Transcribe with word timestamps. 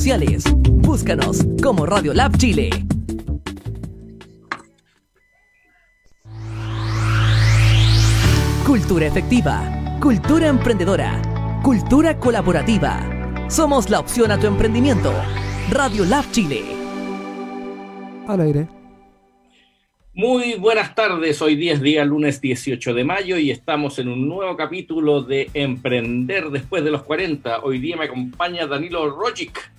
sociales. 0.00 0.44
Búscanos 0.66 1.46
como 1.62 1.84
Radio 1.84 2.14
Lab 2.14 2.34
Chile. 2.38 2.70
Cultura 8.66 9.06
efectiva, 9.06 9.98
cultura 10.00 10.48
emprendedora, 10.48 11.20
cultura 11.62 12.18
colaborativa. 12.18 12.98
Somos 13.50 13.90
la 13.90 14.00
opción 14.00 14.30
a 14.30 14.40
tu 14.40 14.46
emprendimiento. 14.46 15.12
Radio 15.68 16.06
Lab 16.06 16.24
Chile. 16.30 16.62
Al 18.26 18.40
aire. 18.40 18.68
Muy 20.14 20.54
buenas 20.54 20.94
tardes, 20.94 21.42
hoy 21.42 21.56
día 21.56 21.74
es 21.74 21.82
día 21.82 22.06
lunes 22.06 22.40
18 22.40 22.94
de 22.94 23.04
mayo 23.04 23.36
y 23.36 23.50
estamos 23.50 23.98
en 23.98 24.08
un 24.08 24.26
nuevo 24.26 24.56
capítulo 24.56 25.20
de 25.22 25.50
Emprender 25.52 26.48
después 26.48 26.82
de 26.84 26.90
los 26.90 27.02
40. 27.02 27.60
Hoy 27.60 27.78
día 27.80 27.98
me 27.98 28.06
acompaña 28.06 28.66
Danilo 28.66 29.10
Rogic. 29.10 29.70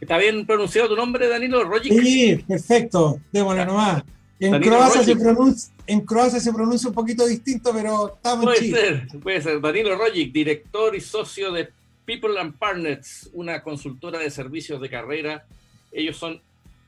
¿Está 0.00 0.18
bien 0.18 0.46
pronunciado 0.46 0.88
tu 0.88 0.96
nombre, 0.96 1.28
Danilo 1.28 1.64
Rogic? 1.64 1.92
Sí, 1.92 2.44
perfecto, 2.46 3.20
démosle 3.32 3.64
nomás. 3.64 4.02
En 4.38 4.60
Croacia, 4.60 5.02
se 5.02 5.16
pronuncia, 5.16 5.74
en 5.86 6.00
Croacia 6.02 6.40
se 6.40 6.52
pronuncia 6.52 6.88
un 6.90 6.94
poquito 6.94 7.26
distinto, 7.26 7.72
pero 7.72 8.14
estamos 8.16 8.44
puede 8.44 8.58
en 8.58 8.64
Chile. 8.64 8.80
Ser, 8.80 9.20
puede 9.20 9.40
ser. 9.40 9.60
Danilo 9.60 9.96
Rogic, 9.96 10.30
director 10.32 10.94
y 10.94 11.00
socio 11.00 11.50
de 11.52 11.70
People 12.04 12.38
and 12.38 12.58
Partners, 12.58 13.30
una 13.32 13.62
consultora 13.62 14.18
de 14.18 14.30
servicios 14.30 14.80
de 14.80 14.90
carrera. 14.90 15.46
Ellos 15.90 16.18
son 16.18 16.40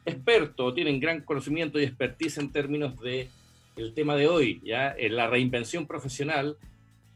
experto, 0.04 0.74
tienen 0.74 1.00
gran 1.00 1.22
conocimiento 1.22 1.80
y 1.80 1.84
expertise 1.84 2.38
en 2.38 2.52
términos 2.52 3.00
de 3.00 3.28
el 3.76 3.94
tema 3.94 4.16
de 4.16 4.26
hoy, 4.26 4.60
ya 4.64 4.94
en 4.96 5.16
la 5.16 5.28
reinvención 5.28 5.86
profesional. 5.86 6.56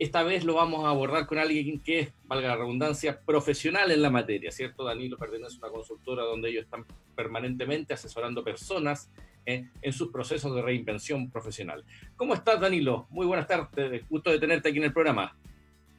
Esta 0.03 0.25
vez 0.25 0.42
lo 0.42 0.55
vamos 0.55 0.84
a 0.84 0.89
abordar 0.89 1.28
con 1.28 1.39
alguien 1.39 1.78
que 1.78 2.00
es, 2.00 2.12
valga 2.25 2.48
la 2.48 2.56
redundancia, 2.56 3.20
profesional 3.20 3.89
en 3.92 4.03
la 4.03 4.11
materia, 4.11 4.50
¿cierto? 4.50 4.83
Danilo 4.83 5.17
pertenece 5.17 5.55
a 5.55 5.58
una 5.58 5.70
consultora 5.70 6.25
donde 6.25 6.50
ellos 6.50 6.64
están 6.64 6.84
permanentemente 7.14 7.95
asesorando 7.95 8.42
personas 8.42 9.11
eh, 9.47 9.69
en 9.80 9.92
sus 9.92 10.11
procesos 10.11 10.53
de 10.56 10.61
reinvención 10.61 11.30
profesional. 11.30 11.84
¿Cómo 12.17 12.34
estás, 12.34 12.61
Danilo? 12.61 13.06
Muy 13.11 13.27
buenas 13.27 13.47
tardes, 13.47 14.03
gusto 14.08 14.33
de 14.33 14.41
tenerte 14.41 14.70
aquí 14.70 14.79
en 14.79 14.85
el 14.85 14.92
programa. 14.92 15.36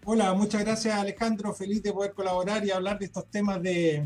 Hola, 0.03 0.33
muchas 0.33 0.65
gracias, 0.65 0.95
Alejandro. 0.95 1.53
Feliz 1.53 1.81
de 1.81 1.93
poder 1.93 2.11
colaborar 2.11 2.65
y 2.65 2.71
hablar 2.71 2.99
de 2.99 3.05
estos 3.05 3.31
temas 3.31 3.63
de, 3.63 4.05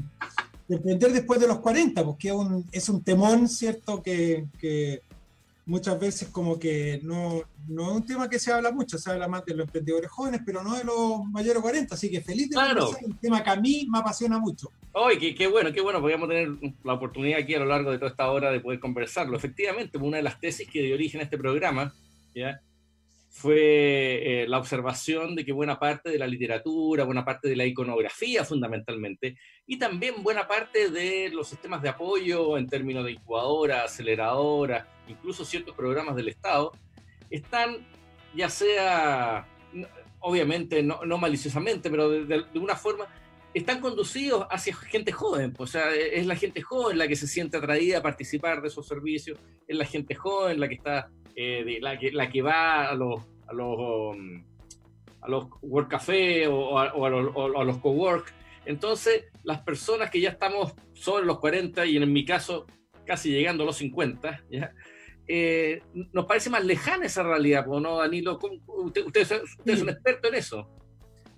de 0.67 0.75
emprender 0.75 1.11
después 1.11 1.39
de 1.39 1.47
los 1.47 1.59
40, 1.59 2.03
porque 2.03 2.31
es 2.71 2.89
un, 2.89 3.03
temón, 3.03 3.47
¿cierto? 3.47 4.01
Que, 4.03 4.45
muchas 5.67 5.99
veces 5.99 6.29
como 6.29 6.57
que 6.57 6.99
no, 7.03 7.43
no 7.67 7.91
es 7.91 7.97
un 7.97 8.05
tema 8.05 8.29
que 8.29 8.39
se 8.39 8.51
habla 8.51 8.71
mucho, 8.71 8.97
se 8.97 9.11
habla 9.11 9.27
más 9.27 9.45
de 9.45 9.53
los 9.53 9.67
emprendedores 9.67 10.09
jóvenes, 10.09 10.41
pero 10.45 10.63
no 10.63 10.75
de 10.75 10.85
los 10.85 11.25
mayores 11.25 11.55
de 11.55 11.61
40, 11.61 11.93
así 11.93 12.09
que 12.09 12.21
feliz 12.21 12.49
de 12.49 12.55
claro. 12.55 12.89
un 13.03 13.17
tema 13.17 13.43
que 13.43 13.49
a 13.49 13.55
mí 13.57 13.85
me 13.89 13.99
apasiona 13.99 14.39
mucho. 14.39 14.71
¡Ay, 14.93 15.19
qué, 15.19 15.35
qué, 15.35 15.45
bueno, 15.45 15.71
qué 15.71 15.81
bueno! 15.81 15.99
Podríamos 15.99 16.29
tener 16.29 16.49
la 16.83 16.93
oportunidad 16.93 17.39
aquí 17.39 17.53
a 17.53 17.59
lo 17.59 17.65
largo 17.65 17.91
de 17.91 17.99
toda 17.99 18.09
esta 18.09 18.31
hora 18.31 18.49
de 18.49 18.61
poder 18.61 18.79
conversarlo. 18.79 19.37
Efectivamente, 19.37 19.97
una 19.97 20.17
de 20.17 20.23
las 20.23 20.39
tesis 20.39 20.67
que 20.67 20.81
dio 20.81 20.95
origen 20.95 21.21
a 21.21 21.25
este 21.25 21.37
programa, 21.37 21.93
¿ya? 22.33 22.61
Fue 23.29 24.43
eh, 24.43 24.47
la 24.47 24.57
observación 24.57 25.35
de 25.35 25.45
que 25.45 25.51
buena 25.51 25.79
parte 25.79 26.09
de 26.09 26.17
la 26.17 26.27
literatura, 26.27 27.03
buena 27.03 27.23
parte 27.23 27.47
de 27.47 27.55
la 27.55 27.65
iconografía 27.65 28.43
fundamentalmente, 28.43 29.37
y 29.65 29.77
también 29.77 30.23
buena 30.23 30.47
parte 30.47 30.89
de 30.89 31.29
los 31.29 31.47
sistemas 31.47 31.81
de 31.81 31.89
apoyo 31.89 32.57
en 32.57 32.67
términos 32.67 33.05
de 33.05 33.11
incubadora, 33.11 33.83
aceleradora, 33.83 34.87
incluso 35.07 35.45
ciertos 35.45 35.75
programas 35.75 36.15
del 36.15 36.29
Estado, 36.29 36.71
están 37.29 37.85
ya 38.33 38.49
sea, 38.49 39.47
obviamente 40.19 40.83
no, 40.83 41.03
no 41.05 41.17
maliciosamente, 41.17 41.89
pero 41.89 42.09
de, 42.09 42.25
de, 42.25 42.43
de, 42.53 42.59
una 42.59 42.75
forma, 42.75 43.07
están 43.53 43.79
conducidos 43.79 44.45
hacia 44.49 44.75
gente 44.75 45.11
joven, 45.11 45.53
o 45.57 45.67
sea, 45.67 45.93
es 45.93 46.25
la 46.25 46.35
gente 46.35 46.61
joven 46.61 46.97
la 46.97 47.07
que 47.07 47.15
se 47.15 47.27
siente 47.27 47.57
atraída 47.57 47.99
a 47.99 48.01
participar 48.01 48.61
de 48.61 48.67
esos 48.67 48.87
servicios, 48.87 49.39
es 49.67 49.77
la 49.77 49.85
gente 49.85 50.15
joven 50.15 50.59
la 50.59 50.67
que 50.67 50.75
está 50.75 51.09
eh, 51.35 51.63
de 51.63 51.79
la, 51.79 51.97
que, 51.97 52.11
la 52.11 52.29
que 52.29 52.41
va 52.41 52.87
a 52.87 52.95
los, 52.95 53.21
a 53.47 53.53
los, 53.53 53.77
um, 53.77 54.43
a 55.21 55.29
los 55.29 55.45
work 55.61 55.89
café 55.89 56.47
o, 56.47 56.77
a, 56.79 56.93
o, 56.93 57.05
a 57.05 57.09
los, 57.09 57.31
o 57.35 57.61
a 57.61 57.63
los 57.63 57.77
cowork. 57.77 58.33
Entonces, 58.65 59.25
las 59.43 59.61
personas 59.61 60.09
que 60.09 60.19
ya 60.19 60.29
estamos 60.29 60.73
sobre 60.93 61.25
los 61.25 61.39
40 61.39 61.85
y 61.85 61.97
en 61.97 62.11
mi 62.11 62.25
caso 62.25 62.65
casi 63.05 63.31
llegando 63.31 63.63
a 63.63 63.67
los 63.67 63.77
50, 63.77 64.43
¿ya? 64.49 64.73
Eh, 65.27 65.81
nos 66.13 66.25
parece 66.25 66.49
más 66.49 66.63
lejana 66.63 67.05
esa 67.05 67.23
realidad, 67.23 67.65
¿no, 67.65 67.97
Danilo? 67.97 68.39
Usted, 68.67 69.05
usted, 69.05 69.21
usted 69.43 69.73
es 69.73 69.81
un 69.81 69.89
experto 69.89 70.29
en 70.29 70.35
eso. 70.35 70.69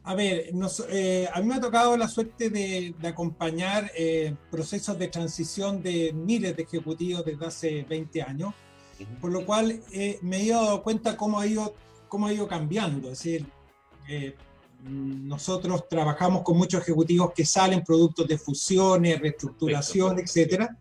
A 0.03 0.15
ver, 0.15 0.53
nos, 0.53 0.83
eh, 0.89 1.29
a 1.31 1.39
mí 1.41 1.47
me 1.47 1.55
ha 1.55 1.61
tocado 1.61 1.95
la 1.95 2.07
suerte 2.07 2.49
de, 2.49 2.95
de 2.97 3.07
acompañar 3.07 3.91
eh, 3.95 4.33
procesos 4.49 4.97
de 4.97 5.07
transición 5.07 5.83
de 5.83 6.13
miles 6.13 6.55
de 6.55 6.63
ejecutivos 6.63 7.25
desde 7.25 7.45
hace 7.45 7.83
20 7.83 8.21
años 8.21 8.53
por 9.21 9.31
lo 9.31 9.45
cual 9.45 9.81
eh, 9.91 10.19
me 10.21 10.43
he 10.43 10.49
dado 10.49 10.81
cuenta 10.83 11.15
cómo 11.15 11.39
ha 11.39 11.47
ido, 11.47 11.75
cómo 12.07 12.27
ha 12.27 12.33
ido 12.33 12.47
cambiando. 12.47 13.11
Es 13.11 13.19
decir, 13.19 13.45
eh, 14.07 14.35
nosotros 14.83 15.87
trabajamos 15.89 16.43
con 16.43 16.57
muchos 16.57 16.81
ejecutivos 16.81 17.33
que 17.33 17.45
salen 17.45 17.83
productos 17.83 18.27
de 18.27 18.37
fusiones, 18.37 19.19
reestructuración, 19.19 20.19
etcétera. 20.19 20.77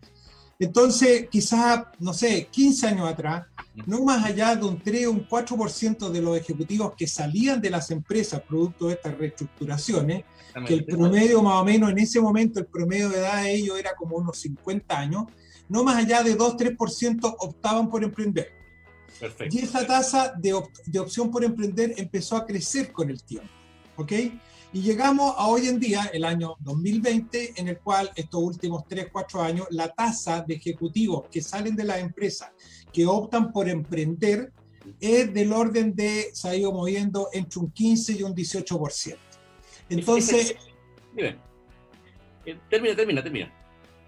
Entonces, 0.59 1.29
quizás, 1.31 1.85
no 1.99 2.13
sé, 2.13 2.49
15 2.51 2.87
años 2.87 3.07
atrás, 3.07 3.47
no 3.85 4.03
más 4.03 4.25
allá 4.25 4.57
de 4.57 4.65
un 4.65 4.77
3 4.77 5.07
o 5.07 5.11
un 5.11 5.25
4% 5.25 6.09
de 6.09 6.21
los 6.21 6.37
ejecutivos 6.37 6.93
que 6.97 7.07
salían 7.07 7.61
de 7.61 7.69
las 7.69 7.89
empresas 7.91 8.41
producto 8.41 8.87
de 8.87 8.95
estas 8.95 9.17
reestructuraciones, 9.17 10.25
que 10.67 10.73
el 10.73 10.85
promedio 10.85 11.41
más 11.41 11.61
o 11.61 11.63
menos 11.63 11.89
en 11.89 11.99
ese 11.99 12.19
momento, 12.19 12.59
el 12.59 12.65
promedio 12.65 13.07
de 13.07 13.19
edad 13.19 13.43
de 13.43 13.55
ellos 13.55 13.79
era 13.79 13.95
como 13.95 14.17
unos 14.17 14.37
50 14.37 14.99
años, 14.99 15.23
no 15.69 15.85
más 15.85 15.95
allá 15.95 16.23
de 16.23 16.37
2-3% 16.37 17.35
optaban 17.39 17.89
por 17.89 18.03
emprender. 18.03 18.51
Perfecto. 19.17 19.55
Y 19.55 19.61
esa 19.61 19.87
tasa 19.87 20.33
de, 20.35 20.53
op 20.53 20.69
de, 20.85 20.99
opción 20.99 21.31
por 21.31 21.45
emprender 21.45 21.93
empezó 21.97 22.35
a 22.35 22.45
crecer 22.45 22.91
con 22.91 23.09
el 23.09 23.23
tiempo. 23.23 23.49
¿Ok? 23.95 24.11
Y 24.71 24.81
llegamos 24.81 25.33
a 25.35 25.47
hoy 25.47 25.67
en 25.67 25.79
día, 25.79 26.11
el 26.13 26.23
año 26.23 26.55
2020, 26.59 27.53
en 27.55 27.69
el 27.69 27.79
cual 27.79 28.11
estos 28.15 28.41
últimos 28.43 28.83
3-4 28.83 29.41
años, 29.41 29.67
la 29.71 29.89
tasa 29.89 30.41
de 30.47 30.53
ejecutivos 30.53 31.25
que 31.31 31.41
salen 31.41 31.75
de 31.75 31.83
la 31.85 31.97
empresa, 31.97 32.53
que 32.93 33.07
optan 33.07 33.51
por 33.51 33.67
emprender, 33.67 34.51
es 34.99 35.33
del 35.33 35.53
orden 35.53 35.95
de, 35.95 36.29
se 36.33 36.49
ha 36.49 36.55
ido 36.55 36.71
moviendo 36.71 37.29
entre 37.33 37.59
un 37.59 37.71
15 37.71 38.13
y 38.13 38.23
un 38.23 38.35
18%. 38.35 39.17
Entonces... 39.89 40.55
Mire, 41.15 41.39
termina, 42.69 42.95
termina, 42.95 43.23
termina. 43.23 43.53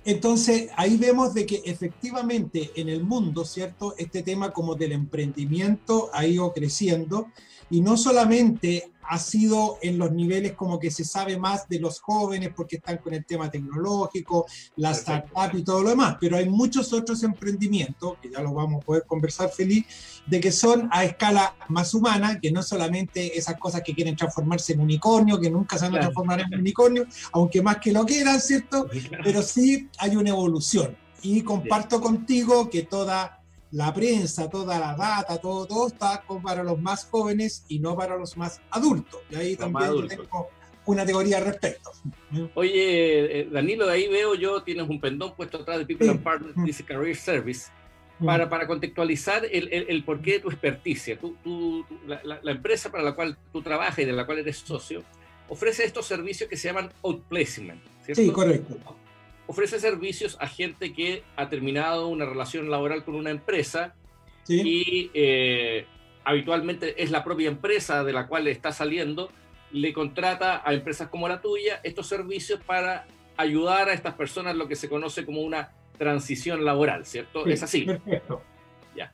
Entonces, 0.05 0.69
ahí 0.77 0.97
vemos 0.97 1.33
de 1.33 1.45
que 1.45 1.61
efectivamente 1.65 2.71
en 2.75 2.89
el 2.89 3.03
mundo, 3.03 3.45
¿cierto? 3.45 3.95
Este 3.97 4.23
tema 4.23 4.51
como 4.51 4.75
del 4.75 4.91
emprendimiento 4.93 6.09
ha 6.13 6.25
ido 6.25 6.53
creciendo 6.53 7.27
y 7.71 7.81
no 7.81 7.97
solamente 7.97 8.91
ha 9.11 9.17
sido 9.17 9.77
en 9.81 9.97
los 9.97 10.11
niveles 10.11 10.53
como 10.53 10.79
que 10.79 10.91
se 10.91 11.03
sabe 11.03 11.37
más 11.37 11.67
de 11.67 11.79
los 11.79 11.99
jóvenes 11.99 12.51
porque 12.55 12.77
están 12.77 12.97
con 12.99 13.13
el 13.13 13.25
tema 13.25 13.51
tecnológico, 13.51 14.45
la 14.77 14.91
startup 14.91 15.53
y 15.53 15.63
todo 15.63 15.81
lo 15.83 15.89
demás, 15.89 16.17
pero 16.19 16.37
hay 16.37 16.47
muchos 16.47 16.93
otros 16.93 17.23
emprendimientos, 17.23 18.17
que 18.21 18.29
ya 18.29 18.41
los 18.41 18.53
vamos 18.53 18.81
a 18.81 18.85
poder 18.85 19.03
conversar 19.05 19.49
feliz, 19.49 19.85
de 20.27 20.39
que 20.39 20.51
son 20.51 20.87
a 20.91 21.03
escala 21.03 21.55
más 21.67 21.93
humana, 21.93 22.39
que 22.39 22.51
no 22.51 22.63
solamente 22.63 23.37
esas 23.37 23.57
cosas 23.57 23.81
que 23.83 23.93
quieren 23.93 24.15
transformarse 24.15 24.73
en 24.73 24.81
unicornio, 24.81 25.39
que 25.39 25.49
nunca 25.49 25.77
se 25.77 25.85
van 25.85 25.95
a 25.95 25.99
transformar 25.99 26.41
en 26.41 26.59
unicornio, 26.59 27.05
aunque 27.33 27.61
más 27.61 27.77
que 27.77 27.91
lo 27.91 28.05
quieran, 28.05 28.39
¿cierto? 28.39 28.87
Pero 29.23 29.41
sí 29.41 29.89
hay 29.97 30.15
una 30.15 30.29
evolución. 30.29 30.95
Y 31.21 31.41
comparto 31.41 31.99
contigo 31.99 32.69
que 32.69 32.83
toda 32.83 33.40
la 33.71 33.93
prensa, 33.93 34.49
toda 34.49 34.79
la 34.79 34.95
data, 34.95 35.37
todo, 35.37 35.65
todo 35.65 35.87
está 35.87 36.23
para 36.43 36.63
los 36.63 36.79
más 36.79 37.05
jóvenes 37.05 37.63
y 37.67 37.79
no 37.79 37.95
para 37.95 38.17
los 38.17 38.37
más 38.37 38.61
adultos. 38.69 39.21
Y 39.29 39.35
ahí 39.35 39.55
también 39.55 40.07
tengo 40.07 40.49
una 40.85 41.05
teoría 41.05 41.37
al 41.37 41.45
respecto. 41.45 41.91
Oye, 42.55 43.47
Danilo, 43.51 43.85
de 43.85 43.93
ahí 43.93 44.07
veo 44.07 44.35
yo, 44.35 44.61
tienes 44.63 44.89
un 44.89 44.99
pendón 44.99 45.35
puesto 45.35 45.59
atrás 45.59 45.79
de 45.79 45.85
People 45.85 46.07
sí. 46.07 46.11
and 46.11 46.23
Partners, 46.23 46.55
dice 46.65 46.83
Career 46.83 47.15
Service, 47.15 47.69
para, 48.23 48.49
para 48.49 48.67
contextualizar 48.67 49.45
el, 49.45 49.69
el, 49.71 49.85
el 49.89 50.03
porqué 50.03 50.33
de 50.33 50.39
tu 50.41 50.49
experticia. 50.49 51.17
Tú, 51.17 51.37
tú, 51.43 51.85
la, 52.05 52.21
la, 52.23 52.39
la, 52.43 52.51
empresa 52.51 52.91
para 52.91 53.03
la 53.03 53.13
cual 53.13 53.37
tú 53.51 53.61
trabajas 53.61 53.99
y 53.99 54.05
de 54.05 54.11
la 54.11 54.25
cual 54.25 54.39
eres 54.39 54.57
socio 54.57 55.03
ofrece 55.49 55.83
estos 55.83 56.05
servicios 56.05 56.49
que 56.49 56.55
se 56.55 56.69
llaman 56.69 56.91
outplacement. 57.03 57.81
¿cierto? 58.03 58.21
Sí, 58.21 58.31
correcto 58.31 58.77
ofrece 59.51 59.79
servicios 59.81 60.37
a 60.39 60.47
gente 60.47 60.93
que 60.93 61.23
ha 61.35 61.49
terminado 61.49 62.07
una 62.07 62.25
relación 62.25 62.71
laboral 62.71 63.03
con 63.03 63.15
una 63.15 63.31
empresa 63.31 63.93
sí. 64.43 64.61
y 64.63 65.11
eh, 65.13 65.85
habitualmente 66.23 67.03
es 67.03 67.11
la 67.11 67.21
propia 67.23 67.49
empresa 67.49 68.05
de 68.05 68.13
la 68.13 68.27
cual 68.27 68.47
está 68.47 68.71
saliendo, 68.71 69.29
le 69.71 69.91
contrata 69.91 70.61
a 70.65 70.73
empresas 70.73 71.09
como 71.09 71.27
la 71.27 71.41
tuya 71.41 71.81
estos 71.83 72.07
servicios 72.07 72.61
para 72.65 73.05
ayudar 73.35 73.89
a 73.89 73.93
estas 73.93 74.13
personas 74.13 74.55
lo 74.55 74.69
que 74.69 74.75
se 74.77 74.87
conoce 74.87 75.25
como 75.25 75.41
una 75.41 75.71
transición 75.97 76.63
laboral, 76.63 77.05
¿cierto? 77.05 77.43
Sí, 77.43 77.51
es 77.51 77.63
así. 77.63 77.81
Perfecto. 77.83 78.41
Ya. 78.95 79.11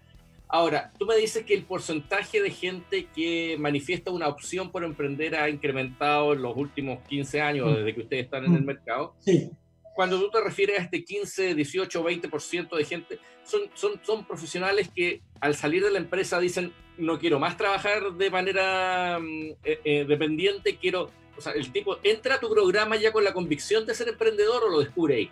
Ahora, 0.48 0.92
tú 1.00 1.06
me 1.07 1.16
dices 1.18 1.44
que 1.45 1.54
el 1.56 1.63
porcentaje 1.63 2.42
de 2.42 2.51
gente 2.51 3.07
que 3.16 3.57
manifiesta 3.60 4.12
una 4.12 4.28
opción 4.28 4.72
por 4.72 4.83
emprender 4.83 5.36
ha 5.36 5.50
incrementado 5.50 6.33
en 6.33 6.42
los 6.44 6.56
últimos 6.56 7.00
15 7.07 7.42
años, 7.42 7.72
Mm. 7.72 7.75
desde 7.78 7.95
que 7.95 8.01
ustedes 8.01 8.24
están 8.25 8.45
en 8.45 8.54
el 8.56 8.63
mercado. 8.63 9.16
Sí. 9.19 9.50
Cuando 9.98 10.20
tú 10.20 10.30
te 10.30 10.40
refieres 10.42 10.78
a 10.78 10.84
este 10.84 11.04
15, 11.04 11.56
18, 11.56 12.04
20% 12.04 12.78
de 12.78 12.86
gente, 12.86 13.20
son, 13.44 13.62
son, 13.74 13.94
son 14.04 14.28
profesionales 14.28 14.92
que 14.96 15.24
al 15.42 15.56
salir 15.56 15.84
de 15.84 15.90
la 15.90 15.98
empresa 15.98 16.40
dicen, 16.40 16.72
no 17.00 17.18
quiero 17.18 17.40
más 17.40 17.58
trabajar 17.58 18.14
de 18.14 18.30
manera 18.30 19.18
mm, 19.20 19.54
eh, 19.64 19.80
eh, 19.84 20.06
dependiente, 20.08 20.78
quiero, 20.78 21.10
o 21.36 21.42
sea, 21.42 21.54
el 21.54 21.72
tipo 21.72 21.98
entra 22.04 22.36
a 22.36 22.40
tu 22.40 22.48
programa 22.48 22.96
ya 22.96 23.12
con 23.12 23.24
la 23.24 23.34
convicción 23.34 23.88
de 23.88 23.96
ser 23.96 24.10
emprendedor 24.10 24.66
o 24.66 24.70
lo 24.70 24.82
descubre 24.82 25.16
ahí. 25.16 25.32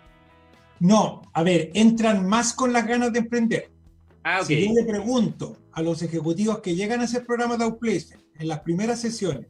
No, 0.80 1.22
a 1.32 1.44
ver, 1.44 1.70
entran 1.72 2.28
más 2.28 2.52
con 2.52 2.72
las 2.72 2.88
ganas 2.88 3.12
de 3.12 3.20
emprender. 3.20 3.70
Ah. 4.24 4.44
Si 4.44 4.66
yo 4.66 4.72
le 4.74 4.84
pregunto 4.84 5.58
a 5.70 5.80
los 5.80 6.02
ejecutivos 6.02 6.58
que 6.58 6.74
llegan 6.74 7.02
a 7.02 7.04
ese 7.04 7.20
programa 7.20 7.56
de 7.56 7.62
Outplacement 7.62 8.20
en 8.36 8.48
las 8.48 8.58
primeras 8.62 9.00
sesiones, 9.00 9.46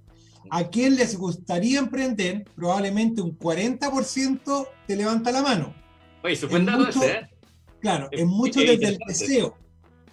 ¿a 0.51 0.69
quién 0.69 0.97
les 0.97 1.17
gustaría 1.17 1.79
emprender? 1.79 2.45
Probablemente 2.55 3.21
un 3.23 3.37
40% 3.39 4.69
te 4.87 4.97
levanta 4.97 5.31
la 5.33 5.43
mano. 5.43 5.75
Oye, 6.23 6.35
eso 6.35 6.49
fue 6.49 6.61
dato 6.65 6.79
mucho- 6.87 7.03
ese, 7.03 7.13
¿eh? 7.13 7.31
Claro, 7.81 8.09
Es- 8.11 8.27
mucho 8.27 8.61
es 8.61 8.67
desde 8.79 8.89
el 8.95 8.99
deseo. 9.07 9.57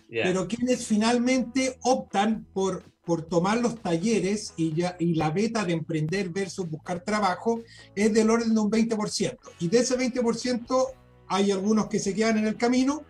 Ya. 0.09 0.25
pero 0.25 0.47
quienes 0.47 0.85
finalmente 0.85 1.79
optan 1.81 2.45
por, 2.53 2.83
por 3.03 3.23
tomar 3.23 3.57
los 3.57 3.81
talleres 3.81 4.53
y, 4.57 4.71
ya, 4.73 4.95
y 4.99 5.15
la 5.15 5.31
beta 5.31 5.65
de 5.65 5.73
emprender 5.73 6.29
versus 6.29 6.69
buscar 6.69 7.03
trabajo 7.03 7.61
es 7.95 8.13
del 8.13 8.29
orden 8.29 8.53
de 8.53 8.59
un 8.61 8.69
20%. 8.69 9.39
Y 9.59 9.69
de 9.69 9.79
ese 9.79 9.97
20% 9.97 10.85
hay 11.27 11.49
algunos 11.49 11.87
que 11.87 11.97
se 11.97 12.13
quedan 12.13 12.37
en 12.37 12.45
el 12.45 12.57
camino 12.57 13.01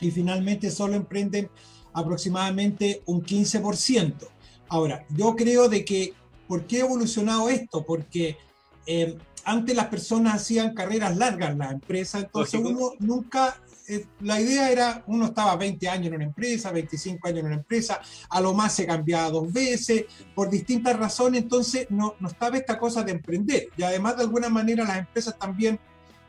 y 0.00 0.12
finalmente 0.12 0.70
solo 0.70 0.94
emprenden 0.94 1.50
aproximadamente 1.92 3.02
un 3.06 3.22
15%. 3.22 4.28
Ahora, 4.68 5.04
yo 5.10 5.34
creo 5.34 5.68
de 5.68 5.84
que, 5.84 6.12
¿por 6.50 6.66
qué 6.66 6.78
ha 6.78 6.84
evolucionado 6.84 7.48
esto? 7.48 7.86
Porque 7.86 8.36
eh, 8.84 9.16
antes 9.44 9.76
las 9.76 9.86
personas 9.86 10.34
hacían 10.34 10.74
carreras 10.74 11.16
largas 11.16 11.50
en 11.52 11.58
las 11.58 11.70
empresas, 11.70 12.24
entonces 12.24 12.60
Lógico. 12.60 12.76
uno 12.76 12.92
nunca 12.98 13.56
eh, 13.86 14.04
la 14.18 14.40
idea 14.40 14.68
era, 14.68 15.04
uno 15.06 15.26
estaba 15.26 15.54
20 15.54 15.88
años 15.88 16.08
en 16.08 16.14
una 16.14 16.24
empresa, 16.24 16.72
25 16.72 17.28
años 17.28 17.38
en 17.38 17.46
una 17.46 17.54
empresa, 17.54 18.00
a 18.28 18.40
lo 18.40 18.52
más 18.52 18.74
se 18.74 18.84
cambiaba 18.84 19.30
dos 19.30 19.52
veces, 19.52 20.06
por 20.34 20.50
distintas 20.50 20.98
razones, 20.98 21.42
entonces 21.42 21.86
no, 21.88 22.16
no 22.18 22.26
estaba 22.26 22.56
esta 22.56 22.76
cosa 22.76 23.04
de 23.04 23.12
emprender. 23.12 23.68
Y 23.76 23.84
además, 23.84 24.16
de 24.16 24.24
alguna 24.24 24.48
manera, 24.48 24.84
las 24.84 24.98
empresas 24.98 25.38
también 25.38 25.78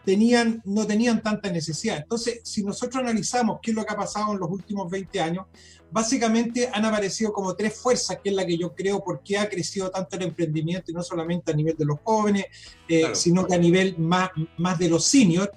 tenían, 0.05 0.61
no 0.65 0.85
tenían 0.87 1.21
tanta 1.21 1.51
necesidad. 1.51 1.97
Entonces, 1.97 2.41
si 2.43 2.63
nosotros 2.63 3.01
analizamos 3.01 3.59
qué 3.61 3.71
es 3.71 3.75
lo 3.75 3.85
que 3.85 3.93
ha 3.93 3.97
pasado 3.97 4.33
en 4.33 4.39
los 4.39 4.49
últimos 4.49 4.89
20 4.89 5.21
años, 5.21 5.45
básicamente 5.91 6.69
han 6.71 6.85
aparecido 6.85 7.33
como 7.33 7.55
tres 7.55 7.75
fuerzas, 7.75 8.17
que 8.23 8.29
es 8.29 8.35
la 8.35 8.45
que 8.45 8.57
yo 8.57 8.73
creo 8.73 9.03
por 9.03 9.21
qué 9.21 9.37
ha 9.37 9.49
crecido 9.49 9.89
tanto 9.91 10.15
el 10.15 10.23
emprendimiento, 10.23 10.91
y 10.91 10.93
no 10.93 11.03
solamente 11.03 11.51
a 11.51 11.55
nivel 11.55 11.75
de 11.77 11.85
los 11.85 11.99
jóvenes, 12.03 12.45
eh, 12.87 12.99
Claro. 13.01 13.15
sino 13.15 13.45
que 13.45 13.55
a 13.55 13.57
nivel 13.57 13.97
más, 13.97 14.29
más 14.57 14.79
de 14.79 14.89
los 14.89 15.05
seniors, 15.05 15.49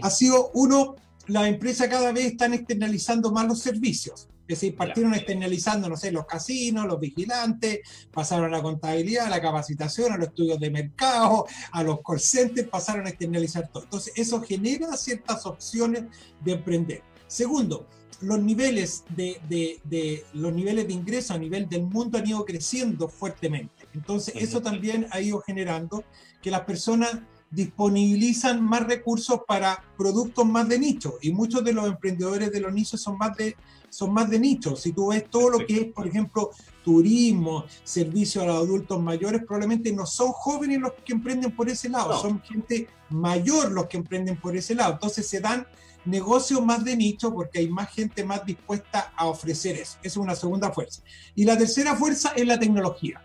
ha 0.00 0.10
sido 0.10 0.50
uno, 0.54 0.96
las 1.26 1.46
empresas 1.46 1.88
cada 1.88 2.10
vez 2.12 2.26
están 2.26 2.54
externalizando 2.54 3.30
más 3.30 3.46
los 3.46 3.60
servicios. 3.60 4.28
Es 4.52 4.60
decir, 4.60 4.76
partieron 4.76 5.14
externalizando, 5.14 5.88
no 5.88 5.96
sé, 5.96 6.12
los 6.12 6.26
casinos, 6.26 6.86
los 6.86 7.00
vigilantes, 7.00 7.80
pasaron 8.12 8.46
a 8.46 8.56
la 8.56 8.62
contabilidad, 8.62 9.26
a 9.26 9.30
la 9.30 9.40
capacitación, 9.40 10.12
a 10.12 10.16
los 10.16 10.28
estudios 10.28 10.58
de 10.60 10.70
mercado, 10.70 11.46
a 11.72 11.82
los 11.82 12.00
call 12.06 12.20
centers, 12.20 12.68
pasaron 12.68 13.06
a 13.06 13.10
externalizar 13.10 13.68
todo. 13.72 13.84
Entonces, 13.84 14.12
eso 14.16 14.40
genera 14.42 14.96
ciertas 14.96 15.46
opciones 15.46 16.04
de 16.44 16.52
emprender. 16.52 17.02
Segundo, 17.26 17.86
los 18.20 18.40
niveles 18.40 19.04
de, 19.16 19.40
de- 19.48 19.80
de- 19.84 20.24
los 20.34 20.52
niveles 20.52 20.86
de 20.86 20.92
ingreso 20.92 21.34
a 21.34 21.38
nivel 21.38 21.68
del 21.68 21.82
mundo 21.82 22.18
han 22.18 22.26
ido 22.28 22.44
creciendo 22.44 23.08
fuertemente. 23.08 23.88
Entonces, 23.94 24.34
eso 24.36 24.60
también 24.62 25.08
ha 25.10 25.20
ido 25.20 25.40
generando 25.40 26.04
que 26.40 26.50
las 26.50 26.60
personas 26.62 27.20
disponibilizan 27.52 28.62
más 28.62 28.86
recursos 28.86 29.40
para 29.46 29.82
productos 29.96 30.44
más 30.46 30.68
de 30.68 30.78
nicho 30.78 31.14
y 31.22 31.32
muchos 31.32 31.62
de 31.64 31.72
los 31.72 31.86
emprendedores 31.86 32.50
de 32.50 32.60
los 32.60 32.72
nichos 32.72 33.00
son 33.00 33.18
más 33.18 33.36
de 33.36 33.56
son 33.90 34.10
más 34.14 34.30
de 34.30 34.38
nicho. 34.40 34.74
Si 34.74 34.92
tú 34.94 35.08
ves 35.08 35.28
todo 35.28 35.50
lo 35.50 35.66
que 35.66 35.76
es, 35.76 35.84
por 35.92 36.06
ejemplo, 36.06 36.48
turismo, 36.82 37.66
servicio 37.84 38.40
a 38.40 38.46
los 38.46 38.56
adultos 38.56 38.98
mayores, 39.02 39.42
probablemente 39.46 39.92
no 39.92 40.06
son 40.06 40.32
jóvenes 40.32 40.80
los 40.80 40.92
que 41.04 41.12
emprenden 41.12 41.54
por 41.54 41.68
ese 41.68 41.90
lado, 41.90 42.08
No. 42.14 42.18
son 42.18 42.40
gente 42.42 42.88
mayor 43.10 43.70
los 43.70 43.88
que 43.88 43.98
emprenden 43.98 44.36
por 44.40 44.56
ese 44.56 44.74
lado. 44.74 44.94
Entonces 44.94 45.28
se 45.28 45.40
dan 45.40 45.66
negocios 46.06 46.64
más 46.64 46.82
de 46.84 46.96
nicho 46.96 47.34
porque 47.34 47.58
hay 47.58 47.68
más 47.68 47.90
gente 47.90 48.24
más 48.24 48.46
dispuesta 48.46 49.12
a 49.14 49.26
ofrecer 49.26 49.76
eso. 49.76 49.98
Esa 50.02 50.08
es 50.08 50.16
una 50.16 50.34
segunda 50.36 50.70
fuerza. 50.72 51.02
Y 51.34 51.44
la 51.44 51.58
tercera 51.58 51.94
fuerza 51.94 52.32
es 52.34 52.46
la 52.46 52.58
tecnología, 52.58 53.20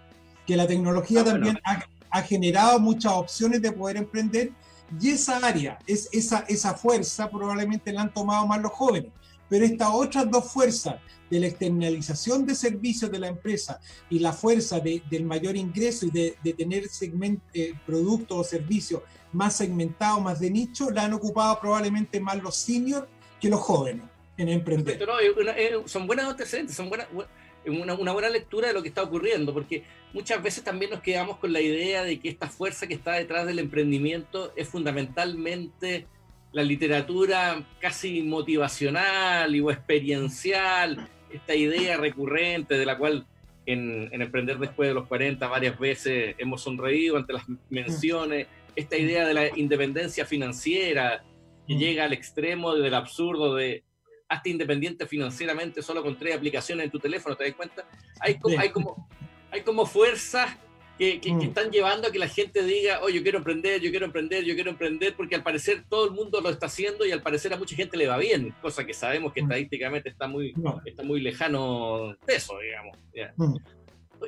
que 0.46 0.58
la 0.58 0.68
tecnología 0.68 1.22
Ah, 1.22 1.24
bueno. 1.24 1.36
también 1.46 1.60
ha, 1.64 1.80
ha 2.18 2.22
generado 2.24 2.80
muchas 2.80 3.14
opciones 3.14 3.62
de 3.62 3.72
poder 3.72 3.98
emprender 3.98 4.52
y 5.00 5.10
esa 5.10 5.38
área, 5.38 5.78
es, 5.86 6.08
esa, 6.12 6.46
esa 6.48 6.74
fuerza 6.74 7.30
probablemente 7.30 7.92
la 7.92 8.02
han 8.04 8.14
tomado 8.14 8.48
más 8.48 8.62
los 8.62 8.72
jóvenes. 8.72 9.12
Pero 9.50 9.66
estas 9.66 9.90
otras 9.94 10.30
dos 10.30 10.52
fuerzas 10.52 10.96
de 11.30 11.40
la 11.40 11.48
externalización 11.48 12.46
de 12.46 12.56
servicios 12.56 13.12
de 13.12 13.20
la 13.20 13.28
empresa 13.28 13.80
y 14.10 14.20
la 14.20 14.32
fuerza 14.34 14.80
de- 14.80 15.02
del 15.10 15.26
mayor 15.26 15.56
ingreso 15.56 16.06
y 16.06 16.12
de, 16.12 16.36
de 16.44 16.54
tener 16.54 16.88
segment, 16.90 17.42
eh, 17.54 17.74
productos 17.86 18.38
o 18.38 18.44
servicios 18.44 19.02
más 19.34 19.56
segmentados, 19.58 20.22
más 20.22 20.40
de 20.40 20.50
nicho, 20.52 20.90
la 20.90 21.04
han 21.04 21.14
ocupado 21.14 21.60
probablemente 21.60 22.20
más 22.20 22.42
los 22.42 22.56
seniors 22.56 23.08
que 23.42 23.50
los 23.50 23.60
jóvenes 23.60 24.04
en 24.38 24.50
emprender. 24.50 25.00
No, 25.06 25.88
son 25.88 26.08
buenos 26.08 26.26
antecedentes, 26.28 26.76
son 26.76 26.90
buenas, 26.90 27.08
bu- 27.12 27.26
una, 27.70 27.94
una 27.94 28.12
buena 28.12 28.30
lectura 28.30 28.68
de 28.68 28.74
lo 28.74 28.82
que 28.82 28.90
está 28.90 29.04
ocurriendo, 29.04 29.54
porque 29.54 29.84
muchas 30.14 30.42
veces 30.42 30.64
también 30.64 30.92
nos 30.92 31.02
quedamos 31.02 31.38
con 31.38 31.54
la 31.54 31.62
idea 31.62 32.04
de 32.04 32.20
que 32.20 32.30
esta 32.30 32.48
fuerza 32.48 32.88
que 32.88 32.94
está 32.94 33.14
detrás 33.14 33.46
del 33.46 33.60
emprendimiento 33.60 34.54
es 34.56 34.70
fundamentalmente 34.70 36.08
la 36.52 36.64
literatura 36.64 37.66
casi 37.80 38.24
motivacional 38.24 39.56
y 39.56 39.60
o 39.60 39.70
experiencial, 39.72 41.10
esta 41.32 41.56
idea 41.56 41.98
recurrente 41.98 42.78
de 42.78 42.86
la 42.86 42.98
cual 42.98 43.28
en, 43.66 44.10
en 44.12 44.22
Emprender 44.22 44.58
después 44.58 44.88
de 44.88 44.96
los 44.96 45.08
40 45.08 45.46
varias 45.48 45.78
veces 45.78 46.36
hemos 46.38 46.62
sonreído 46.62 47.18
ante 47.18 47.34
las 47.34 47.44
menciones, 47.70 48.48
esta 48.76 48.98
idea 48.98 49.28
de 49.28 49.34
la 49.34 49.58
independencia 49.58 50.26
financiera 50.26 51.24
que 51.68 51.76
Mm. 51.76 51.78
llega 51.78 52.06
al 52.06 52.14
extremo 52.14 52.76
del 52.76 52.94
absurdo 52.94 53.56
de 53.56 53.84
hasta 54.30 54.50
independiente 54.50 55.06
financieramente 55.08 55.82
solo 55.82 56.04
con 56.04 56.18
tres 56.18 56.36
aplicaciones 56.36 56.86
en 56.86 56.92
tu 56.92 57.00
teléfono, 57.00 57.36
¿te 57.36 57.46
das 57.46 57.54
cuenta? 57.56 57.86
Hay 58.20 58.38
como, 58.38 58.60
hay 58.60 58.70
como, 58.70 59.10
hay 59.52 59.62
como 59.62 59.86
fuerzas 59.86 60.56
que, 60.98 61.22
que- 61.22 61.30
que 61.30 61.34
Mm. 61.36 61.42
están 61.42 61.72
llevando 61.72 62.08
a 62.08 62.12
que 62.12 62.18
la 62.20 62.28
gente 62.28 62.64
diga, 62.64 63.00
oh, 63.04 63.10
yo 63.10 63.22
quiero 63.22 63.38
emprender, 63.38 63.80
yo 63.80 63.92
quiero 63.92 64.06
emprender, 64.08 64.44
yo 64.44 64.56
quiero 64.56 64.72
emprender, 64.72 65.16
porque 65.16 65.36
al 65.36 65.44
parecer 65.44 65.84
todo 65.88 66.06
el 66.06 66.12
mundo 66.12 66.42
lo 66.42 66.50
está 66.50 66.66
haciendo 66.66 67.06
y 67.06 67.12
al 67.12 67.22
parecer 67.22 67.54
a 67.54 67.58
mucha 67.58 67.76
gente 67.76 67.96
le 67.98 68.08
va 68.08 68.18
bien, 68.18 68.54
cosa 68.62 68.84
que 68.86 68.94
sabemos 68.96 69.32
que 69.32 69.42
Mm. 69.42 69.46
estadísticamente 69.46 70.10
está 70.10 70.28
muy, 70.28 70.54
No. 70.54 70.82
está 70.86 71.04
muy 71.04 71.22
lejano 71.22 72.16
de 72.26 72.36
eso, 72.36 72.58
digamos. 72.60 72.98
ya. 73.16 73.32
Mm. 73.38 73.56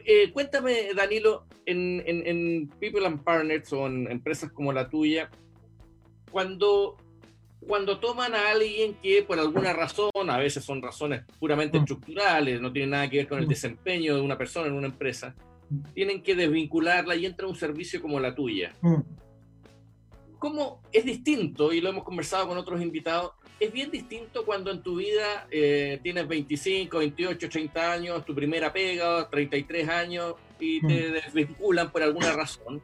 Eh, 0.06 0.32
cuéntame, 0.32 0.94
Danilo, 0.96 1.46
en, 1.66 2.04
en- 2.06 2.28
en 2.28 2.70
People 2.80 3.06
and 3.08 3.24
Partners 3.24 3.74
o 3.74 3.88
en 3.88 4.10
empresas 4.12 4.52
como 4.52 4.72
la 4.72 4.88
tuya, 4.88 5.32
cuando, 6.32 6.96
cuando 7.60 8.00
toman 8.00 8.34
a 8.36 8.52
alguien 8.52 8.96
que 8.96 9.22
por 9.24 9.38
alguna 9.40 9.74
razón, 9.74 10.10
a 10.30 10.38
veces 10.38 10.64
son 10.64 10.82
razones 10.82 11.24
puramente 11.40 11.78
Mm. 11.78 11.82
estructurales, 11.82 12.62
no 12.62 12.72
tienen 12.72 12.92
nada 12.92 13.10
que 13.10 13.18
ver 13.18 13.28
con 13.28 13.40
el 13.40 13.46
Mm. 13.46 13.50
desempeño 13.50 14.16
de 14.16 14.22
una 14.22 14.38
persona 14.38 14.68
en 14.68 14.74
una 14.74 14.88
empresa, 14.88 15.36
Mm. 15.70 15.82
tienen 15.94 16.24
que 16.24 16.36
desvincularla 16.36 17.16
y 17.16 17.26
entra 17.26 17.48
un 17.48 17.56
servicio 17.56 18.02
como 18.02 18.20
la 18.20 18.34
tuya. 18.34 18.74
¿Cómo 20.40 20.82
es 20.94 21.04
distinto? 21.04 21.74
Y 21.74 21.82
lo 21.82 21.90
hemos 21.90 22.06
conversado 22.06 22.48
con 22.48 22.58
otros 22.58 22.82
invitados. 22.82 23.34
Es 23.60 23.74
bien 23.74 23.92
distinto 23.92 24.46
cuando 24.46 24.72
en 24.72 24.82
tu 24.82 24.96
vida 24.96 25.48
eh, 25.52 26.00
tienes 26.02 26.26
25, 26.30 27.00
28, 27.00 27.50
30 27.50 27.92
años, 27.92 28.24
tu 28.26 28.34
primera 28.34 28.72
pega, 28.72 29.30
33 29.30 29.90
años 29.90 30.36
y 30.58 30.80
te 30.88 31.12
desvinculan 31.12 31.92
por 31.92 32.04
alguna 32.04 32.32
razón. 32.32 32.82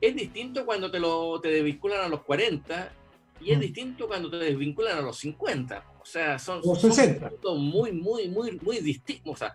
Es 0.00 0.16
distinto 0.16 0.66
cuando 0.66 0.90
te, 0.90 0.98
lo, 0.98 1.40
te 1.40 1.48
desvinculan 1.48 2.00
a 2.00 2.08
los 2.08 2.22
40 2.22 2.92
y 3.40 3.50
es 3.52 3.58
Mm. 3.58 3.60
distinto 3.60 4.06
cuando 4.08 4.30
te 4.30 4.36
desvinculan 4.38 4.98
a 4.98 5.02
los 5.02 5.18
50. 5.18 5.84
O 6.00 6.04
sea, 6.04 6.38
son, 6.38 6.60
Los 6.64 6.80
son 6.80 6.92
60. 6.92 7.28
puntos 7.30 7.58
muy, 7.58 7.92
muy, 7.92 8.28
muy, 8.28 8.58
muy 8.62 8.78
distintos. 8.78 9.32
O 9.34 9.36
sea, 9.36 9.54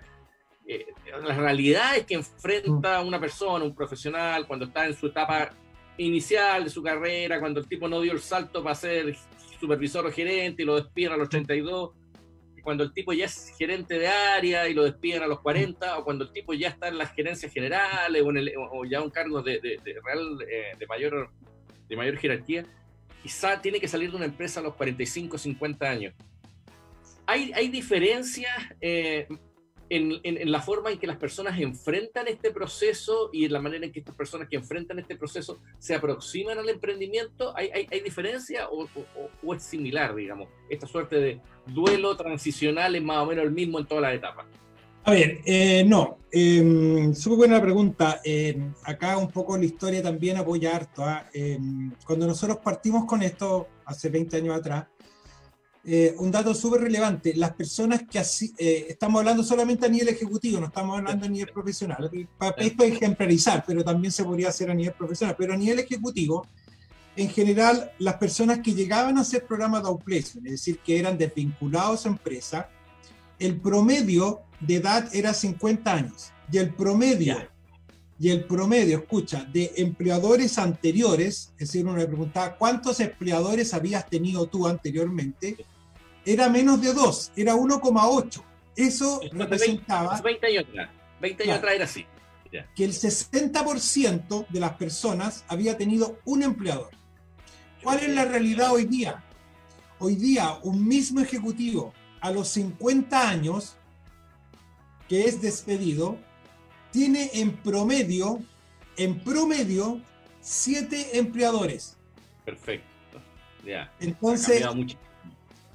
eh, 0.68 0.86
las 1.26 1.38
realidades 1.38 2.06
que 2.06 2.14
enfrenta 2.16 3.02
una 3.02 3.20
persona, 3.20 3.66
un 3.66 3.76
profesional, 3.76 4.46
cuando 4.48 4.66
está 4.66 4.86
en 4.86 4.96
su 4.96 5.08
etapa 5.08 5.52
inicial 5.98 6.64
de 6.64 6.70
su 6.70 6.82
carrera, 6.82 7.40
cuando 7.40 7.60
el 7.60 7.68
tipo 7.68 7.88
no 7.88 8.02
dio 8.02 8.14
el 8.14 8.20
salto 8.22 8.64
para 8.64 8.76
ser 8.76 9.16
supervisor 9.60 10.06
o 10.06 10.12
gerente 10.12 10.64
y 10.64 10.66
lo 10.66 10.76
despiden 10.76 11.12
a 11.14 11.18
los 11.18 11.30
32, 11.30 11.92
y 12.58 12.62
cuando 12.62 12.84
el 12.84 12.94
tipo 12.94 13.12
ya 13.14 13.26
es 13.26 13.54
gerente 13.58 14.00
de 14.00 14.08
área 14.08 14.68
y 14.68 14.74
lo 14.74 14.84
despiden 14.84 15.24
a 15.24 15.28
los 15.28 15.40
40, 15.42 15.98
o 16.00 16.04
cuando 16.04 16.24
el 16.26 16.32
tipo 16.32 16.54
ya 16.54 16.70
está 16.70 16.88
en 16.88 16.98
las 16.98 17.14
gerencias 17.14 17.52
generales 17.54 18.22
o, 18.24 18.30
en 18.30 18.38
el- 18.38 18.54
o 18.58 18.86
ya 18.86 19.02
un 19.02 19.10
cargo 19.10 19.42
de, 19.42 19.60
de- 19.60 19.80
de 19.84 19.96
real 20.04 20.38
eh, 20.50 20.76
de 20.80 20.88
mayor 20.88 21.30
de 21.90 21.96
mayor 21.98 22.18
jerarquía, 22.18 22.66
quizá 23.22 23.62
tiene 23.62 23.80
que 23.80 23.88
salir 23.88 24.10
de 24.10 24.18
una 24.18 24.26
empresa 24.26 24.60
a 24.60 24.64
los 24.64 24.76
45, 24.76 25.38
50 25.38 25.90
años. 25.90 26.14
Hay, 27.26 27.52
hay 27.54 27.70
diferencias 27.70 28.52
eh, 28.82 29.28
en, 29.94 30.52
la 30.52 30.62
forma 30.62 30.90
en 30.90 30.98
que 30.98 31.06
las 31.06 31.18
personas 31.18 31.60
enfrentan 31.60 32.28
este 32.28 32.52
proceso 32.52 33.30
y 33.34 33.44
en 33.46 33.52
la 33.52 33.60
manera 33.60 33.86
en 33.86 33.92
que 33.92 34.00
estas 34.00 34.16
personas 34.16 34.48
que 34.48 34.56
enfrentan 34.56 35.00
este 35.00 35.18
proceso 35.18 35.60
se 35.80 35.94
aproximan 35.94 36.58
al 36.58 36.70
emprendimiento? 36.70 37.54
¿Hay, 37.58 37.70
hay, 37.70 38.00
diferencia 38.00 38.70
o, 38.70 38.88
o, 39.44 39.54
es 39.54 39.64
similar, 39.64 40.16
digamos? 40.16 40.48
Esta 40.70 40.88
suerte 40.88 41.18
de 41.18 41.42
duelo 41.68 42.16
transicional 42.16 42.96
es 42.96 43.04
más 43.04 43.18
o 43.18 43.26
menos 43.26 43.44
el 43.44 43.52
mismo 43.52 43.80
en 43.80 43.86
todas 43.86 44.04
las 44.04 44.16
etapas. 44.16 44.46
A 45.04 45.12
ver, 45.12 45.42
eh, 45.46 45.84
no, 45.86 46.20
eh, 46.32 47.12
súper 47.16 47.38
buena 47.38 47.62
pregunta. 47.62 48.22
Em, 48.24 48.74
acá 48.84 49.18
un 49.18 49.30
poco 49.30 49.58
la 49.58 49.66
historia 49.66 50.02
también 50.02 50.38
apoya 50.38 50.76
harto. 50.76 51.04
Em, 51.34 51.92
cuando 52.06 52.28
nosotros 52.28 52.60
partimos 52.64 53.06
con 53.06 53.22
esto, 53.24 53.68
hace 53.86 54.10
20 54.10 54.38
años 54.38 54.58
atrás, 54.58 54.86
eh, 55.84 56.14
un 56.20 56.30
dato 56.30 56.54
súper 56.54 56.82
relevante, 56.82 57.34
las 57.36 57.54
personas 57.54 58.04
que 58.04 58.20
así, 58.20 58.54
eh, 58.58 58.86
estamos 58.90 59.20
hablando 59.20 59.44
solamente 59.44 59.88
a 59.88 59.90
nivel 59.90 60.10
ejecutivo, 60.10 60.60
no 60.60 60.68
estamos 60.68 60.96
hablando 61.00 61.26
a 61.26 61.30
nivel 61.30 61.52
profesional, 61.52 62.10
es 62.14 62.28
para 62.38 62.88
ejemplarizar, 62.88 63.64
pero 63.66 63.84
también 63.84 64.12
se 64.12 64.24
podría 64.24 64.50
hacer 64.50 64.70
a 64.70 64.76
nivel 64.76 64.94
profesional, 64.94 65.36
pero 65.36 65.54
a 65.54 65.58
nivel 65.58 65.80
ejecutivo, 65.80 66.46
en 67.16 67.30
general, 67.30 67.92
las 67.98 68.16
personas 68.18 68.60
que 68.60 68.76
llegaban 68.76 69.18
a 69.18 69.22
hacer 69.22 69.48
programas 69.48 69.82
de 69.82 69.90
outplacement, 69.90 70.46
es 70.46 70.54
decir, 70.54 70.78
que 70.86 71.00
eran 71.00 71.18
desvinculados 71.18 72.06
a 72.06 72.10
empresa, 72.10 72.70
el 73.42 73.60
promedio 73.60 74.42
de 74.60 74.76
edad 74.76 75.14
era 75.14 75.34
50 75.34 75.92
años, 75.92 76.32
y 76.52 76.60
el 76.60 76.74
promedio 76.74 77.50
y 78.20 78.30
el 78.30 78.46
promedio, 78.46 79.00
escucha, 79.00 79.48
de 79.52 79.74
empleadores 79.78 80.60
anteriores, 80.60 81.52
es 81.54 81.70
decir, 81.70 81.84
uno 81.84 81.98
le 81.98 82.06
preguntaba 82.06 82.56
cuántos 82.56 83.00
empleadores 83.00 83.74
habías 83.74 84.08
tenido 84.08 84.46
tú 84.46 84.68
anteriormente, 84.68 85.58
era 86.24 86.48
menos 86.48 86.80
de 86.84 86.94
dos, 86.94 87.32
era 87.36 87.56
1,8. 87.56 88.44
Eso 88.76 89.22
representaba... 89.32 90.22
20 90.22 90.46
años 90.46 90.66
atrás, 90.70 90.90
20 91.20 91.44
años 91.44 91.58
atrás 91.58 91.74
era 91.74 91.86
así. 91.86 92.06
Que 92.76 92.86
el 92.86 92.92
60% 92.92 94.48
de 94.50 94.60
las 94.60 94.74
personas 94.74 95.44
había 95.48 95.76
tenido 95.76 96.20
un 96.24 96.44
empleador. 96.44 96.92
¿Cuál 97.82 98.02
es 98.02 98.10
la 98.10 98.26
realidad 98.26 98.72
hoy 98.72 98.86
día? 98.86 99.24
Hoy 99.98 100.14
día, 100.14 100.60
un 100.62 100.88
mismo 100.88 101.22
ejecutivo 101.22 101.92
a 102.22 102.32
los 102.32 102.48
50 102.50 103.30
años, 103.30 103.76
que 105.10 105.26
es 105.26 105.42
despedido, 105.42 106.18
tiene 106.92 107.32
en 107.34 107.58
promedio, 107.58 108.40
en 108.98 109.20
promedio, 109.20 110.00
siete 110.40 111.18
empleadores. 111.18 111.98
Perfecto. 112.46 113.20
Ya. 113.66 113.92
Entonces, 114.00 114.64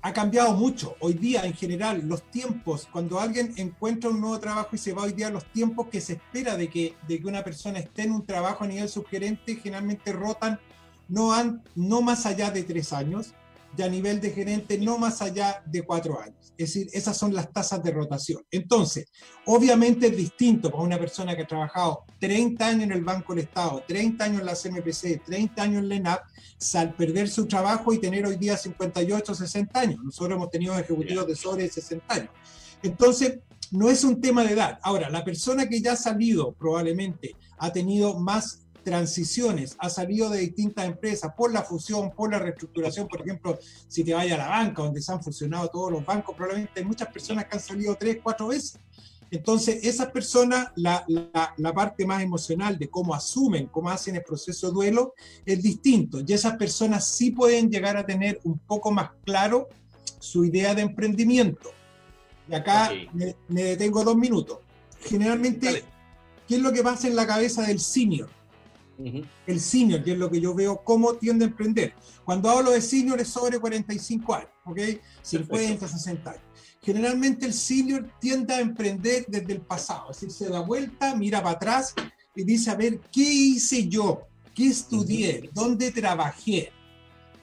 ha 0.03 0.13
cambiado, 0.13 0.53
mucho. 0.55 0.95
Hoy 1.01 1.15
día, 1.15 1.45
en 1.45 1.53
general, 1.53 2.03
los 2.07 2.23
tiempos, 2.31 2.87
cuando 2.93 3.19
alguien 3.19 3.53
encuentra 3.57 4.09
un 4.09 4.21
nuevo 4.21 4.39
trabajo 4.39 4.71
y 4.73 4.79
se 4.79 4.93
va 4.93 5.03
hoy 5.03 5.13
día, 5.13 5.31
los 5.31 5.45
tiempos 5.47 5.89
que 5.89 6.01
se 6.01 6.15
espera 6.15 6.57
de 6.57 6.69
que, 6.69 6.95
de 7.09 7.21
que 7.21 7.27
una 7.27 7.43
persona 7.43 7.81
esté 7.81 8.03
en 8.03 8.13
un 8.13 8.25
trabajo 8.25 8.63
a 8.63 8.69
nivel 8.69 8.89
subgerente 8.89 9.57
generalmente 9.57 10.13
rotan 10.13 10.61
no, 11.09 11.33
han, 11.33 11.63
no 11.75 12.03
más 12.03 12.25
allá 12.25 12.53
de 12.53 12.63
tres 12.63 12.93
años 12.93 13.35
y 13.77 13.83
a 13.83 13.89
nivel 13.89 14.21
de 14.21 14.31
gerente 14.31 14.79
no 14.79 14.99
más 14.99 15.23
allá 15.23 15.63
de 15.67 15.83
cuatro 15.83 16.21
años. 16.21 16.37
Es 16.59 16.73
decir, 16.73 16.89
esas 16.93 17.17
son 17.17 17.35
las 17.35 17.53
tasas 17.53 17.83
de 17.83 17.91
rotación. 17.91 18.43
Entonces, 18.51 19.11
obviamente 19.45 20.07
es 20.07 20.17
distinto 20.17 20.71
para 20.71 20.83
una 20.83 20.99
persona 20.99 21.37
que 21.37 21.43
ha 21.43 21.47
trabajado 21.47 22.05
30 22.19 22.67
años 22.67 22.83
en 22.85 22.93
el 22.93 23.05
Banco 23.05 23.35
del 23.35 23.45
Estado, 23.45 23.83
30 23.87 24.25
años 24.25 24.41
en 24.41 24.47
la 24.47 24.55
CMPC, 24.55 25.25
30 25.25 25.63
años 25.63 25.83
en 25.83 25.89
la 25.89 25.95
ENAP, 25.97 26.21
al 26.75 26.95
perder 26.95 27.29
su 27.29 27.47
trabajo 27.47 27.93
y 27.93 27.99
tener 27.99 28.25
hoy 28.27 28.37
día 28.37 28.57
58, 28.57 29.35
60 29.35 29.81
años. 29.81 30.01
Nosotros 30.03 30.37
hemos 30.37 30.51
tenido 30.51 30.79
ejecutivos 30.79 31.27
de 31.27 31.37
sobre 31.37 31.69
60 31.69 32.15
años. 32.15 32.31
Entonces, 32.83 33.41
no 33.73 33.91
es 33.91 34.05
un 34.05 34.21
tema 34.21 34.45
de 34.45 34.53
edad. 34.53 34.79
Ahora, 34.83 35.11
la 35.11 35.25
persona 35.25 35.69
que 35.69 35.81
ya 35.81 35.93
ha 35.93 35.97
salido 35.97 36.53
probablemente 36.53 37.35
ha 37.59 37.73
tenido 37.73 38.19
más 38.19 38.66
transiciones, 38.87 39.77
ha 39.81 39.91
salido 39.91 40.31
de 40.31 40.39
distintas 40.39 40.85
empresas 40.85 41.33
por 41.37 41.53
la 41.53 41.63
fusión, 41.63 42.13
por 42.13 42.31
la 42.31 42.39
reestructuración, 42.39 43.09
por 43.09 43.21
ejemplo, 43.21 43.59
si 43.89 44.05
te 44.05 44.15
vayas 44.15 44.39
a 44.39 44.45
la 44.45 44.49
banca, 44.49 44.81
donde 44.85 45.03
se 45.03 45.11
han 45.11 45.21
fusionado 45.21 45.67
todos 45.67 45.91
los 45.91 46.07
bancos, 46.07 46.37
probablemente 46.37 46.79
hay 46.79 46.87
muchas 46.87 47.09
personas 47.09 47.47
que 47.47 47.57
han 47.57 47.63
salido 47.63 47.97
tres, 47.97 48.19
cuatro 48.23 48.47
veces. 48.47 48.79
Entonces, 49.29 49.81
esas 49.83 50.13
personas, 50.13 50.69
la, 50.77 51.05
la, 51.09 51.75
parte 51.75 52.07
más 52.07 52.23
emocional 52.23 52.79
de 52.79 52.89
cómo 52.89 53.13
asumen, 53.13 53.67
cómo 53.67 53.91
hacen 53.91 54.15
el 54.15 54.23
proceso 54.23 54.69
de 54.69 54.75
duelo, 54.75 55.15
es 55.45 55.61
distinto. 55.61 56.21
Y 56.25 56.33
esas 56.33 56.57
personas 56.57 57.09
sí 57.09 57.33
pueden 57.33 57.69
llegar 57.69 57.97
a 57.97 58.07
tener 58.07 58.39
un 58.45 58.57
poco 58.57 58.93
más 58.93 59.11
claro 59.25 59.67
su 60.21 60.45
idea 60.45 60.77
de 60.77 60.83
emprendimiento. 60.83 61.73
Y 62.49 62.55
acá 62.55 62.93
me, 63.13 63.35
me, 63.49 63.65
detengo 63.65 64.05
dos 64.05 64.17
minutos. 64.17 64.59
Generalmente, 65.01 65.83
¿qué 66.47 66.55
es 66.55 66.61
lo 66.61 66.73
que 66.73 66.85
pasa 66.85 67.09
en 67.09 67.17
la 67.17 67.27
cabeza 67.27 67.63
del 67.63 67.81
senior? 67.81 68.31
El 69.47 69.61
senior, 69.61 70.03
que 70.03 70.13
es 70.13 70.19
lo 70.19 70.31
que 70.31 70.41
yo 70.41 70.55
veo, 70.55 70.83
cómo 70.83 71.15
tiende 71.15 71.45
a 71.45 71.49
emprender. 71.49 71.95
Cuando 72.25 72.49
hablo 72.49 72.71
de 72.71 72.81
senior 72.81 73.21
es 73.21 73.29
sobre 73.29 73.59
45 73.59 74.35
años, 74.35 74.51
¿ok? 74.65 74.79
50, 75.23 75.87
60 75.87 76.31
años. 76.31 76.43
Generalmente 76.83 77.47
el 77.47 77.53
senior 77.53 78.09
tiende 78.21 78.55
a 78.55 78.61
emprender 78.61 79.27
desde 79.29 79.53
el 79.53 79.61
pasado, 79.61 80.11
es 80.11 80.21
decir, 80.21 80.31
se 80.31 80.49
da 80.49 80.61
vuelta, 80.61 81.15
mira 81.17 81.43
para 81.43 81.57
atrás 81.57 81.95
y 82.35 82.45
dice, 82.45 82.71
a 82.71 82.77
ver, 82.77 83.01
¿qué 83.13 83.23
hice 83.23 83.89
yo? 83.89 84.29
¿Qué 84.55 84.69
estudié? 84.69 85.51
¿Dónde 85.53 85.91
trabajé? 85.91 86.71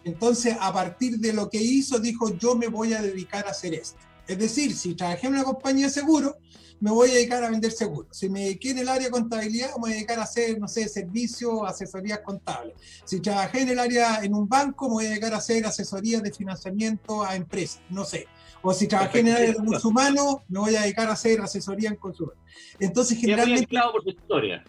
Entonces, 0.05 0.55
a 0.59 0.71
partir 0.71 1.17
de 1.17 1.33
lo 1.33 1.49
que 1.49 1.61
hizo, 1.61 1.99
dijo, 1.99 2.37
yo 2.37 2.55
me 2.55 2.67
voy 2.67 2.93
a 2.93 3.01
dedicar 3.01 3.45
a 3.47 3.51
hacer 3.51 3.73
esto. 3.73 3.99
Es 4.27 4.37
decir, 4.37 4.73
si 4.75 4.95
trabajé 4.95 5.27
en 5.27 5.33
una 5.33 5.43
compañía 5.43 5.87
de 5.87 5.93
seguro, 5.93 6.37
me 6.83 6.91
voy 6.91 7.11
a 7.11 7.13
dedicar 7.13 7.41
a 7.41 7.49
vender 7.49 7.71
seguros. 7.71 8.09
Si 8.11 8.27
me 8.27 8.41
dediqué 8.41 8.71
en 8.71 8.79
el 8.79 8.89
área 8.89 9.05
de 9.05 9.11
contabilidad, 9.11 9.69
me 9.75 9.79
voy 9.79 9.91
a 9.91 9.93
dedicar 9.93 10.19
a 10.19 10.23
hacer, 10.23 10.59
no 10.59 10.67
sé, 10.67 10.89
servicios, 10.89 11.61
asesorías 11.65 12.19
contables. 12.19 12.75
Si 13.05 13.21
trabajé 13.21 13.61
en 13.61 13.69
el 13.69 13.79
área, 13.79 14.21
en 14.21 14.33
un 14.33 14.49
banco, 14.49 14.89
me 14.89 14.95
voy 14.95 15.05
a 15.05 15.09
dedicar 15.11 15.33
a 15.33 15.37
hacer 15.37 15.65
asesorías 15.65 16.21
de 16.21 16.33
financiamiento 16.33 17.23
a 17.23 17.37
empresas, 17.37 17.81
no 17.89 18.03
sé. 18.03 18.27
O 18.61 18.73
si 18.73 18.87
trabajé 18.87 19.21
en 19.21 19.27
el 19.27 19.33
área 19.33 19.47
de 19.47 19.53
recursos 19.53 19.85
humanos, 19.85 20.35
me 20.49 20.59
voy 20.59 20.75
a 20.75 20.81
dedicar 20.81 21.07
a 21.07 21.13
hacer 21.13 21.39
asesoría 21.39 21.87
en 21.87 21.95
consumo. 21.95 22.33
Entonces, 22.77 23.17
generalmente... 23.17 23.79
por 23.93 24.03
tu 24.03 24.09
historia. 24.09 24.65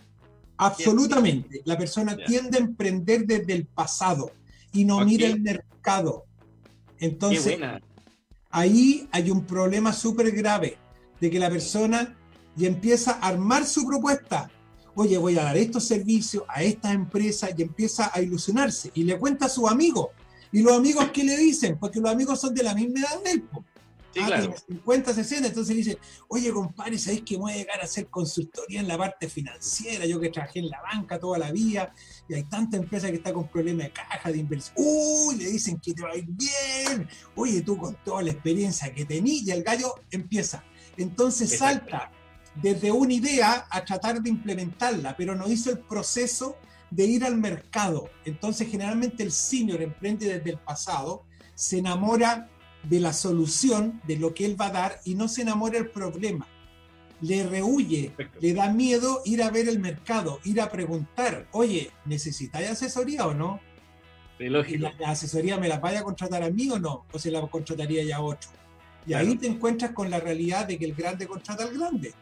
Absolutamente. 0.56 1.62
La 1.64 1.76
persona 1.76 2.16
tiende 2.16 2.58
a 2.58 2.60
emprender 2.60 3.26
desde 3.26 3.54
el 3.54 3.66
pasado 3.66 4.30
y 4.72 4.84
no 4.84 5.04
mira 5.04 5.26
el 5.26 5.40
mercado. 5.40 6.26
Entonces, 7.00 7.58
ahí 8.50 9.08
hay 9.10 9.32
un 9.32 9.44
problema 9.44 9.92
súper 9.92 10.30
grave 10.30 10.78
de 11.20 11.30
que 11.30 11.38
la 11.38 11.50
persona 11.50 12.16
y 12.56 12.66
empieza 12.66 13.12
a 13.12 13.28
armar 13.28 13.64
su 13.64 13.86
propuesta. 13.86 14.50
Oye, 14.94 15.18
voy 15.18 15.36
a 15.38 15.44
dar 15.44 15.56
estos 15.56 15.84
servicios 15.84 16.44
a 16.48 16.62
estas 16.62 16.94
empresas 16.94 17.50
y 17.56 17.62
empieza 17.62 18.10
a 18.12 18.20
ilusionarse 18.20 18.90
y 18.94 19.02
le 19.02 19.18
cuenta 19.18 19.46
a 19.46 19.48
sus 19.48 19.68
amigos. 19.68 20.08
¿Y 20.52 20.62
los 20.62 20.72
amigos 20.72 21.10
qué 21.12 21.24
le 21.24 21.36
dicen? 21.36 21.78
Porque 21.80 22.00
los 22.00 22.10
amigos 22.10 22.40
son 22.40 22.54
de 22.54 22.62
la 22.62 22.74
misma 22.74 23.00
edad 23.00 23.22
del 23.24 23.42
Sí, 24.14 24.20
ah, 24.22 24.26
claro. 24.26 24.54
50, 24.68 25.12
60, 25.12 25.48
entonces 25.48 25.76
dice, 25.76 25.98
oye 26.28 26.52
compadre, 26.52 26.96
¿sabéis 27.00 27.22
que 27.22 27.36
voy 27.36 27.50
a 27.50 27.56
llegar 27.56 27.80
a 27.80 27.84
hacer 27.84 28.06
consultoría 28.06 28.78
en 28.78 28.86
la 28.86 28.96
parte 28.96 29.28
financiera? 29.28 30.06
Yo 30.06 30.20
que 30.20 30.28
trabajé 30.28 30.60
en 30.60 30.68
la 30.68 30.80
banca 30.82 31.18
toda 31.18 31.36
la 31.36 31.50
vida 31.50 31.92
y 32.28 32.34
hay 32.34 32.44
tanta 32.44 32.76
empresa 32.76 33.10
que 33.10 33.16
está 33.16 33.32
con 33.32 33.48
problemas 33.48 33.86
de 33.86 33.92
caja, 33.92 34.30
de 34.30 34.38
inversión. 34.38 34.76
Uy, 34.76 35.34
le 35.34 35.46
dicen 35.46 35.80
que 35.80 35.94
te 35.94 36.02
va 36.02 36.10
a 36.10 36.16
ir 36.16 36.26
bien. 36.28 37.08
Oye, 37.34 37.60
tú 37.62 37.76
con 37.76 37.96
toda 38.04 38.22
la 38.22 38.30
experiencia 38.30 38.94
que 38.94 39.04
tenías 39.04 39.48
y 39.48 39.50
el 39.50 39.64
gallo 39.64 39.92
empieza 40.12 40.62
entonces 40.96 41.58
salta 41.58 42.10
desde 42.54 42.92
una 42.92 43.14
idea 43.14 43.66
a 43.70 43.84
tratar 43.84 44.20
de 44.20 44.30
implementarla, 44.30 45.16
pero 45.16 45.34
no 45.34 45.48
hizo 45.48 45.70
el 45.70 45.78
proceso 45.78 46.56
de 46.90 47.04
ir 47.04 47.24
al 47.24 47.36
mercado. 47.36 48.08
Entonces 48.24 48.68
generalmente 48.70 49.22
el 49.22 49.32
senior 49.32 49.82
emprende 49.82 50.26
desde 50.26 50.50
el 50.50 50.58
pasado, 50.58 51.24
se 51.54 51.78
enamora 51.78 52.48
de 52.84 53.00
la 53.00 53.12
solución, 53.12 54.00
de 54.06 54.16
lo 54.16 54.34
que 54.34 54.46
él 54.46 54.60
va 54.60 54.66
a 54.66 54.72
dar 54.72 55.00
y 55.04 55.14
no 55.14 55.28
se 55.28 55.42
enamora 55.42 55.78
del 55.78 55.90
problema. 55.90 56.46
Le 57.20 57.44
rehuye, 57.44 58.12
le 58.40 58.54
da 58.54 58.70
miedo 58.70 59.22
ir 59.24 59.42
a 59.42 59.50
ver 59.50 59.68
el 59.68 59.78
mercado, 59.78 60.40
ir 60.44 60.60
a 60.60 60.70
preguntar, 60.70 61.48
oye, 61.52 61.90
¿necesitáis 62.04 62.70
asesoría 62.70 63.26
o 63.26 63.34
no? 63.34 63.60
lógico. 64.38 64.90
¿La, 64.98 65.10
asesoría 65.10 65.56
me 65.56 65.68
la 65.68 65.78
vaya 65.78 66.00
a 66.00 66.02
contratar 66.02 66.42
a 66.42 66.50
mí 66.50 66.68
o 66.70 66.78
no? 66.78 67.06
¿O 67.12 67.18
se 67.18 67.30
la 67.30 67.40
contrataría 67.42 68.04
ya 68.04 68.16
a 68.16 68.20
otro? 68.20 68.50
Y 69.06 69.14
ahí 69.14 69.36
te 69.36 69.46
encuentras 69.46 69.92
con 69.92 70.10
la 70.10 70.20
realidad 70.20 70.66
de 70.66 70.78
que 70.78 70.84
el 70.84 70.94
grande 70.94 71.26
contrata 71.26 71.64
al 71.64 71.76
grande, 71.76 72.14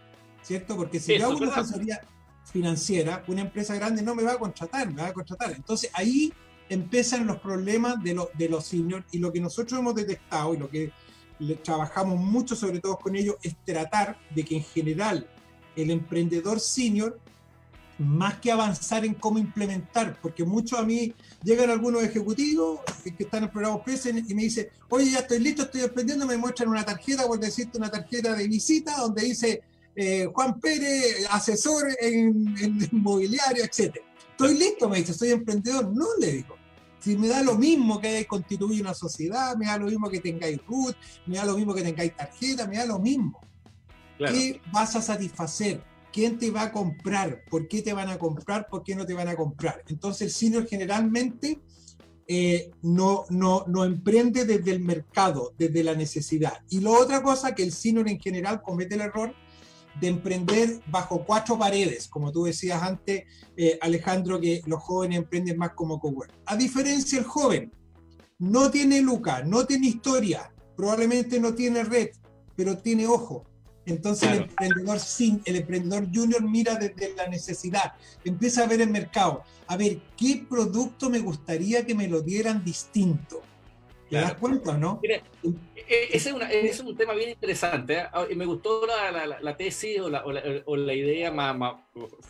¿cierto? 0.43 0.77
Porque 0.77 0.99
si 0.99 1.19
yo 1.19 1.27
hago 1.27 1.39
una 1.39 1.55
asesoría 1.55 2.01
financiera, 2.45 3.23
una 3.29 3.43
empresa 3.43 3.75
grande 3.75 4.03
no 4.03 4.15
me 4.15 4.23
va 4.23 4.33
a 4.33 4.39
contratar, 4.39 4.93
me 4.93 5.03
va 5.03 5.09
a 5.09 5.13
contratar. 5.13 5.53
Entonces 5.53 5.91
ahí 5.95 6.33
empiezan 6.69 7.27
los 7.27 7.39
problemas 7.39 8.03
de, 8.03 8.21
de 8.35 8.49
los 8.49 8.65
seniors 8.65 9.05
y 9.13 9.19
lo 9.19 9.33
que 9.33 9.41
nosotros 9.41 9.79
hemos 9.79 9.95
detectado 9.95 10.55
y 10.55 10.57
lo 10.57 10.69
que 10.69 10.93
trabajamos 11.63 12.19
mucho 12.19 12.55
sobre 12.55 12.81
todo 12.81 12.99
con 12.99 13.17
ellos 13.17 13.37
es 13.43 13.57
tratar 13.65 14.19
de 14.31 14.45
que 14.45 14.57
en 14.57 14.63
general 14.63 15.27
el 15.77 15.91
emprendedor 15.91 16.61
senior 16.61 17.19
más 17.99 18.39
que 18.41 18.51
avanzar 18.51 19.05
en 19.05 19.15
cómo 19.15 19.39
implementar, 19.39 20.19
porque 20.21 20.45
muchos 20.45 20.79
a 20.79 20.83
mí 20.83 21.15
llegan 21.43 21.71
algunos 21.71 22.03
ejecutivos 22.03 22.81
que 23.05 23.25
están 23.25 23.45
en 23.45 23.51
programa 23.51 23.83
PESEN 23.83 24.25
y 24.29 24.35
me 24.35 24.43
dicen, 24.43 24.69
oye, 24.89 25.11
ya 25.11 25.21
estoy 25.21 25.39
listo, 25.39 25.63
estoy 25.63 25.83
aprendiendo, 25.83 26.27
me 26.27 26.37
muestran 26.37 26.69
una 26.69 26.85
tarjeta, 26.85 27.27
por 27.27 27.39
decirte 27.39 27.79
una 27.79 27.91
tarjeta 27.91 28.35
de 28.35 28.49
visita, 28.49 28.97
donde 28.99 29.23
dice 29.23 29.63
eh, 29.95 30.29
Juan 30.33 30.59
Pérez, 30.59 31.27
asesor 31.31 31.85
en, 32.01 32.55
inmobiliario, 32.93 33.65
etc. 33.65 33.97
Estoy 34.31 34.59
listo, 34.59 34.89
me 34.89 34.99
dice, 34.99 35.15
soy 35.15 35.31
emprendedor. 35.31 35.93
No, 35.95 36.07
le 36.19 36.33
digo. 36.33 36.57
Si 36.99 37.17
me 37.17 37.27
da 37.29 37.43
lo 37.43 37.57
mismo 37.57 38.01
que 38.01 38.09
hayáis 38.09 38.29
constituido 38.29 38.83
una 38.83 38.95
sociedad, 38.95 39.57
me 39.57 39.67
da 39.67 39.77
lo 39.77 39.87
mismo 39.87 40.09
que 40.09 40.21
tengáis 40.21 40.61
RUT, 40.65 40.95
me 41.27 41.37
da 41.37 41.45
lo 41.45 41.57
mismo 41.57 41.75
que 41.75 41.83
tengáis 41.83 42.15
tarjeta, 42.15 42.67
me 42.69 42.77
da 42.77 42.87
lo 42.87 43.01
mismo. 43.01 43.41
¿Qué 44.19 44.61
vas 44.73 44.95
a 44.95 45.03
satisfacer? 45.03 45.83
¿Quién 46.13 46.39
te 46.39 46.51
va 46.51 46.63
a 46.63 46.73
comprar? 46.73 47.43
¿Por 47.49 47.69
qué 47.69 47.83
te 47.83 47.93
van 47.93 48.09
a 48.09 48.19
comprar? 48.19 48.67
¿Por 48.69 48.83
qué 48.83 48.95
no 48.95 49.07
te 49.07 49.15
van 49.15 49.29
a 49.29 49.37
comprar? 49.37 49.83
Entonces 49.89 50.23
el 50.23 50.31
senior 50.31 50.67
generalmente 50.67 51.61
eh, 52.29 52.71
no, 52.83 53.25
no, 53.31 53.65
no 53.67 53.85
emprende 53.85 54.45
desde 54.45 54.71
el 54.71 54.81
mercado, 54.81 55.55
desde 55.59 55.83
la 55.83 55.95
necesidad. 55.95 56.55
Y 56.71 56.81
lo 56.81 56.93
otra 56.93 57.23
cosa 57.23 57.55
que 57.55 57.63
el 57.63 57.73
senior 57.73 58.09
en 58.09 58.21
general 58.21 58.63
comete 58.63 58.95
el 58.95 59.03
error 59.03 59.35
de 60.01 60.09
emprender 60.09 60.81
bajo 60.87 61.25
cuatro 61.25 61.59
paredes, 61.59 62.09
como 62.09 62.33
tú 62.33 62.45
decías 62.45 62.83
antes, 62.83 63.25
eh, 63.57 63.79
Alejandro, 63.81 64.41
que 64.41 64.63
los 64.67 64.81
jóvenes 64.83 65.19
emprenden 65.19 65.59
más 65.59 65.73
como 65.75 66.01
cowork. 66.01 66.33
A 66.47 66.57
diferencia 66.57 67.19
el 67.19 67.25
joven, 67.25 67.73
no 68.39 68.71
tiene 68.71 69.01
luca, 69.01 69.43
no 69.43 69.67
tiene 69.67 69.89
historia, 69.89 70.53
probablemente 70.77 71.39
no 71.39 71.55
tiene 71.55 71.85
red, 71.85 72.11
pero 72.57 72.79
tiene 72.79 73.07
ojo. 73.07 73.45
Entonces 73.87 74.31
el 74.31 74.43
emprendedor 74.43 74.99
sin, 75.01 75.43
el 75.45 75.57
emprendedor 75.57 76.07
junior 76.13 76.43
mira 76.43 76.77
desde 76.77 77.15
la 77.17 77.27
necesidad, 77.27 77.95
empieza 78.25 78.65
a 78.65 78.67
ver 78.67 78.81
el 78.81 78.91
mercado, 78.91 79.43
a 79.67 79.77
ver 79.77 79.99
qué 80.17 80.45
producto 80.49 81.11
me 81.11 81.19
gustaría 81.19 81.85
que 81.85 81.95
me 81.95 82.09
lo 82.09 82.23
dieran 82.23 82.65
distinto. 82.65 83.43
¿Te 84.09 84.17
das 84.19 84.35
cuenta, 84.35 84.77
no? 84.77 85.01
Mire, 85.03 85.23
e, 85.75 86.09
ese 86.13 86.35
es, 86.51 86.81
un 86.81 86.97
tema 86.97 87.15
bien 87.15 87.31
interesante. 87.31 87.99
¿eh? 87.99 88.35
Me 88.37 88.45
gustó 88.45 88.87
la, 88.87 89.57
tesis 89.57 90.01
o 90.01 90.11
la, 90.77 90.95
idea 90.95 91.31
más, 91.33 91.77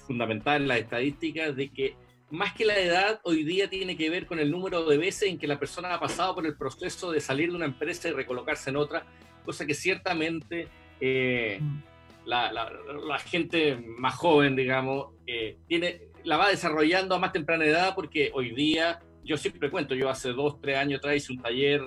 fundamental 0.06 0.62
en 0.62 0.68
las 0.68 0.78
estadísticas 0.78 1.56
de 1.56 1.71
que 1.71 1.97
más 2.30 2.54
que 2.54 2.64
la 2.64 2.78
edad, 2.78 3.21
hoy 3.25 3.42
día 3.44 3.68
tiene 3.68 3.97
que 3.97 4.09
ver 4.09 4.26
con 4.26 4.38
el 4.38 4.50
número 4.50 4.87
de 4.87 4.97
veces 4.97 5.28
en 5.28 5.38
que 5.38 5.47
la 5.47 5.59
persona 5.59 5.92
ha 5.92 6.00
pasado 6.00 6.37
por 6.37 6.47
el 6.47 6.56
proceso 6.56 7.11
de 7.11 7.21
salir 7.21 7.50
de 7.50 7.56
una 7.56 7.66
empresa 7.66 8.09
y 8.09 8.12
recolocarse 8.12 8.71
en 8.71 8.76
otra, 8.76 9.04
cosa 9.44 9.66
que 9.66 9.75
ciertamente 9.75 10.69
eh, 11.04 11.58
mm. 11.60 11.82
la, 12.26 13.19
gente 13.19 13.76
más 13.99 14.15
joven, 14.15 14.54
digamos, 14.54 15.08
eh, 15.26 15.58
tiene, 15.67 16.02
la 16.23 16.36
va 16.36 16.49
desarrollando 16.49 17.17
a 17.17 17.19
más 17.19 17.32
temprana 17.32 17.65
edad 17.65 17.97
porque 17.97 18.30
hoy 18.34 18.54
día, 18.54 19.00
yo 19.25 19.36
siempre 19.36 19.69
cuento, 19.69 19.97
yo 19.97 20.08
hace 20.08 20.32
dos, 20.32 20.60
tres 20.60 20.78
años 20.78 20.99
atrás 20.99 21.17
hice 21.17 21.32
un 21.32 21.43
taller 21.43 21.82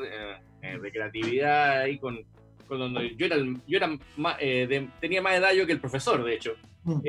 eh, 0.62 0.78
de 0.78 0.91
creatividad 0.91 1.84
ahí 1.84 1.97
con, 1.97 2.25
con 2.67 2.78
donde 2.78 3.15
yo 3.15 3.25
era, 3.25 3.38
yo 3.65 3.78
era 3.78 3.97
tenía 4.99 5.21
más 5.21 5.38
edad 5.38 5.54
yo 5.54 5.65
que 5.65 5.71
el 5.71 5.80
profesor, 5.80 6.21
de 6.21 6.34
hecho. 6.36 6.56
Mm. 6.84 6.99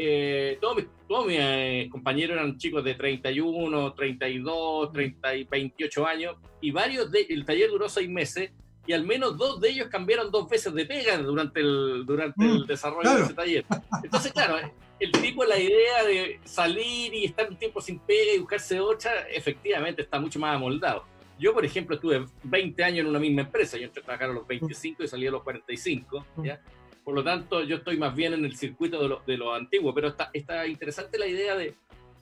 todos 0.60 0.76
mis, 0.76 0.86
todos 1.06 1.26
mis 1.26 1.90
compañeros 1.90 2.36
eran 2.36 2.56
chicos 2.56 2.84
de 2.84 2.94
31, 2.94 3.94
32, 3.94 4.92
30 4.92 5.36
y 5.36 5.44
28 5.44 6.06
años 6.06 6.36
y 6.62 6.70
varios 6.70 7.10
de, 7.10 7.26
el 7.28 7.44
taller 7.44 7.68
duró 7.68 7.88
seis 7.88 8.08
meses 8.08 8.52
y 8.86 8.92
al 8.92 9.04
menos 9.04 9.36
dos 9.36 9.60
de 9.60 9.70
ellos 9.70 9.88
cambiaron 9.88 10.30
dos 10.30 10.48
veces 10.48 10.72
de 10.74 10.86
pega 10.86 11.18
durante 11.18 11.60
el, 11.60 12.04
durante 12.06 12.44
el 12.44 12.64
mm, 12.64 12.66
desarrollo 12.66 13.14
de 13.14 13.22
ese 13.22 13.34
taller. 13.34 13.64
Entonces, 14.02 14.32
claro, 14.32 14.56
el 14.98 15.12
tipo, 15.12 15.44
la 15.44 15.58
idea 15.58 16.04
de 16.04 16.40
salir 16.44 17.12
y 17.12 17.24
estar 17.24 17.48
un 17.48 17.56
tiempo 17.56 17.80
sin 17.80 17.98
pega 17.98 18.32
y 18.34 18.38
buscarse 18.38 18.80
otra, 18.80 19.28
efectivamente 19.28 20.02
está 20.02 20.18
mucho 20.18 20.38
más 20.38 20.54
amoldado. 20.54 21.04
Yo, 21.38 21.52
por 21.52 21.64
ejemplo, 21.64 21.96
estuve 21.96 22.24
20 22.44 22.84
años 22.84 23.00
en 23.00 23.06
una 23.08 23.18
misma 23.18 23.42
empresa. 23.42 23.76
Yo 23.76 23.84
entré 23.84 24.02
a 24.02 24.04
trabajar 24.06 24.30
a 24.30 24.32
los 24.32 24.46
25 24.46 25.04
y 25.04 25.08
salí 25.08 25.26
a 25.26 25.30
los 25.30 25.42
45. 25.42 26.24
¿ya? 26.42 26.60
Por 27.04 27.14
lo 27.14 27.22
tanto, 27.22 27.62
yo 27.62 27.76
estoy 27.76 27.98
más 27.98 28.14
bien 28.14 28.32
en 28.32 28.44
el 28.44 28.56
circuito 28.56 29.00
de 29.02 29.08
lo, 29.08 29.22
de 29.26 29.36
lo 29.36 29.52
antiguo. 29.52 29.92
Pero 29.92 30.08
está, 30.08 30.30
está 30.32 30.66
interesante 30.66 31.18
la 31.18 31.26
idea 31.26 31.54
de, 31.54 31.74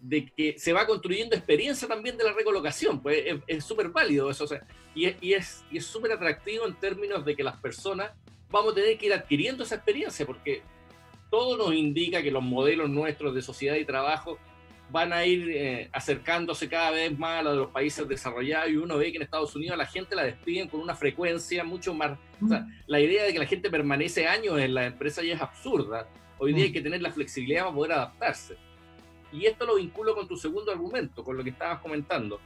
de 0.04 0.26
que 0.26 0.58
se 0.58 0.74
va 0.74 0.86
construyendo 0.86 1.34
experiencia 1.34 1.88
también 1.88 2.18
de 2.18 2.24
la 2.24 2.34
recolocación, 2.34 3.00
pues 3.00 3.24
es 3.46 3.64
súper 3.64 3.88
válido 3.88 4.30
eso, 4.30 4.44
y, 4.94 5.06
es 5.06 5.64
y 5.70 5.78
es 5.78 5.86
súper 5.86 6.12
atractivo 6.12 6.66
en 6.66 6.74
términos 6.74 7.24
de 7.24 7.34
que 7.34 7.42
las 7.42 7.56
personas 7.56 8.10
vamos 8.50 8.72
a 8.72 8.74
tener 8.74 8.98
que 8.98 9.06
ir 9.06 9.14
adquiriendo 9.14 9.64
esa 9.64 9.76
experiencia, 9.76 10.26
porque 10.26 10.62
todo 11.30 11.56
nos 11.56 11.74
indica 11.74 12.22
que 12.22 12.30
los 12.30 12.42
modelos 12.42 12.90
nuestros 12.90 13.34
de 13.34 13.40
sociedad 13.40 13.76
y 13.76 13.86
trabajo 13.86 14.38
van 14.90 15.14
a 15.14 15.24
ir 15.24 15.48
eh, 15.48 15.88
acercándose 15.90 16.68
cada 16.68 16.90
vez 16.90 17.18
más 17.18 17.40
a 17.40 17.42
los 17.42 17.52
de 17.54 17.58
los 17.60 17.70
países 17.70 18.06
desarrollados 18.06 18.70
y 18.70 18.76
uno 18.76 18.98
ve 18.98 19.10
que 19.10 19.16
en 19.16 19.22
Estados 19.22 19.56
Unidos 19.56 19.78
la 19.78 19.86
gente 19.86 20.14
la 20.14 20.24
despiden 20.24 20.68
con 20.68 20.80
una 20.80 20.94
frecuencia 20.94 21.64
mucho 21.64 21.94
más... 21.94 22.18
O 22.44 22.46
sea, 22.46 22.68
la 22.86 23.00
idea 23.00 23.24
de 23.24 23.32
que 23.32 23.38
la 23.38 23.46
gente 23.46 23.70
permanece 23.70 24.26
años 24.26 24.60
en 24.60 24.74
la 24.74 24.84
empresa 24.84 25.22
ya 25.22 25.34
es 25.34 25.40
absurda. 25.40 26.06
Hoy 26.36 26.52
día 26.52 26.64
hay 26.64 26.72
que 26.72 26.82
tener 26.82 27.00
la 27.00 27.10
flexibilidad 27.10 27.62
para 27.62 27.74
poder 27.74 27.92
adaptarse. 27.92 28.58
Y 29.34 29.46
esto 29.46 29.66
lo 29.66 29.74
vinculo 29.74 30.14
con 30.14 30.28
tu 30.28 30.36
segundo 30.36 30.70
argumento, 30.70 31.24
con 31.24 31.36
lo 31.36 31.42
que 31.42 31.50
estabas 31.50 31.80
comentando. 31.80 32.40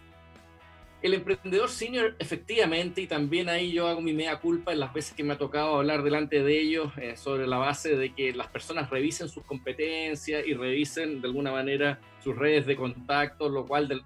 El 1.01 1.15
emprendedor 1.15 1.69
senior, 1.69 2.17
efectivamente, 2.19 3.03
y 3.03 3.07
también 3.07 3.49
ahí 3.49 3.71
yo 3.71 3.87
hago 3.87 4.01
mi 4.01 4.13
media 4.13 4.41
culpa 4.41 4.73
en 4.73 4.81
las 4.81 4.93
veces 4.93 5.15
que 5.15 5.23
me 5.23 5.35
ha 5.35 5.39
tocado 5.39 5.77
hablar 5.77 6.03
delante 6.03 6.43
de 6.43 6.61
ellos 6.61 6.93
eh, 6.97 7.17
sobre 7.17 7.47
la 7.47 7.59
base 7.59 7.95
de 7.95 8.13
que 8.13 8.33
las 8.33 8.49
personas 8.49 8.91
revisen 8.91 9.29
sus 9.29 9.45
competencias 9.45 10.45
y 10.45 10.55
revisen 10.55 11.21
de 11.21 11.29
alguna 11.29 11.53
manera 11.53 12.01
sus 12.25 12.35
redes 12.35 12.67
de 12.67 12.75
contacto, 12.75 13.49
lo 13.49 13.65
cual, 13.67 14.03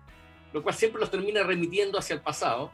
lo 0.53 0.62
cual 0.62 0.75
siempre 0.75 1.01
los 1.01 1.11
termina 1.11 1.45
remitiendo 1.45 1.99
hacia 1.99 2.14
el 2.14 2.21
pasado. 2.21 2.73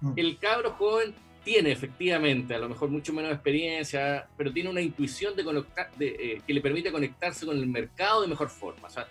Mm. 0.00 0.14
El 0.16 0.38
cabro 0.38 0.72
joven 0.72 1.14
tiene 1.44 1.70
efectivamente 1.70 2.54
a 2.54 2.58
lo 2.58 2.68
mejor 2.68 2.88
mucho 2.88 3.12
menos 3.12 3.30
experiencia, 3.30 4.28
pero 4.36 4.52
tiene 4.52 4.68
una 4.68 4.80
intuición 4.80 5.36
de, 5.36 5.44
de 5.96 6.06
eh, 6.08 6.42
que 6.44 6.52
le 6.52 6.60
permite 6.60 6.90
conectarse 6.90 7.46
con 7.46 7.56
el 7.56 7.66
mercado 7.66 8.22
de 8.22 8.28
mejor 8.28 8.48
forma. 8.48 8.88
O 8.88 8.90
sea, 8.90 9.06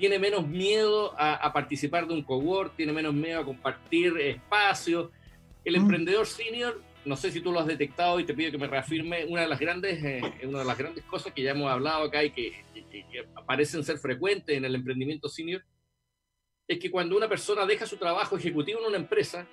tiene 0.00 0.18
menos 0.18 0.48
miedo 0.48 1.14
a, 1.18 1.52
participar 1.52 2.08
de 2.08 2.14
un 2.14 2.22
cowork, 2.22 2.74
tiene 2.74 2.92
menos 2.92 3.12
miedo 3.12 3.40
a 3.40 3.44
compartir 3.44 4.16
espacio. 4.18 5.12
El 5.62 5.74
mm. 5.74 5.82
emprendedor 5.82 6.26
senior, 6.26 6.82
no 7.04 7.16
sé 7.16 7.30
si 7.30 7.42
tú 7.42 7.52
lo 7.52 7.60
has 7.60 7.66
detectado 7.66 8.18
y 8.18 8.24
te 8.24 8.32
pido 8.32 8.50
que 8.50 8.56
me 8.56 8.66
reafirme, 8.66 9.26
una 9.26 9.42
de 9.42 9.48
las 9.48 9.60
grandes, 9.60 10.02
eh, 10.02 10.22
una 10.44 10.60
de 10.60 10.64
las 10.64 10.78
grandes 10.78 11.04
cosas 11.04 11.34
que 11.34 11.42
ya 11.42 11.50
hemos 11.50 11.70
hablado 11.70 12.04
acá 12.04 12.24
y 12.24 12.30
que, 12.30 12.64
parecen 13.46 13.84
ser 13.84 13.98
frecuentes 13.98 14.56
en 14.56 14.64
el 14.64 14.74
emprendimiento 14.74 15.28
senior, 15.28 15.62
es 16.66 16.78
que 16.78 16.90
cuando 16.90 17.16
una 17.16 17.28
persona 17.28 17.66
deja 17.66 17.84
su 17.84 17.98
trabajo 17.98 18.38
ejecutivo 18.38 18.80
en 18.80 18.86
una 18.86 18.96
empresa, 18.96 19.46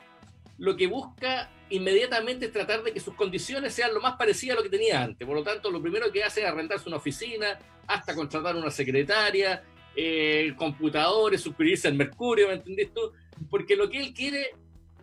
lo 0.60 0.78
que 0.78 0.88
busca 0.88 1.52
inmediatamente 1.70 2.46
es 2.46 2.54
tratar 2.54 2.84
de 2.84 2.94
que 2.94 3.02
sus 3.02 3.16
condiciones 3.16 3.74
sean 3.74 3.94
lo 3.94 4.00
más 4.00 4.16
parecidas 4.16 4.56
a 4.56 4.60
lo 4.60 4.64
que 4.64 4.76
tenía 4.76 5.04
antes. 5.04 5.28
Por 5.28 5.36
lo 5.36 5.44
tanto, 5.44 5.70
lo 5.70 5.82
primero 5.82 6.10
que 6.12 6.24
hace 6.24 6.42
es 6.42 6.48
arrendarse 6.48 6.88
una 6.88 6.98
oficina, 6.98 7.60
hasta 7.86 8.16
contratar 8.16 8.56
una 8.56 8.72
secretaria, 8.72 9.64
eh, 10.00 10.54
computadores, 10.56 11.42
suscribirse 11.42 11.88
al 11.88 11.96
Mercurio, 11.96 12.48
¿me 12.48 12.54
entendés 12.54 12.94
tú? 12.94 13.12
Porque 13.50 13.76
lo 13.76 13.90
que 13.90 14.00
él 14.00 14.14
quiere 14.14 14.52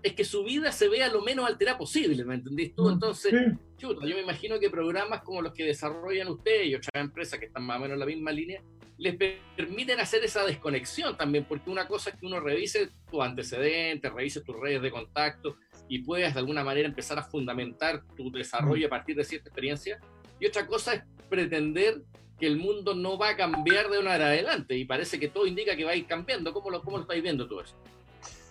es 0.05 0.13
que 0.13 0.25
su 0.25 0.45
vida 0.45 0.71
se 0.71 0.89
vea 0.89 1.09
lo 1.09 1.21
menos 1.21 1.47
alterada 1.47 1.77
posible, 1.77 2.25
¿me 2.25 2.37
entendés 2.37 2.75
tú? 2.75 2.85
Mm, 2.85 2.93
Entonces, 2.93 3.35
yo 3.79 3.97
me 4.01 4.21
imagino 4.21 4.61
que 4.61 4.71
programas 4.71 5.23
como 5.23 5.43
los 5.43 5.53
que 5.53 5.65
desarrollan 5.65 6.29
ustedes 6.29 6.69
y 6.69 6.75
otras 6.77 7.03
empresas 7.03 7.41
que 7.41 7.47
están 7.47 7.65
más 7.65 7.79
o 7.79 7.81
menos 7.81 7.95
en 7.95 8.01
la 8.01 8.07
misma 8.07 8.31
línea, 8.31 8.63
les 8.97 9.17
permiten 9.57 9.99
hacer 9.99 10.23
esa 10.23 10.47
desconexión 10.47 11.17
también, 11.17 11.45
porque 11.45 11.69
una 11.71 11.89
cosa 11.89 12.11
es 12.11 12.17
que 12.17 12.27
uno 12.27 12.39
revise 12.39 12.91
tus 13.11 13.21
antecedentes, 13.21 14.13
revise 14.13 14.43
tus 14.43 14.55
redes 14.61 14.81
de 14.81 14.93
contacto 14.93 15.57
y 15.89 15.99
puedas 16.05 16.35
de 16.35 16.41
alguna 16.41 16.63
manera 16.63 16.87
empezar 16.87 17.19
a 17.19 17.25
fundamentar 17.25 18.05
tu 18.17 18.31
desarrollo 18.31 18.87
a 18.87 18.91
partir 18.91 19.17
de 19.17 19.25
cierta 19.25 19.49
experiencia, 19.49 19.99
y 20.39 20.47
otra 20.47 20.67
cosa 20.67 20.95
es 20.95 21.03
pretender 21.29 22.03
que 22.45 22.49
el 22.49 22.59
mundo 22.59 22.95
no 22.95 23.17
va 23.17 23.31
a 23.31 23.37
cambiar 23.39 23.89
de 23.89 23.99
una 23.99 24.13
hora 24.13 24.27
adelante 24.27 24.77
y 24.77 24.85
parece 24.85 25.19
que 25.19 25.29
todo 25.29 25.47
indica 25.47 25.75
que 25.75 25.85
va 25.85 25.93
a 25.93 25.97
ir 25.97 26.07
cambiando. 26.07 26.53
¿Cómo 26.53 26.69
lo, 26.69 26.83
cómo 26.83 27.01
estáis 27.01 27.23
viendo 27.23 27.49
tú 27.49 27.59
eso? 27.59 27.73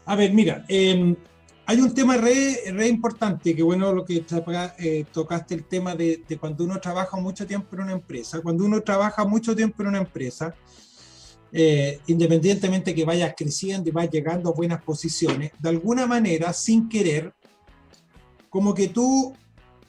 A 0.08 0.16
ver, 0.16 0.34
mira, 0.34 0.66
em, 0.68 1.16
hay 1.68 1.80
un 1.80 1.94
tema 1.94 2.18
re, 2.18 2.88
importante, 2.88 3.56
que 3.56 3.62
bueno 3.62 3.94
lo 3.94 4.04
que 4.04 4.26
eh, 4.80 5.06
tocaste 5.14 5.54
el 5.54 5.66
tema 5.66 5.94
de, 5.94 6.24
de, 6.28 6.38
cuando 6.40 6.64
uno 6.64 6.80
trabaja 6.80 7.18
mucho 7.18 7.46
tiempo 7.46 7.76
en 7.76 7.84
una 7.84 7.92
empresa. 7.92 8.42
Cuando 8.42 8.66
uno 8.66 8.82
trabaja 8.82 9.26
mucho 9.26 9.56
tiempo 9.56 9.84
en 9.84 9.90
una 9.90 10.00
empresa, 10.00 10.56
eh, 11.52 12.00
independientemente 12.08 12.96
que 12.96 13.06
vayas 13.06 13.36
creciendo 13.38 13.90
y 13.90 13.92
vayas 13.92 14.12
llegando 14.12 14.50
a 14.50 14.54
buenas 14.54 14.82
posiciones, 14.82 15.52
de 15.60 15.70
alguna 15.70 16.08
manera, 16.08 16.52
sin 16.52 16.90
querer, 16.90 17.32
como 18.50 18.74
que 18.74 18.88
tú 18.88 19.36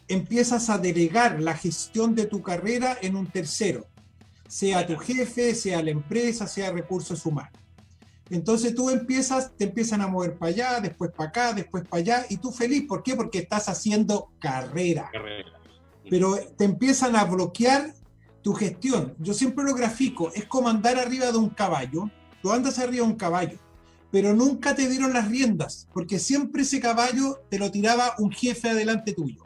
empiezas 0.08 0.68
a 0.68 0.76
delegar 0.76 1.40
la 1.40 1.54
gestión 1.54 2.14
de 2.14 2.26
tu 2.26 2.42
carrera 2.42 2.98
en 3.00 3.16
un 3.16 3.28
tercero, 3.28 3.86
sea 4.48 4.87
tu 4.87 4.96
jefe, 4.96 5.54
sea 5.54 5.83
la 5.83 5.90
empresa, 5.90 6.46
sea 6.46 6.70
recursos 6.70 7.24
humanos. 7.26 7.52
Entonces 8.30 8.74
tú 8.74 8.90
empiezas, 8.90 9.52
te 9.57 9.64
empiezan 9.64 10.00
a 10.00 10.07
mover 10.07 10.37
para 10.37 10.50
allá, 10.50 10.80
después 10.80 11.11
para 11.11 11.28
acá, 11.28 11.52
después 11.52 11.85
para 11.87 12.00
allá, 12.00 12.26
y 12.30 12.38
tú 12.38 12.50
feliz, 12.50 12.85
¿por 12.88 13.02
qué? 13.02 13.14
Porque 13.14 13.38
estás 13.38 13.68
haciendo 13.68 14.30
carrera. 14.38 15.11
Pero 16.09 16.37
te 16.57 16.64
empiezan 16.64 17.16
a 17.16 17.24
bloquear 17.24 17.94
tu 18.42 18.54
gestión. 18.54 19.14
Yo 19.18 19.35
siempre 19.35 19.64
lo 19.64 19.74
grafico, 19.74 20.33
es 20.35 20.46
como 20.46 20.68
andar 20.68 20.98
arriba 20.98 21.33
de 21.33 21.38
un 21.38 21.50
caballo, 21.50 22.11
tú 22.42 22.52
andas 22.52 22.78
arriba 22.78 23.07
de 23.07 23.12
un 23.12 23.16
caballo, 23.16 23.59
pero 24.11 24.35
nunca 24.35 24.74
te 24.74 24.88
dieron 24.88 25.12
las 25.12 25.28
riendas, 25.28 25.88
porque 25.92 26.18
siempre 26.18 26.62
ese 26.62 26.80
caballo 26.80 27.40
te 27.50 27.59
lo 27.59 27.70
tiraba 27.70 28.14
un 28.18 28.30
jefe 28.30 28.70
adelante 28.70 29.12
tuyo. 29.12 29.44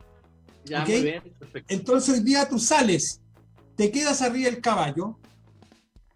Entonces 1.68 2.14
hoy 2.14 2.20
día 2.20 2.48
tú 2.48 2.58
sales 2.58 3.22
te 3.78 3.92
quedas 3.92 4.22
arriba 4.22 4.50
del 4.50 4.60
caballo, 4.60 5.16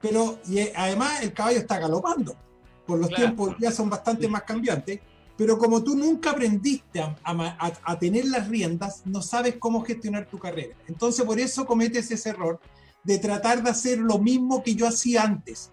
pero 0.01 0.41
y 0.49 0.59
eh, 0.59 0.73
además 0.75 1.23
el 1.23 1.33
caballo 1.33 1.61
está 1.61 1.79
galopando, 1.79 2.37
por 2.85 2.99
los 2.99 3.09
tiempos 3.09 3.55
ya 3.61 3.71
son 3.71 3.89
bastante 3.89 4.27
más 4.27 4.43
cambiantes, 4.43 4.99
pero 5.39 5.57
como 5.57 5.81
tú 5.81 5.95
nunca 5.95 6.33
aprendiste 6.33 7.01
a, 7.01 7.15
a, 7.23 7.99
tener 8.01 8.25
las 8.27 8.49
riendas, 8.49 9.03
no 9.07 9.23
sabes 9.23 9.57
cómo 9.61 9.85
gestionar 9.85 10.27
tu 10.27 10.41
carrera. 10.41 10.75
Entonces 10.89 11.25
por 11.25 11.39
eso 11.39 11.65
cometes 11.65 12.11
ese 12.11 12.31
error 12.31 12.61
de 13.05 13.19
tratar 13.19 13.63
de 13.63 13.71
hacer 13.71 13.99
lo 13.99 14.19
mismo 14.19 14.65
que 14.65 14.75
yo 14.75 14.89
hacía 14.89 15.23
antes. 15.23 15.71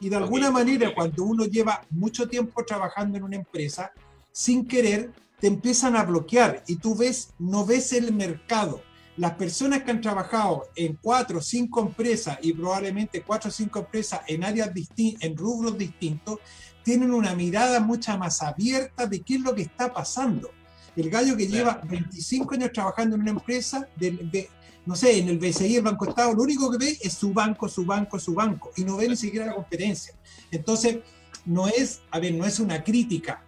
Y 0.00 0.10
de 0.10 0.16
alguna 0.16 0.50
manera, 0.50 0.94
cuando 0.94 1.24
uno 1.24 1.46
lleva 1.46 1.80
mucho 1.88 2.28
tiempo 2.28 2.62
trabajando 2.64 3.16
en 3.16 3.24
una 3.24 3.36
empresa, 3.36 3.92
sin 4.32 4.66
querer, 4.66 5.10
te 5.40 5.46
empiezan 5.46 5.96
a 5.96 6.04
bloquear 6.04 6.62
y 6.66 6.76
tú 6.76 6.94
ves, 6.94 7.32
no 7.38 7.64
ves 7.64 7.94
el 7.94 8.12
mercado. 8.12 8.82
Las 9.16 9.34
personas 9.34 9.82
que 9.82 9.90
han 9.90 10.00
trabajado 10.00 10.68
en 10.74 10.98
cuatro 11.00 11.38
o 11.38 11.42
cinco 11.42 11.80
empresas 11.80 12.38
y 12.40 12.52
probablemente 12.54 13.22
cuatro 13.22 13.50
o 13.50 13.52
cinco 13.52 13.80
empresas 13.80 14.20
en 14.26 14.42
áreas 14.42 14.72
distintas, 14.72 15.22
en 15.24 15.36
rubros 15.36 15.76
distintos, 15.76 16.38
tienen 16.82 17.12
una 17.12 17.34
mirada 17.34 17.80
mucha 17.80 18.16
más 18.16 18.42
abierta 18.42 19.06
de 19.06 19.20
qué 19.20 19.34
es 19.34 19.40
lo 19.40 19.54
que 19.54 19.62
está 19.62 19.92
pasando. 19.92 20.50
El 20.96 21.10
gallo 21.10 21.36
que 21.36 21.46
lleva 21.46 21.80
25 21.84 22.54
años 22.54 22.72
trabajando 22.72 23.16
en 23.16 23.22
una 23.22 23.30
empresa, 23.30 23.86
de, 23.96 24.48
no 24.84 24.96
sé, 24.96 25.18
en 25.18 25.28
el 25.28 25.38
BCI, 25.38 25.76
el 25.76 25.82
Banco 25.82 26.08
Estado, 26.08 26.34
lo 26.34 26.42
único 26.42 26.70
que 26.70 26.78
ve 26.78 26.98
es 27.00 27.12
su 27.12 27.32
banco, 27.32 27.68
su 27.68 27.84
banco, 27.84 28.18
su 28.18 28.34
banco, 28.34 28.72
y 28.76 28.84
no 28.84 28.96
ve 28.96 29.08
ni 29.08 29.16
siquiera 29.16 29.46
la 29.46 29.54
competencia. 29.54 30.14
Entonces, 30.50 30.98
no 31.44 31.68
es, 31.68 32.00
a 32.10 32.18
ver, 32.18 32.34
no 32.34 32.44
es 32.44 32.60
una 32.60 32.82
crítica, 32.82 33.42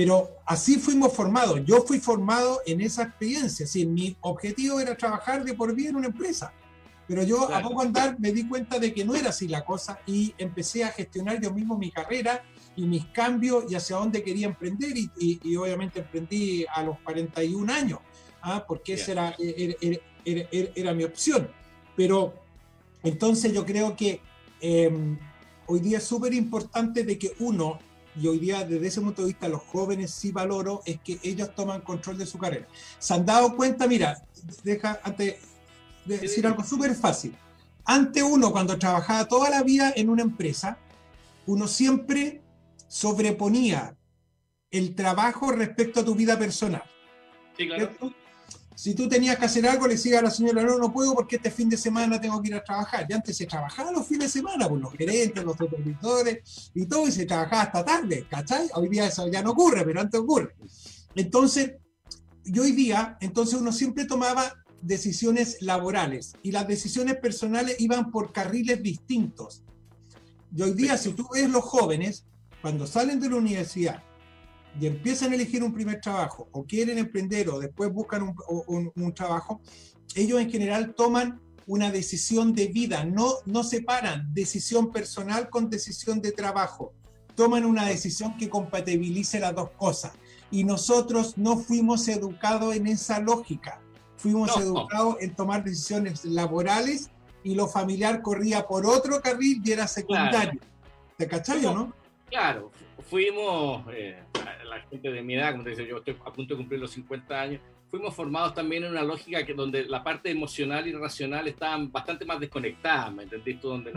pero 0.00 0.40
así 0.46 0.78
fuimos 0.78 1.12
formados. 1.12 1.60
Yo 1.66 1.82
fui 1.82 2.00
formado 2.00 2.62
en 2.64 2.80
esa 2.80 3.02
experiencia. 3.02 3.66
Sí, 3.66 3.84
mi 3.84 4.16
objetivo 4.22 4.80
era 4.80 4.96
trabajar 4.96 5.44
de 5.44 5.52
por 5.52 5.74
vida 5.74 5.90
en 5.90 5.96
una 5.96 6.06
empresa. 6.06 6.54
Pero 7.06 7.22
yo 7.22 7.54
a 7.54 7.60
poco 7.60 7.82
andar 7.82 8.18
me 8.18 8.32
di 8.32 8.48
cuenta 8.48 8.78
de 8.78 8.94
que 8.94 9.04
no 9.04 9.14
era 9.14 9.28
así 9.28 9.46
la 9.46 9.62
cosa 9.62 10.00
y 10.06 10.34
empecé 10.38 10.84
a 10.84 10.88
gestionar 10.88 11.38
yo 11.38 11.52
mismo 11.52 11.76
mi 11.76 11.90
carrera 11.90 12.42
y 12.76 12.86
mis 12.86 13.04
cambios 13.08 13.70
y 13.70 13.74
hacia 13.74 13.96
dónde 13.96 14.22
quería 14.22 14.46
emprender 14.46 14.94
y, 14.96 15.56
obviamente 15.56 15.98
emprendí 15.98 16.64
a 16.74 16.82
los 16.82 16.98
41 17.00 17.70
años, 17.70 17.98
¿ah? 18.40 18.64
porque 18.66 18.94
esa 18.94 19.12
era, 19.12 19.36
era, 19.38 20.48
era, 20.74 20.94
mi 20.94 21.04
opción. 21.04 21.46
Pero 21.94 22.32
entonces 23.02 23.52
yo 23.52 23.66
creo 23.66 23.94
que 23.94 24.22
em, 24.62 25.18
hoy 25.66 25.80
día 25.80 25.98
es 25.98 26.04
súper 26.04 26.32
importante 26.32 27.04
de 27.04 27.18
que 27.18 27.32
uno, 27.38 27.80
y 28.20 28.26
hoy 28.26 28.38
día 28.38 28.64
desde 28.64 28.86
ese 28.86 29.00
punto 29.00 29.22
de 29.22 29.28
vista 29.28 29.48
los 29.48 29.62
jóvenes 29.62 30.10
sí 30.10 30.30
valoro, 30.30 30.82
es 30.84 31.00
que 31.00 31.18
ellos 31.22 31.54
toman 31.54 31.80
control 31.80 32.18
de 32.18 32.26
su 32.26 32.38
carrera. 32.38 32.66
Se 32.98 33.14
han 33.14 33.24
dado 33.24 33.56
cuenta, 33.56 33.86
mira, 33.86 34.22
deja 34.62 35.00
antes 35.02 35.36
de 36.04 36.18
decir 36.18 36.46
algo 36.46 36.62
súper 36.62 36.94
fácil. 36.94 37.34
Ante 37.84 38.22
uno, 38.22 38.52
cuando 38.52 38.78
trabajaba 38.78 39.26
toda 39.26 39.48
la 39.48 39.62
vida 39.62 39.92
en 39.96 40.10
una 40.10 40.22
empresa, 40.22 40.78
uno 41.46 41.66
siempre 41.66 42.42
sobreponía 42.88 43.96
el 44.70 44.94
trabajo 44.94 45.50
respecto 45.50 46.00
a 46.00 46.04
tu 46.04 46.14
vida 46.14 46.38
personal. 46.38 46.82
Sí, 47.56 47.66
claro. 47.66 47.90
Si 48.80 48.94
tú 48.94 49.10
tenías 49.10 49.36
que 49.36 49.44
hacer 49.44 49.66
algo, 49.66 49.86
le 49.86 49.92
decía 49.92 50.20
a 50.20 50.22
la 50.22 50.30
señora, 50.30 50.62
no, 50.62 50.90
puedo 50.90 51.12
porque 51.12 51.36
este 51.36 51.50
fin 51.50 51.68
de 51.68 51.76
semana 51.76 52.18
tengo 52.18 52.40
que 52.40 52.48
ir 52.48 52.54
a 52.54 52.64
trabajar. 52.64 53.04
Y 53.06 53.12
antes 53.12 53.36
se 53.36 53.44
trabajaba 53.44 53.92
los 53.92 54.06
fines 54.06 54.32
de 54.32 54.40
semana, 54.40 54.70
por 54.70 54.80
los 54.80 54.94
gerentes, 54.94 55.44
los 55.44 55.54
supervisores 55.54 56.70
y 56.74 56.86
todo, 56.86 57.06
y 57.06 57.12
se 57.12 57.26
trabajaba 57.26 57.60
hasta 57.60 57.84
tarde, 57.84 58.26
¿cachai? 58.30 58.70
Hoy 58.72 58.88
día 58.88 59.06
eso 59.06 59.28
ya 59.28 59.42
no 59.42 59.50
ocurre, 59.50 59.84
pero 59.84 60.00
antes 60.00 60.18
ocurre. 60.18 60.54
Entonces, 61.14 61.74
y 62.42 62.58
hoy 62.58 62.72
día, 62.72 63.18
entonces 63.20 63.60
uno 63.60 63.70
siempre 63.70 64.06
tomaba 64.06 64.54
decisiones 64.80 65.58
laborales 65.60 66.32
y 66.42 66.50
las 66.50 66.66
decisiones 66.66 67.16
personales 67.16 67.76
iban 67.80 68.10
por 68.10 68.32
carriles 68.32 68.82
distintos. 68.82 69.62
Y 70.56 70.62
hoy 70.62 70.72
día, 70.72 70.96
si 70.96 71.12
tú 71.12 71.28
ves 71.30 71.50
los 71.50 71.64
jóvenes, 71.64 72.24
cuando 72.62 72.86
salen 72.86 73.20
de 73.20 73.28
la 73.28 73.36
universidad 73.36 74.02
y 74.78 74.86
empiezan 74.86 75.32
a 75.32 75.34
elegir 75.34 75.62
un 75.62 75.72
primer 75.72 76.00
trabajo 76.00 76.48
o 76.52 76.64
quieren 76.64 76.98
emprender 76.98 77.48
o 77.48 77.58
después 77.58 77.92
buscan 77.92 78.22
un, 78.22 78.92
un, 78.94 79.14
trabajo, 79.14 79.60
ellos 80.14 80.40
en 80.40 80.50
general 80.50 80.94
toman 80.94 81.40
una 81.66 81.90
decisión 81.90 82.52
de 82.54 82.68
vida, 82.68 83.04
no, 83.04 83.34
no 83.46 83.64
separan 83.64 84.32
decisión 84.32 84.90
personal 84.90 85.48
con 85.50 85.70
decisión 85.70 86.20
de 86.20 86.32
trabajo, 86.32 86.92
toman 87.34 87.64
una 87.64 87.86
decisión 87.86 88.36
que 88.36 88.48
compatibilice 88.48 89.40
las 89.40 89.54
dos 89.54 89.70
cosas. 89.70 90.12
Y 90.50 90.64
nosotros 90.64 91.38
no 91.38 91.56
fuimos 91.56 92.08
educados 92.08 92.74
en 92.74 92.86
esa 92.86 93.20
lógica, 93.20 93.80
fuimos 94.16 94.56
educados 94.56 95.16
en 95.20 95.34
tomar 95.34 95.62
decisiones 95.62 96.24
laborales 96.24 97.10
y 97.44 97.54
lo 97.54 97.68
familiar 97.68 98.20
corría 98.20 98.66
por 98.66 98.84
otro 98.84 99.20
carril 99.20 99.62
y 99.64 99.72
era 99.72 99.86
secundario. 99.86 100.60
¿Te 101.16 101.28
cachai 101.28 101.64
o 101.66 101.74
no? 101.74 101.92
Claro, 102.28 102.70
fuimos, 103.08 103.84
eh, 103.92 104.22
gente 104.88 105.10
de 105.10 105.22
mi 105.22 105.34
edad, 105.34 105.52
como 105.52 105.64
te 105.64 105.70
dice, 105.70 105.86
yo 105.86 105.98
estoy 105.98 106.16
a 106.24 106.32
punto 106.32 106.54
de 106.54 106.58
cumplir 106.58 106.80
los 106.80 106.90
50 106.92 107.40
años, 107.40 107.60
fuimos 107.90 108.14
formados 108.14 108.54
también 108.54 108.84
en 108.84 108.92
una 108.92 109.02
lógica 109.02 109.44
que 109.44 109.52
donde 109.52 109.84
la 109.84 110.02
parte 110.02 110.30
emocional 110.30 110.86
y 110.86 110.92
racional 110.92 111.48
estaban 111.48 111.90
bastante 111.90 112.24
más 112.24 112.38
desconectadas, 112.38 113.12
¿me 113.12 113.24
entendiste? 113.24 113.66
Donde 113.66 113.92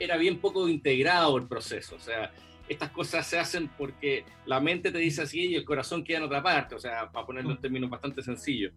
era 0.00 0.16
bien 0.16 0.38
poco 0.38 0.68
integrado 0.68 1.36
el 1.36 1.46
proceso, 1.46 1.96
o 1.96 2.00
sea, 2.00 2.32
estas 2.68 2.90
cosas 2.90 3.26
se 3.26 3.38
hacen 3.38 3.70
porque 3.78 4.24
la 4.44 4.58
mente 4.58 4.90
te 4.90 4.98
dice 4.98 5.22
así 5.22 5.46
y 5.46 5.54
el 5.54 5.64
corazón 5.64 6.02
queda 6.02 6.18
en 6.18 6.24
otra 6.24 6.42
parte, 6.42 6.74
o 6.74 6.80
sea, 6.80 7.10
para 7.10 7.24
ponerlo 7.24 7.52
en 7.52 7.60
términos 7.60 7.88
bastante 7.88 8.22
sencillos. 8.22 8.72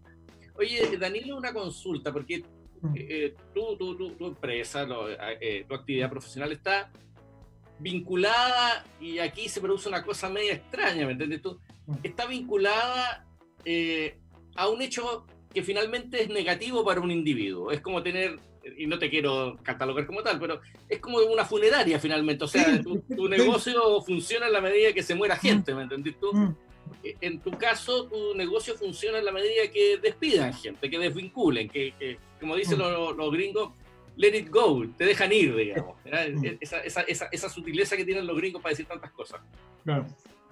Oye, 0.55 0.97
Danilo, 0.97 1.37
una 1.37 1.51
consulta, 1.51 2.13
porque 2.13 2.43
eh, 2.95 3.35
tú, 3.53 3.75
tu 3.77 4.27
empresa, 4.27 4.87
eh, 5.41 5.65
tu 5.67 5.73
actividad 5.73 6.09
profesional 6.09 6.51
está 6.51 6.91
vinculada, 7.79 8.85
y 8.99 9.19
aquí 9.19 9.49
se 9.49 9.61
produce 9.61 9.89
una 9.89 10.03
cosa 10.03 10.29
media 10.29 10.53
extraña, 10.53 11.05
¿me 11.05 11.13
entiendes 11.13 11.41
tú? 11.41 11.59
Mm. 11.87 11.95
Está 12.03 12.25
vinculada 12.25 13.25
eh, 13.65 14.17
a 14.55 14.67
un 14.67 14.81
hecho 14.81 15.25
que 15.53 15.63
finalmente 15.63 16.21
es 16.21 16.29
negativo 16.29 16.83
para 16.83 17.01
un 17.01 17.11
individuo. 17.11 17.71
Es 17.71 17.81
como 17.81 18.03
tener, 18.03 18.37
y 18.77 18.85
no 18.85 18.99
te 18.99 19.09
quiero 19.09 19.57
catalogar 19.63 20.05
como 20.05 20.21
tal, 20.21 20.39
pero 20.39 20.61
es 20.87 20.99
como 20.99 21.17
una 21.19 21.45
funeraria 21.45 21.99
finalmente. 21.99 22.43
O 22.43 22.47
sea, 22.47 22.81
tu, 22.81 23.27
negocio 23.27 24.01
funciona 24.01 24.47
en 24.47 24.53
la 24.53 24.61
medida 24.61 24.93
que 24.93 25.03
se 25.03 25.15
muera 25.15 25.35
mm. 25.35 25.39
gente, 25.39 25.73
¿me 25.73 25.83
entendés 25.83 26.19
tú? 26.19 26.31
Mm. 26.33 26.55
Eh, 27.03 27.15
en 27.21 27.39
tu 27.39 27.51
caso, 27.51 28.07
tu 28.07 28.35
negocio 28.35 28.75
funciona 28.75 29.19
en 29.19 29.25
la 29.25 29.31
medida 29.31 29.69
que 29.71 29.97
despidan 29.97 30.53
gente, 30.53 30.89
que 30.89 30.99
desvinculen, 30.99 31.69
que, 31.69 32.17
como 32.39 32.55
dicen 32.55 32.79
los 32.79 33.31
gringos, 33.31 33.71
let 34.19 34.37
it 34.37 34.49
go, 34.51 34.85
te 34.97 35.05
dejan 35.05 35.31
ir, 35.31 35.55
digamos. 35.55 35.95
Mm. 36.09 36.57
Esa, 36.59 36.79
esa, 36.79 37.01
esa, 37.01 37.29
esa, 37.31 37.49
sutileza 37.49 37.95
que 37.95 38.03
tienen 38.03 38.25
los 38.25 38.35
gringos 38.35 38.63
para 38.63 38.71
decir 38.71 38.87
tantas 38.87 39.11
cosas. 39.11 39.41
Claro. 39.83 40.07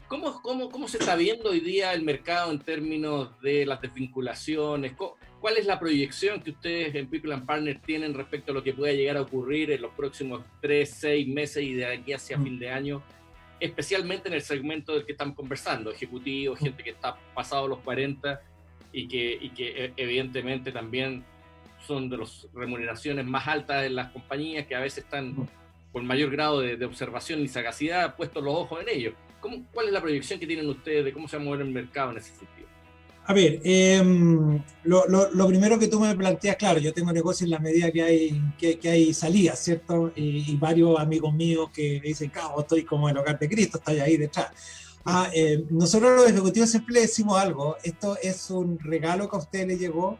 ¿Cómo, 0.08 0.40
cómo, 0.44 0.70
¿Cómo, 0.70 0.88
se 0.88 1.00
está 1.00 1.16
viendo 1.16 1.50
hoy 1.50 1.62
día 1.62 1.94
el 1.94 2.04
mercado 2.04 2.52
en 2.52 2.60
términos 2.60 3.32
de 3.42 3.66
las 3.66 3.82
desvinculaciones? 3.82 4.94
¿Cuál 4.94 5.58
es 5.58 5.66
la 5.66 5.80
proyección 5.80 6.42
que 6.42 6.52
ustedes 6.52 6.94
en 6.94 7.08
People 7.08 7.34
and 7.34 7.48
Partners 7.48 7.82
tienen 7.82 8.14
respecto 8.14 8.52
a 8.52 8.56
lo 8.56 8.64
que 8.64 8.74
pueda 8.74 8.94
llegar 8.94 9.18
a 9.18 9.22
ocurrir 9.22 9.72
en 9.72 9.82
los 9.82 9.92
próximos 9.94 10.44
tres, 10.62 10.92
seis 10.92 11.28
meses 11.28 11.64
y 11.64 11.74
de 11.74 11.88
aquí 11.88 12.14
hacia 12.14 12.38
mm. 12.38 12.44
fin 12.44 12.60
de 12.60 12.70
año? 12.70 13.02
Especialmente 13.60 14.28
en 14.28 14.36
el 14.36 14.44
segmento 14.44 14.94
del 14.94 15.06
que 15.06 15.14
estamos 15.14 15.36
conversando, 15.36 15.92
ejecutivos, 15.92 16.62
mm. 16.62 16.64
gente 16.64 16.84
que 16.84 16.92
está 16.92 17.18
pasado 17.34 17.68
los 17.68 17.80
40 17.80 18.42
y 18.92 19.08
que, 19.08 19.40
y 19.42 19.50
que 19.50 19.86
eh, 19.86 19.94
evidentemente 19.98 20.72
también 20.72 21.26
son 21.88 22.10
de 22.10 22.18
las 22.18 22.48
remuneraciones 22.54 23.26
más 23.26 23.48
altas 23.48 23.86
en 23.86 23.96
las 23.96 24.12
compañías 24.12 24.68
que 24.68 24.76
a 24.76 24.80
veces 24.80 25.06
están 25.06 25.48
con 25.92 26.06
mayor 26.06 26.30
grado 26.30 26.60
de, 26.60 26.86
observación 26.86 27.40
y 27.42 27.48
sagacidad 27.48 28.16
puestos 28.16 28.44
los 28.44 28.54
ojos 28.54 28.82
en 28.82 28.90
ellos. 28.90 29.14
¿Cómo, 29.40 29.66
¿Cuál 29.74 29.88
es 29.88 29.94
la 29.94 30.02
proyección 30.02 30.40
que 30.40 30.48
tienen 30.48 30.68
ustedes 30.68 31.06
de 31.06 31.14
cómo 31.14 31.28
se 31.28 31.38
va 31.38 31.44
a 31.44 31.46
mover 31.46 31.62
el 31.62 31.72
mercado 31.72 32.12
en 32.12 32.18
ese 32.18 32.30
sentido? 32.30 32.68
A 33.26 33.34
ver, 33.34 33.60
em, 33.66 34.62
lo, 34.86 35.06
lo, 35.08 35.48
primero 35.48 35.78
que 35.78 35.90
tú 35.90 36.00
me 36.00 36.16
planteas, 36.16 36.56
claro, 36.56 36.80
yo 36.80 36.94
tengo 36.94 37.12
negocio 37.12 37.44
en 37.44 37.52
la 37.52 37.60
medida 37.60 37.92
que 37.92 38.02
hay, 38.02 38.42
que, 38.58 38.80
que 38.80 38.90
hay 38.90 39.14
salidas, 39.14 39.60
¿cierto? 39.60 40.14
Y, 40.16 40.56
varios 40.56 40.98
amigos 40.98 41.34
míos 41.34 41.70
que 41.74 42.00
dicen, 42.02 42.30
cabo, 42.30 42.62
estoy 42.62 42.86
como 42.86 43.10
el 43.10 43.18
hogar 43.18 43.38
de 43.38 43.50
Cristo, 43.50 43.80
estoy 43.80 44.00
ahí 44.00 44.16
detrás. 44.16 44.48
Ah, 45.04 45.30
eh, 45.34 45.62
nosotros 45.70 46.16
los 46.16 46.30
ejecutivos 46.30 46.70
siempre 46.70 46.94
le 46.94 47.02
decimos 47.02 47.38
algo, 47.38 47.76
esto 47.84 48.18
es 48.22 48.50
un 48.50 48.80
regalo 48.80 49.30
que 49.30 49.36
a 49.36 49.40
usted 49.40 49.68
le 49.68 49.78
llegó 49.78 50.18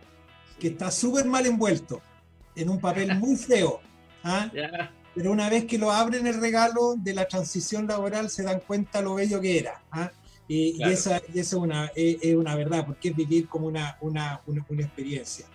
que 0.60 0.70
está 0.70 0.92
súper 0.92 1.26
mal 1.26 1.46
envuelto, 1.46 2.02
en 2.56 2.70
un 2.70 2.80
papel 2.80 3.18
muy 3.18 3.36
feo. 3.36 3.80
¿ah? 4.24 4.50
Pero 5.16 5.32
una 5.32 5.50
vez 5.50 5.66
que 5.66 5.78
lo 5.78 5.92
abren 5.92 6.28
el 6.28 6.40
regalo 6.40 6.96
de 6.96 7.14
la 7.14 7.28
transición 7.28 7.88
laboral, 7.88 8.30
se 8.30 8.44
dan 8.44 8.60
cuenta 8.60 9.02
lo 9.02 9.16
bello 9.16 9.42
que 9.42 9.58
era. 9.58 9.82
¿ah? 9.92 10.12
Y, 10.48 10.82
esa, 10.84 11.22
es, 11.34 11.54
una, 11.54 11.92
es, 11.96 12.36
una 12.36 12.56
verdad, 12.56 12.86
porque 12.86 13.10
es 13.10 13.16
vivir 13.16 13.48
como 13.48 13.68
una, 13.68 13.98
una, 14.02 14.42
una, 14.46 14.84
experiencia. 14.84 15.46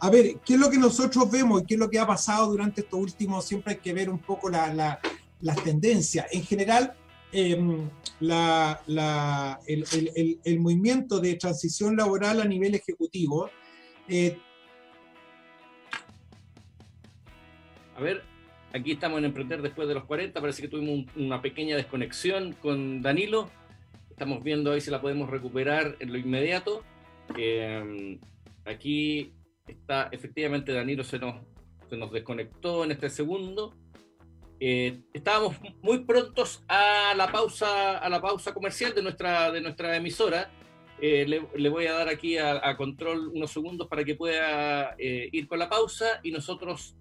A 0.00 0.10
ver, 0.10 0.38
¿qué 0.44 0.54
es 0.54 0.58
lo 0.60 0.68
que 0.68 0.78
nosotros 0.78 1.30
vemos 1.30 1.62
y 1.62 1.66
qué 1.66 1.74
es 1.74 1.80
lo 1.80 1.88
que 1.88 1.98
ha 1.98 2.06
pasado 2.06 2.48
durante 2.48 2.80
estos 2.80 2.98
últimos? 2.98 3.44
Siempre 3.44 3.74
hay 3.74 3.78
que 3.80 3.92
ver 3.92 4.10
un 4.10 4.18
poco 4.18 4.50
la, 4.50 4.72
la, 4.74 4.98
las 5.42 5.62
tendencias. 5.62 6.26
En 6.32 6.42
general, 6.42 6.94
em, 7.30 7.88
la, 8.18 8.82
la, 8.86 9.60
el, 9.66 9.84
el, 9.92 10.40
el, 10.42 10.60
movimiento 10.60 11.20
de 11.20 11.34
transición 11.34 11.96
laboral 11.96 12.40
a 12.40 12.44
nivel 12.44 12.74
ejecutivo 12.74 13.48
eh, 14.16 14.38
ver, 18.02 18.22
aquí 18.72 18.92
estamos 18.92 19.18
en 19.18 19.24
Emprender 19.26 19.62
después 19.62 19.88
de 19.88 19.94
los 19.94 20.04
40. 20.04 20.40
Parece 20.40 20.62
que 20.62 20.68
tuvimos 20.68 21.06
una 21.16 21.40
pequeña 21.40 21.76
desconexión 21.76 22.52
con 22.54 23.00
Danilo. 23.00 23.50
Estamos 24.10 24.42
viendo 24.42 24.72
ahí 24.72 24.80
si 24.80 24.90
la 24.90 25.00
podemos 25.00 25.30
recuperar 25.30 25.96
en 26.00 26.12
lo 26.12 26.18
inmediato. 26.18 26.84
Eh, 27.38 28.18
aquí 28.64 29.32
está, 29.66 30.08
efectivamente, 30.12 30.72
Danilo 30.72 31.04
se 31.04 31.18
nos, 31.18 31.36
se 31.88 31.96
nos 31.96 32.12
desconectó 32.12 32.84
en 32.84 32.92
este 32.92 33.08
segundo. 33.08 33.74
Eh, 34.60 35.00
estábamos 35.12 35.56
muy 35.82 36.04
prontos 36.04 36.62
a 36.68 37.14
la 37.16 37.32
pausa, 37.32 37.98
a 37.98 38.08
la 38.08 38.20
pausa 38.20 38.52
comercial 38.52 38.94
de 38.94 39.02
nuestra, 39.02 39.50
de 39.50 39.60
nuestra 39.60 39.96
emisora. 39.96 40.50
Eh, 41.04 41.26
le, 41.26 41.68
voy 41.68 41.86
a 41.86 41.94
dar 41.94 42.08
aquí 42.08 42.38
a, 42.38 42.76
control 42.76 43.28
unos 43.34 43.50
segundos 43.50 43.88
para 43.88 44.04
que 44.04 44.14
pueda 44.14 44.94
eh, 44.98 45.28
ir 45.32 45.48
con 45.48 45.58
la 45.58 45.68
pausa 45.68 46.20
y 46.22 46.30
nosotros 46.30 46.96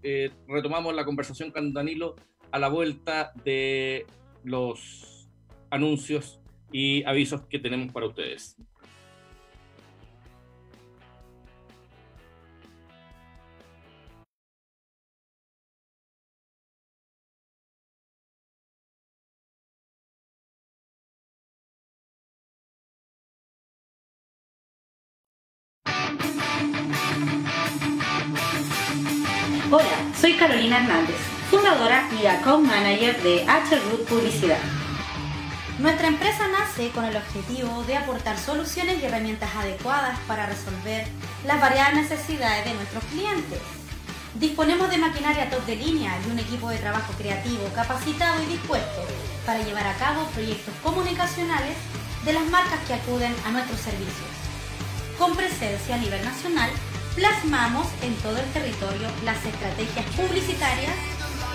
retomamos 0.48 0.96
la 0.96 1.06
conversación 1.06 1.52
con 1.52 1.72
Danilo 1.72 2.16
a 2.52 2.58
la 2.58 2.68
vuelta 2.68 3.32
de 3.46 4.08
los 4.44 5.30
anuncios 5.70 6.42
y 6.72 7.04
avisos 7.04 7.42
que 7.48 7.60
tenemos 7.60 7.94
para 7.94 8.08
ustedes. 8.08 8.58
Y 32.22 32.28
account 32.28 32.68
manager 32.68 33.20
de 33.24 33.44
H 33.48 33.80
Root 33.90 34.08
Publicidad. 34.08 34.60
Nuestra 35.80 36.08
empresa 36.08 36.48
nace 36.50 36.90
con 36.90 37.06
el 37.06 37.16
objetivo 37.16 37.84
de 37.88 37.98
aportar 37.98 38.38
soluciones 38.38 39.02
y 39.02 39.06
herramientas 39.06 39.50
adecuadas 39.56 40.20
para 40.28 40.46
resolver 40.46 41.08
las 41.46 41.60
variadas 41.60 41.96
necesidades 41.96 42.66
de 42.66 42.74
nuestros 42.76 43.04
clientes. 43.06 43.60
Disponemos 44.36 44.90
de 44.92 45.00
maquinaria 45.00 45.50
top 45.50 45.66
de 45.66 45.78
línea 45.78 46.16
y 46.26 46.30
un 46.30 46.38
equipo 46.38 46.70
de 46.70 46.78
trabajo 46.78 47.12
creativo, 47.18 47.68
capacitado 47.74 48.44
y 48.44 48.48
dispuesto 48.48 49.02
para 49.46 49.64
llevar 49.64 49.88
a 49.88 49.96
cabo 49.96 50.24
proyectos 50.36 50.76
comunicacionales 50.84 51.76
de 52.24 52.34
las 52.34 52.46
marcas 52.46 52.80
que 52.88 52.94
acuden 52.94 53.34
a 53.48 53.52
nuestros 53.52 53.80
servicios. 53.80 54.30
Con 55.18 55.36
presencia 55.36 55.96
a 55.96 55.98
nivel 55.98 56.24
nacional, 56.24 56.70
plasmamos 57.16 57.88
en 58.04 58.14
todo 58.18 58.38
el 58.38 58.46
territorio 58.52 59.08
las 59.26 59.44
estrategias 59.44 60.06
publicitarias 60.16 60.96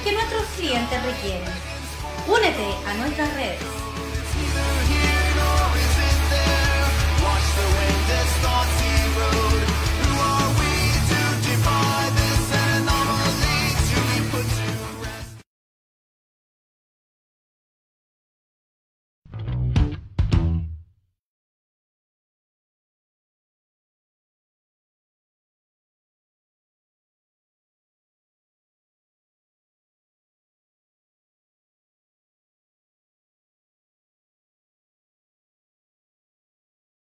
que 0.05 0.13
nuestros 0.13 0.45
clientes 0.57 1.03
requieren. 1.03 1.49
Únete 2.27 2.75
a 2.89 2.95
nuestras 2.95 3.33
redes. 3.35 3.77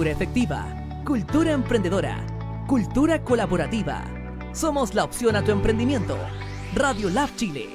Cultura 0.00 0.16
efectiva, 0.16 1.02
cultura 1.04 1.52
emprendedora, 1.52 2.26
cultura 2.66 3.22
colaborativa. 3.22 4.02
Somos 4.54 4.94
la 4.94 5.04
opción 5.04 5.36
a 5.36 5.44
tu 5.44 5.50
emprendimiento. 5.50 6.16
Radio 6.74 7.10
Lab 7.10 7.28
Chile. 7.36 7.66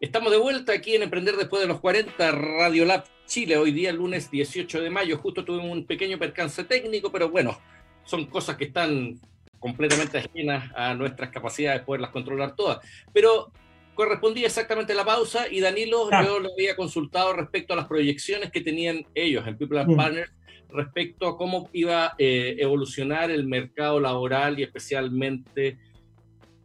Estamos 0.00 0.32
de 0.32 0.38
vuelta 0.38 0.72
aquí 0.72 0.94
en 0.94 1.02
Emprender 1.02 1.36
después 1.36 1.60
de 1.60 1.68
los 1.68 1.80
40, 1.80 2.32
Radio 2.32 2.86
Lab 2.86 3.04
Chile. 3.26 3.58
Hoy 3.58 3.72
día, 3.72 3.92
lunes 3.92 4.30
18 4.30 4.80
de 4.80 4.88
mayo, 4.88 5.18
justo 5.18 5.44
tuvimos 5.44 5.70
un 5.70 5.84
pequeño 5.84 6.18
percance 6.18 6.64
técnico, 6.64 7.12
pero 7.12 7.28
bueno, 7.28 7.60
son 8.04 8.24
cosas 8.24 8.56
que 8.56 8.64
están 8.64 9.20
completamente 9.58 10.16
ajenas 10.16 10.72
a 10.74 10.94
nuestras 10.94 11.28
capacidades 11.28 11.82
de 11.82 11.84
poderlas 11.84 12.10
controlar 12.10 12.56
todas. 12.56 12.78
Pero 13.12 13.52
correspondía 13.98 14.46
exactamente 14.46 14.94
la 14.94 15.04
pausa 15.04 15.48
y 15.50 15.58
Danilo 15.58 16.08
yo 16.22 16.38
lo 16.38 16.52
había 16.52 16.76
consultado 16.76 17.32
respecto 17.32 17.72
a 17.72 17.76
las 17.76 17.88
proyecciones 17.88 18.52
que 18.52 18.60
tenían 18.60 19.04
ellos 19.12 19.44
en 19.44 19.58
People 19.58 19.80
and. 19.80 19.96
Partners 19.96 20.30
respecto 20.68 21.26
a 21.26 21.36
cómo 21.36 21.68
iba 21.72 22.06
a 22.06 22.14
eh, 22.16 22.54
evolucionar 22.60 23.32
el 23.32 23.44
mercado 23.44 23.98
laboral 23.98 24.56
y 24.56 24.62
especialmente 24.62 25.78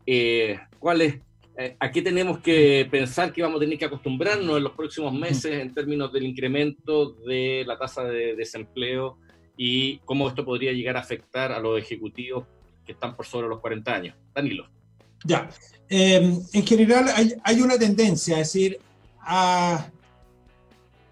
eh, 0.05 0.59
cuáles 0.77 1.21
eh, 1.57 1.75
a 1.79 1.89
qué 1.89 2.03
tenemos 2.03 2.37
que 2.37 2.87
pensar 2.91 3.33
que 3.33 3.41
vamos 3.41 3.57
a 3.57 3.61
tener 3.61 3.79
que 3.79 3.85
acostumbrarnos 3.85 4.57
en 4.57 4.63
los 4.63 4.73
próximos 4.73 5.11
meses 5.11 5.59
en 5.59 5.73
términos 5.73 6.13
del 6.13 6.27
incremento 6.27 7.13
de 7.13 7.63
la 7.65 7.79
tasa 7.79 8.03
de 8.03 8.35
desempleo 8.35 9.17
y 9.57 9.97
cómo 10.05 10.27
esto 10.27 10.45
podría 10.45 10.71
llegar 10.71 10.97
a 10.97 10.99
afectar 10.99 11.51
a 11.51 11.59
los 11.59 11.79
ejecutivos 11.79 12.45
que 12.85 12.91
están 12.91 13.15
por 13.15 13.25
sobre 13.25 13.47
los 13.47 13.59
40 13.59 13.91
años. 13.91 14.15
Danilo. 14.35 14.82
Ya, 15.25 15.49
Em, 15.95 16.41
en 16.53 16.65
general 16.65 17.05
hay, 17.43 17.62
una 17.62 17.77
tendencia, 17.77 18.39
es 18.39 18.51
decir, 18.51 18.79
a, 19.19 19.91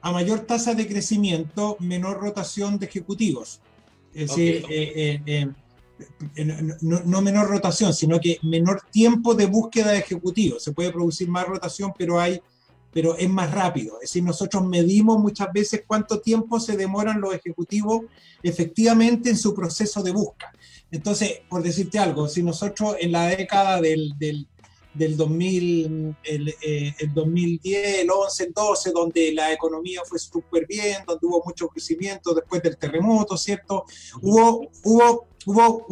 mayor 0.02 0.40
tasa 0.40 0.74
de 0.74 0.88
crecimiento, 0.88 1.78
menor 1.80 2.20
rotación 2.20 2.80
de 2.80 2.88
ejecutivos. 2.88 3.62
Es 4.12 4.30
decir, 4.30 4.66
eh, 4.70 5.22
eh, 5.26 5.48
eh, 6.36 6.78
no, 6.82 7.22
menor 7.22 7.48
rotación, 7.48 7.94
sino 7.94 8.20
que 8.20 8.40
menor 8.42 8.82
tiempo 8.90 9.36
de 9.36 9.46
búsqueda 9.46 9.92
de 9.92 10.00
ejecutivos. 10.00 10.64
Se 10.64 10.72
puede 10.72 10.92
producir 10.92 11.30
más 11.30 11.46
rotación, 11.46 11.94
pero 11.96 12.20
hay 12.20 12.42
pero 12.94 13.16
es 13.16 13.30
más 13.30 13.52
rápido. 13.52 13.96
Es 13.96 14.10
decir, 14.10 14.24
nosotros 14.24 14.66
medimos 14.66 15.18
muchas 15.18 15.54
veces 15.54 15.84
cuánto 15.88 16.20
tiempo 16.20 16.60
se 16.60 16.76
demoran 16.76 17.22
los 17.22 17.34
ejecutivos 17.34 18.02
efectivamente 18.44 19.30
en 19.30 19.38
su 19.38 19.54
proceso 19.54 20.04
de 20.04 20.12
búsqueda. 20.12 20.52
Entonces, 20.92 21.42
por 21.48 21.64
decirte 21.64 22.00
algo, 22.00 22.28
si 22.28 22.44
nosotros 22.44 22.96
en 23.00 23.12
la 23.12 23.28
década 23.28 23.80
del, 23.80 24.14
del 24.94 25.18
2000, 25.18 26.16
el, 26.24 26.56
el 26.62 27.14
2010, 27.14 28.00
el 28.00 28.12
11, 28.12 28.44
el 28.44 28.54
12, 28.54 28.92
donde 28.92 29.32
la 29.34 29.54
economía 29.54 30.02
fue 30.06 30.20
súper 30.20 30.68
bien, 30.68 30.98
donde 31.08 31.26
hubo 31.26 31.42
mucho 31.46 31.70
crecimiento 31.70 32.34
después 32.34 32.62
del 32.62 32.78
terremoto, 32.78 33.38
¿cierto? 33.38 33.86
Hubo, 34.22 34.68
hubo, 34.84 35.28
hubo 35.46 35.86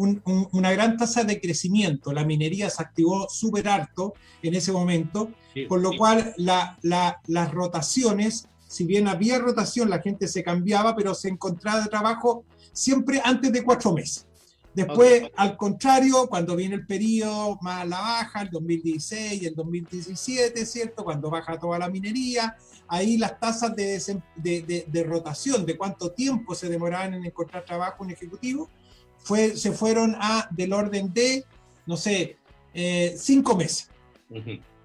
una 0.52 0.72
gran 0.72 0.96
tasa 0.96 1.24
de 1.24 1.40
crecimiento, 1.40 2.12
la 2.12 2.24
minería 2.24 2.68
se 2.68 2.82
activó 2.82 3.26
súper 3.28 3.68
alto 3.68 4.14
en 4.42 4.54
ese 4.54 4.70
momento, 4.70 5.30
con 5.66 5.82
lo 5.82 5.96
cual 5.96 6.34
la, 6.36 6.78
las 6.82 7.50
rotaciones 7.50 8.46
si 8.70 8.84
bien 8.84 9.08
había 9.08 9.40
rotación, 9.40 9.90
la 9.90 10.00
gente 10.00 10.28
se 10.28 10.44
cambiaba, 10.44 10.94
pero 10.94 11.12
se 11.12 11.28
encontraba 11.28 11.80
de 11.80 11.88
trabajo 11.88 12.44
siempre 12.72 13.20
antes 13.24 13.50
de 13.50 13.64
cuatro 13.64 13.92
meses. 13.92 14.28
Después, 14.74 15.24
al 15.36 15.56
contrario, 15.56 16.28
cuando 16.28 16.54
viene 16.54 16.76
el 16.76 16.86
periodo 16.86 17.58
más 17.60 17.82
a 17.82 17.84
la 17.84 18.00
baja, 18.00 18.42
el 18.42 18.50
2016 18.50 19.42
y 19.42 19.46
el 19.46 19.54
2017, 19.54 20.64
¿cierto? 20.64 21.02
Cuando 21.02 21.28
baja 21.28 21.58
toda 21.58 21.78
la 21.78 21.88
minería, 21.88 22.56
ahí 22.86 23.18
las 23.18 23.40
tasas 23.40 23.74
de, 23.74 24.00
de, 24.36 24.84
de, 24.86 25.02
rotación, 25.02 25.66
de 25.66 25.76
cuánto 25.76 26.12
tiempo 26.12 26.54
se 26.54 26.68
demoraban 26.68 27.14
en 27.14 27.24
encontrar 27.24 27.64
trabajo 27.64 28.04
en 28.04 28.10
ejecutivo, 28.10 28.70
fue, 29.18 29.56
se 29.56 29.72
fueron 29.72 30.16
a 30.20 30.48
del 30.52 30.72
orden 30.72 31.12
de, 31.12 31.44
no 31.86 31.96
sé, 31.96 32.36
eh, 32.72 33.14
cinco 33.18 33.56
meses. 33.56 33.88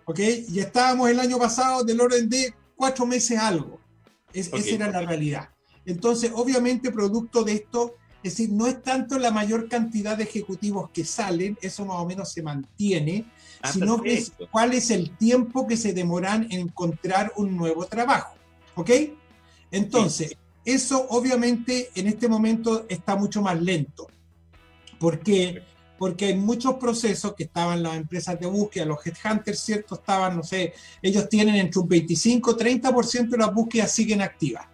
¿Ok? 0.06 0.19
Y 0.48 0.60
estábamos 0.60 1.10
el 1.10 1.19
año 1.19 1.38
pasado 1.38 1.84
del 1.84 2.02
orden 2.02 2.28
de 2.28 2.54
cuatro 2.76 3.06
meses 3.06 3.38
algo. 3.38 3.80
Esa 4.34 4.58
era 4.58 4.89
la 4.89 5.02
realidad. 5.02 5.50
Entonces, 5.86 6.32
obviamente, 6.34 6.91
producto 6.91 7.43
de 7.43 7.54
esto, 7.54 7.95
es 8.26 8.38
decir, 8.38 8.52
no 8.52 8.66
es 8.66 8.82
tanto 8.82 9.20
la 9.20 9.30
mayor 9.30 9.70
cantidad 9.70 10.18
de 10.18 10.24
ejecutivos 10.24 10.90
que 10.90 11.06
salen, 11.06 11.56
eso 11.62 11.86
más 11.86 11.98
o 11.98 12.08
menos 12.08 12.32
se 12.32 12.42
mantiene, 12.42 13.24
ah, 13.62 13.72
sino 13.72 14.02
que 14.02 14.16
es 14.16 14.34
cuál 14.50 14.74
es 14.74 14.90
el 14.90 15.16
tiempo 15.16 15.68
que 15.68 15.78
se 15.78 15.94
demoran 15.94 16.46
en 16.46 16.62
encontrar 16.62 17.34
un 17.36 17.56
nuevo 17.56 17.86
trabajo. 17.86 18.34
¿Ok? 18.74 18.90
Entonces, 19.70 20.36
eso 20.66 21.06
obviamente 21.10 21.92
en 21.94 22.08
este 22.08 22.28
momento 22.28 22.88
está 22.90 23.16
mucho 23.16 23.44
más 23.44 23.62
lento. 23.62 24.08
¿Por 24.98 25.20
qué? 25.20 25.62
Porque 26.00 26.26
hay 26.26 26.36
muchos 26.36 26.78
procesos 26.78 27.36
que 27.36 27.44
estaban 27.44 27.84
las 27.84 27.96
empresas 27.96 28.40
de 28.40 28.48
búsqueda, 28.48 28.86
los 28.86 29.06
headhunters, 29.06 29.60
¿cierto? 29.60 29.94
Estaban, 29.94 30.36
no 30.36 30.42
sé, 30.42 30.74
ellos 31.00 31.30
tienen 31.30 31.54
entre 31.58 31.80
un 31.80 31.88
25 31.88 32.58
30% 32.58 33.30
de 33.30 33.38
las 33.38 33.54
búsquedas 33.54 33.92
siguen 33.92 34.24
activas 34.24 34.66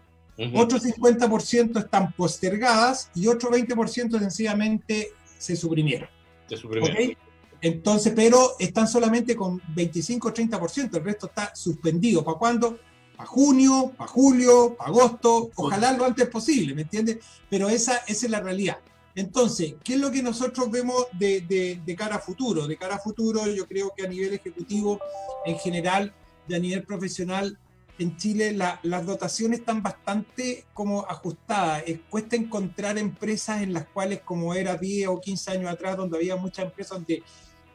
otro 0.56 0.80
50% 0.80 1.80
están 1.80 2.14
postergadas 2.14 3.10
y 3.16 3.28
otro 3.28 3.52
20% 3.52 4.20
sencillamente 4.20 5.14
se 5.38 5.56
suprimieron. 5.56 6.10
Se 6.48 6.58
suprimieron. 6.58 7.16
Entonces, 7.62 8.14
pero 8.16 8.56
están 8.60 8.88
solamente 8.88 9.36
con 9.36 9.62
25 9.76 10.28
o 10.28 10.34
30%, 10.34 10.98
el 10.98 11.04
resto 11.04 11.28
está 11.28 11.54
suspendido. 11.56 12.24
¿Para 12.24 12.38
cuándo? 12.38 12.80
Para 13.16 13.30
junio, 13.30 13.94
para 13.96 14.10
julio, 14.10 14.76
para 14.76 14.90
agosto, 14.90 15.52
ojalá 15.56 15.94
lo 15.94 16.06
antes 16.06 16.28
posible, 16.28 16.74
¿me 16.74 16.82
entiendes? 16.82 17.20
Pero 17.50 17.70
esa, 17.70 17.98
esa 18.08 18.26
es 18.26 18.32
la 18.32 18.40
realidad. 18.40 18.78
Entonces, 19.14 19.76
¿qué 19.84 19.96
es 19.96 20.00
lo 20.00 20.10
que 20.10 20.24
nosotros 20.24 20.72
vemos 20.72 21.06
de, 21.20 21.42
de, 21.42 21.82
de, 21.86 21.96
cara 21.96 22.16
a 22.16 22.20
futuro? 22.20 22.66
De 22.66 22.78
cara 22.78 22.96
a 22.96 23.00
futuro, 23.00 23.46
yo 23.48 23.68
creo 23.68 23.94
que 23.96 24.06
a 24.06 24.10
nivel 24.10 24.34
ejecutivo, 24.34 25.00
en 25.46 25.58
general, 25.60 26.14
y 26.48 26.56
a 26.56 26.60
nivel 26.60 26.84
profesional, 26.84 27.58
en 28.00 28.18
Chile 28.18 28.54
las 28.54 29.06
dotaciones 29.06 29.60
están 29.60 29.84
bastante 29.84 30.66
como 30.74 31.06
ajustadas. 31.08 31.84
cuesta 32.10 32.36
encontrar 32.36 32.98
empresas 32.98 33.62
en 33.62 33.74
las 33.74 33.86
cuales, 33.88 34.22
como 34.22 34.54
era 34.54 34.76
10 34.76 35.08
o 35.10 35.22
15 35.22 35.52
años 35.52 35.72
atrás, 35.72 35.98
donde 35.98 36.18
había 36.18 36.36
muchas 36.36 36.66
empresas 36.66 36.98
donde, 36.98 37.24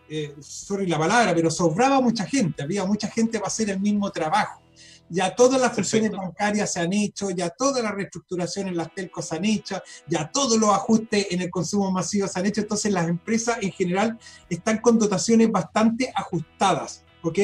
eh, 0.08 0.34
sorry 0.40 0.86
la 0.86 0.98
palabra, 0.98 1.34
pero 1.34 1.50
sobraba 1.50 2.00
mucha 2.00 2.24
gente, 2.24 2.62
había 2.62 2.84
mucha 2.84 3.08
gente 3.08 3.38
para 3.38 3.48
hacer 3.48 3.70
el 3.70 3.80
mismo 3.80 4.10
trabajo. 4.10 4.62
Ya 5.08 5.34
todas 5.36 5.60
las 5.60 5.72
funciones 5.72 6.10
bancarias 6.10 6.72
se 6.72 6.80
han 6.80 6.92
hecho, 6.92 7.30
ya 7.30 7.50
todas 7.50 7.82
las 7.82 7.94
reestructuraciones 7.94 8.72
en 8.72 8.76
las 8.76 8.92
telcos 8.92 9.26
se 9.26 9.36
han 9.36 9.44
hecho, 9.44 9.80
ya 10.08 10.28
todos 10.28 10.58
los 10.58 10.70
ajustes 10.70 11.28
en 11.30 11.42
el 11.42 11.50
consumo 11.50 11.92
masivo 11.92 12.26
se 12.26 12.40
han 12.40 12.46
hecho. 12.46 12.62
Entonces 12.62 12.92
las 12.92 13.08
empresas 13.08 13.58
en 13.60 13.70
general 13.70 14.18
están 14.50 14.78
con 14.78 14.98
dotaciones 14.98 15.50
bastante 15.52 16.12
ajustadas, 16.12 17.04
¿ok? 17.22 17.38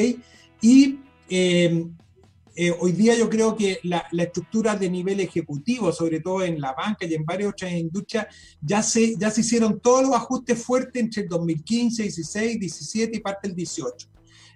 Y 0.61 0.99
eh, 1.29 1.87
eh, 2.55 2.75
hoy 2.79 2.91
día 2.91 3.15
yo 3.15 3.29
creo 3.29 3.55
que 3.55 3.79
la, 3.83 4.05
estructura 4.17 4.75
de 4.75 4.89
nivel 4.89 5.19
ejecutivo, 5.19 5.91
sobre 5.91 6.19
todo 6.19 6.43
en 6.43 6.61
la 6.61 6.73
banca 6.73 7.05
y 7.05 7.13
en 7.13 7.25
varias 7.25 7.51
otras 7.51 7.71
industrias, 7.71 8.27
ya 8.61 8.83
se, 8.83 9.15
ya 9.17 9.31
se 9.31 9.41
hicieron 9.41 9.79
todos 9.79 10.03
los 10.03 10.15
ajustes 10.15 10.63
fuertes 10.63 11.01
entre 11.01 11.23
el 11.23 11.29
2015, 11.29 12.03
16, 12.03 12.59
17 12.59 13.17
y 13.17 13.19
parte 13.19 13.47
del 13.47 13.55
18. 13.55 14.07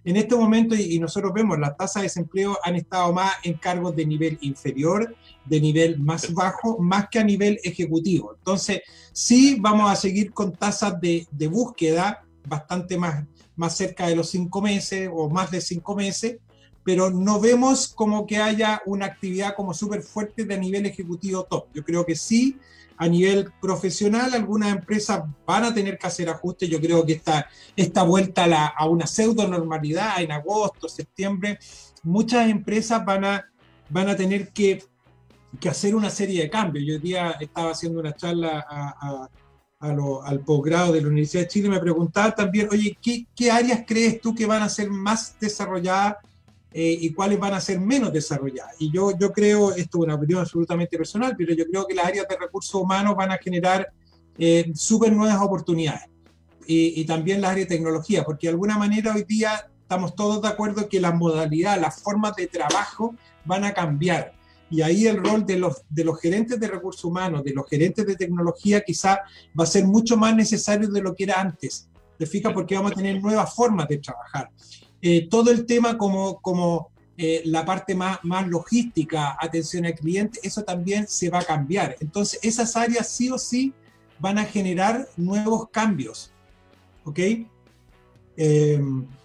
En 0.03 0.15
este 0.15 0.35
momento, 0.35 0.75
y, 0.75 0.99
nosotros 0.99 1.33
vemos, 1.33 1.59
las 1.59 1.75
tasas 1.75 2.01
de 2.01 2.07
desempleo 2.07 2.57
han 2.63 2.75
estado 2.75 3.11
más 3.11 3.33
en 3.43 3.55
cargos 3.55 3.95
de 3.95 4.05
nivel 4.05 4.37
inferior, 4.41 5.15
de 5.43 5.59
nivel 5.59 5.99
más 5.99 6.33
bajo, 6.33 6.77
más 6.79 7.09
que 7.09 7.19
a 7.19 7.23
nivel 7.23 7.59
ejecutivo. 7.63 8.35
Entonces, 8.37 8.81
sí 9.11 9.57
vamos 9.59 9.91
a 9.91 9.95
seguir 9.95 10.31
con 10.31 10.53
tasas 10.53 11.01
de, 11.01 11.27
de 11.31 11.47
búsqueda 11.47 12.23
bastante 12.47 12.97
más, 12.97 13.25
más 13.55 13.75
cerca 13.75 14.07
de 14.07 14.15
los 14.15 14.29
cinco 14.29 14.61
meses 14.61 15.09
o 15.11 15.29
más 15.29 15.51
de 15.51 15.59
cinco 15.59 15.95
meses, 15.95 16.37
pero 16.87 17.11
no 17.11 17.41
vemos 17.41 17.89
como 17.89 18.25
que 18.25 18.37
haya 18.37 18.81
una 18.85 19.07
actividad 19.07 19.55
como 19.55 19.73
súper 19.73 20.01
fuerte 20.01 20.45
de 20.45 20.57
nivel 20.57 20.85
ejecutivo 20.85 21.43
top. 21.43 21.65
Yo 21.73 21.83
creo 21.83 22.05
que 22.05 22.15
sí, 22.15 22.57
a 22.95 23.09
nivel 23.09 23.51
profesional, 23.59 24.33
algunas 24.33 24.71
empresas 24.71 25.21
van 25.45 25.65
a 25.65 25.73
tener 25.73 25.97
que 25.97 26.07
hacer 26.07 26.29
ajustes. 26.29 26.69
Yo 26.69 26.79
creo 26.79 27.05
que 27.05 27.11
esta, 27.11 27.49
esta 27.75 28.03
vuelta 28.03 28.45
a, 28.45 28.47
la, 28.47 28.65
a 28.67 28.87
una 28.87 29.05
pseudo 29.05 29.45
normalidad 29.49 30.21
en 30.21 30.31
agosto, 30.31 30.87
septiembre, 30.87 31.59
muchas 32.03 32.49
empresas 32.49 33.03
van 33.03 33.25
a, 33.25 33.45
van 33.89 34.07
a 34.07 34.15
tener 34.15 34.53
que, 34.53 34.81
que 35.59 35.67
hacer 35.67 35.93
una 35.93 36.09
serie 36.09 36.43
de 36.43 36.49
cambios. 36.49 36.85
Yo 36.87 36.93
hoy 36.93 37.01
día 37.01 37.31
estaba 37.31 37.71
haciendo 37.71 37.99
una 37.99 38.15
charla 38.15 38.65
a, 38.65 39.27
al 39.81 40.39
posgrado 40.45 40.93
de 40.93 41.01
la 41.01 41.07
Universidad 41.09 41.43
de 41.43 41.49
Chile, 41.49 41.67
me 41.67 41.81
preguntaba 41.81 42.33
también, 42.33 42.69
oye, 42.71 42.97
¿qué, 43.01 43.27
¿qué, 43.35 43.51
áreas 43.51 43.83
crees 43.85 44.21
tú 44.21 44.33
que 44.33 44.45
van 44.45 44.63
a 44.63 44.69
ser 44.69 44.89
más 44.89 45.35
desarrolladas 45.37 46.15
eh, 46.79 46.95
y 47.01 47.11
cuáles 47.11 47.39
van 47.39 47.55
a 47.55 47.59
ser 47.59 47.79
menos 47.79 48.13
desarrolladas. 48.13 48.75
Y 48.77 48.91
yo, 48.91 49.17
yo 49.17 49.33
creo, 49.33 49.71
esto 49.71 49.97
es 49.97 50.03
una 50.03 50.13
opinión 50.13 50.41
absolutamente 50.41 50.95
personal, 50.95 51.33
pero 51.35 51.55
yo 51.55 51.65
creo 51.65 51.87
que 51.87 51.95
las 51.95 52.05
áreas 52.05 52.27
de 52.27 52.37
recursos 52.37 52.75
humanos 52.75 53.15
van 53.15 53.31
a 53.31 53.39
generar 53.39 53.91
eh, 54.37 54.71
súper 54.75 55.11
nuevas 55.11 55.41
oportunidades. 55.41 56.07
Y, 56.67 57.01
y, 57.01 57.05
también 57.05 57.41
las 57.41 57.49
áreas 57.49 57.67
de 57.67 57.77
tecnología, 57.77 58.23
porque 58.23 58.45
de 58.45 58.51
alguna 58.51 58.77
manera 58.77 59.15
hoy 59.15 59.23
día 59.23 59.71
estamos 59.81 60.13
todos 60.13 60.39
de 60.39 60.49
acuerdo 60.49 60.87
que 60.87 61.01
las 61.01 61.15
modalidades, 61.15 61.81
las 61.81 61.99
formas 61.99 62.35
de 62.35 62.45
trabajo 62.45 63.15
van 63.43 63.63
a 63.63 63.73
cambiar. 63.73 64.33
Y 64.69 64.83
ahí 64.83 65.07
el 65.07 65.17
rol 65.17 65.47
de 65.47 65.57
los, 65.57 65.81
de 65.89 66.03
los 66.03 66.21
gerentes 66.21 66.59
de 66.59 66.67
recursos 66.67 67.03
humanos, 67.05 67.43
de 67.43 67.53
los 67.53 67.67
gerentes 67.67 68.05
de 68.05 68.15
tecnología, 68.15 68.81
quizá 68.81 69.21
va 69.59 69.63
a 69.63 69.65
ser 69.65 69.83
mucho 69.85 70.15
más 70.15 70.35
necesario 70.35 70.87
de 70.89 71.01
lo 71.01 71.15
que 71.15 71.23
era 71.23 71.41
antes. 71.41 71.89
¿Te 72.19 72.27
fijas? 72.27 72.53
Porque 72.53 72.75
vamos 72.75 72.91
a 72.91 72.95
tener 72.95 73.19
nuevas 73.19 73.51
formas 73.55 73.87
de 73.87 73.97
trabajar. 73.97 74.51
Eh, 75.01 75.27
todo 75.29 75.51
el 75.51 75.65
tema 75.65 75.97
como, 75.97 76.39
como 76.41 76.89
eh, 77.17 77.41
la 77.45 77.65
parte 77.65 77.95
más, 77.95 78.19
más 78.23 78.47
logística, 78.47 79.37
atención 79.39 79.85
al 79.85 79.95
cliente, 79.95 80.39
eso 80.43 80.63
también 80.63 81.07
se 81.07 81.29
va 81.29 81.39
a 81.39 81.45
cambiar. 81.45 81.95
Entonces, 81.99 82.39
esas 82.43 82.75
áreas 82.75 83.09
sí 83.09 83.29
o 83.29 83.37
sí 83.37 83.73
van 84.19 84.37
a 84.37 84.45
generar 84.45 85.07
nuevos 85.17 85.69
cambios. 85.69 86.31
¿Ok? 87.03 87.19
Eh, 88.37 88.81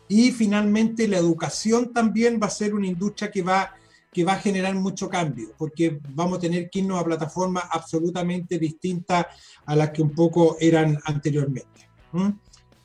y 0.09 0.31
finalmente 0.31 1.09
la 1.09 1.19
educación 1.19 1.93
también 1.93 2.39
va 2.43 2.47
a 2.47 2.51
ser 2.51 2.75
una 2.75 2.87
industria 2.87 3.31
que 3.31 3.43
va, 3.43 3.73
que 4.13 4.25
va 4.25 4.35
a 4.35 4.41
generar 4.41 4.75
mucho 4.75 5.09
cambio, 5.09 5.55
porque 5.57 6.01
vamos 6.11 6.39
a 6.39 6.41
tener 6.43 6.69
que 6.69 6.81
irnos 6.81 7.01
a 7.01 7.05
plataformas 7.05 7.65
absolutamente 7.71 8.59
distintas 8.59 9.27
a 9.65 9.77
las 9.77 9.91
que 9.91 10.03
un 10.03 10.15
poco 10.15 10.57
eran 10.61 10.99
anteriormente. 11.05 11.89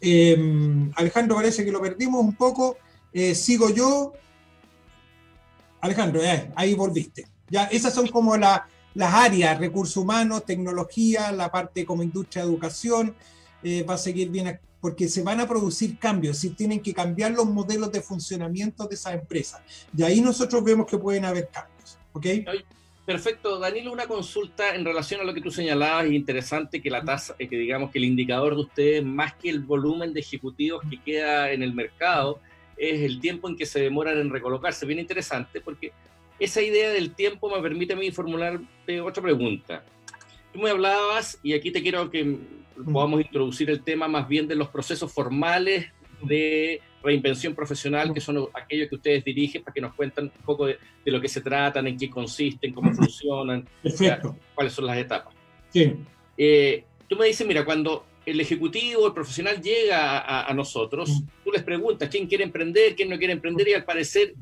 Eh, 0.02 0.90
Alejandro, 0.96 1.36
parece 1.36 1.66
que 1.66 1.72
lo 1.72 1.82
perdimos 1.82 2.22
un 2.22 2.36
poco. 2.36 2.78
Eh, 3.14 3.36
sigo 3.36 3.70
yo. 3.70 4.14
Alejandro, 5.82 6.24
eh, 6.24 6.52
ahí 6.56 6.74
volviste. 6.74 7.28
Ya, 7.50 7.66
esas 7.66 7.94
son 7.94 8.08
como 8.08 8.36
las 8.36 8.62
áreas, 8.96 9.60
recursos 9.60 9.98
humanos, 9.98 10.46
tecnología, 10.46 11.32
la 11.32 11.52
parte 11.52 11.86
como 11.86 12.04
industria 12.04 12.44
de 12.44 12.50
educación, 12.50 13.16
va 13.88 13.94
a 13.96 13.98
seguir 13.98 14.30
bien, 14.30 14.60
porque 14.82 15.08
se 15.08 15.24
van 15.24 15.40
a 15.40 15.48
producir 15.48 15.98
cambios, 15.98 16.38
si 16.38 16.52
tienen 16.52 16.82
que 16.82 16.94
cambiar 16.94 17.32
los 17.32 17.46
modelos 17.46 17.92
de 17.92 18.02
funcionamiento 18.02 18.86
de 18.86 18.96
esas 18.96 19.14
empresas. 19.14 19.62
Y 19.96 20.04
ahí 20.04 20.22
nosotros 20.22 20.64
vemos 20.64 20.88
que 20.88 20.98
pueden 20.98 21.26
haber 21.26 21.50
cambios. 21.50 21.98
¿Ok? 22.14 22.26
Perfecto, 23.08 23.58
Danilo, 23.58 23.94
una 23.94 24.06
consulta 24.06 24.76
en 24.76 24.84
relación 24.84 25.22
a 25.22 25.24
lo 25.24 25.34
que 25.34 25.40
tú 25.40 25.50
señalabas, 25.50 26.08
es 26.08 26.12
interesante 26.12 26.82
que 26.82 26.90
la 26.90 27.06
tasa, 27.06 27.38
que 27.38 27.48
digamos 27.48 27.90
que 27.90 28.00
el 28.00 28.04
indicador 28.04 28.54
de 28.54 28.64
ustedes, 28.64 29.02
más 29.02 29.34
que 29.36 29.50
el 29.50 29.62
volumen 29.62 30.12
de 30.12 30.20
ejecutivos 30.20 30.84
que 30.90 31.02
queda 31.02 31.54
en 31.54 31.64
el 31.64 31.74
mercado, 31.74 32.42
es 32.76 33.00
el 33.00 33.22
tiempo 33.22 33.48
en 33.48 33.56
que 33.56 33.66
se 33.66 33.80
demoran 33.80 34.18
en 34.18 34.30
recolocarse. 34.30 34.86
Bien 34.86 35.00
interesante, 35.00 35.62
porque 35.62 35.94
esa 36.38 36.62
idea 36.62 36.90
del 36.90 37.16
tiempo 37.16 37.50
me 37.50 37.62
permite 37.62 37.94
a 37.94 37.96
mí 37.96 38.12
formularte 38.12 39.00
otra 39.00 39.24
pregunta. 39.24 39.86
Tú 40.52 40.60
me 40.60 40.70
hablabas, 40.70 41.40
y 41.42 41.54
aquí 41.54 41.72
te 41.72 41.82
quiero 41.82 42.12
que 42.12 42.36
podamos 42.92 43.22
introducir 43.22 43.70
el 43.70 43.84
tema 43.84 44.10
más 44.10 44.28
bien 44.28 44.50
de 44.50 44.56
los 44.56 44.68
procesos 44.68 45.14
formales 45.14 45.86
de 46.24 46.82
reinvención 47.08 47.56
profesional, 47.56 48.14
que 48.14 48.20
son 48.20 48.50
aquellos 48.54 48.90
que 48.90 48.96
ustedes 48.96 49.24
dirigen, 49.24 49.64
para 49.64 49.74
que 49.74 49.82
nos 49.82 49.94
cuenten 49.96 50.26
un 50.26 50.46
poco 50.46 50.66
de, 50.66 50.78
lo 51.06 51.22
que 51.22 51.30
se 51.30 51.42
tratan, 51.42 51.88
en 51.88 51.98
qué 51.98 52.10
consisten, 52.10 52.74
cómo 52.74 52.94
funcionan, 52.94 53.68
cuáles 54.54 54.74
son 54.74 54.86
las 54.86 54.98
etapas. 54.98 55.34
Sí. 55.70 55.94
Eh, 56.38 56.84
tú 57.08 57.16
me 57.16 57.28
dices, 57.28 57.48
mira, 57.48 57.64
cuando 57.64 58.06
el 58.26 58.42
ejecutivo, 58.42 59.08
el 59.08 59.14
profesional 59.14 59.62
llega 59.62 60.48
a, 60.48 60.54
nosotros, 60.54 61.24
tú 61.44 61.52
les 61.52 61.64
preguntas 61.64 62.10
quién 62.10 62.28
quiere 62.28 62.44
emprender, 62.44 62.94
quién 62.94 63.10
no 63.10 63.18
quiere 63.18 63.34
emprender, 63.34 63.70
y 63.70 63.74
al 63.74 63.86
parecer 63.86 64.36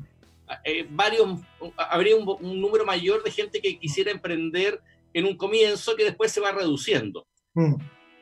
eh, 0.64 0.86
varios, 0.90 1.40
habría 1.76 2.16
un, 2.16 2.60
número 2.60 2.84
mayor 2.84 3.22
de 3.22 3.30
gente 3.30 3.60
que 3.60 3.78
quisiera 3.78 4.10
emprender 4.10 4.80
en 5.14 5.24
un 5.24 5.36
comienzo 5.36 5.94
que 5.94 6.04
después 6.04 6.32
se 6.32 6.40
va 6.40 6.50
reduciendo. 6.50 7.26
Mm. 7.54 7.76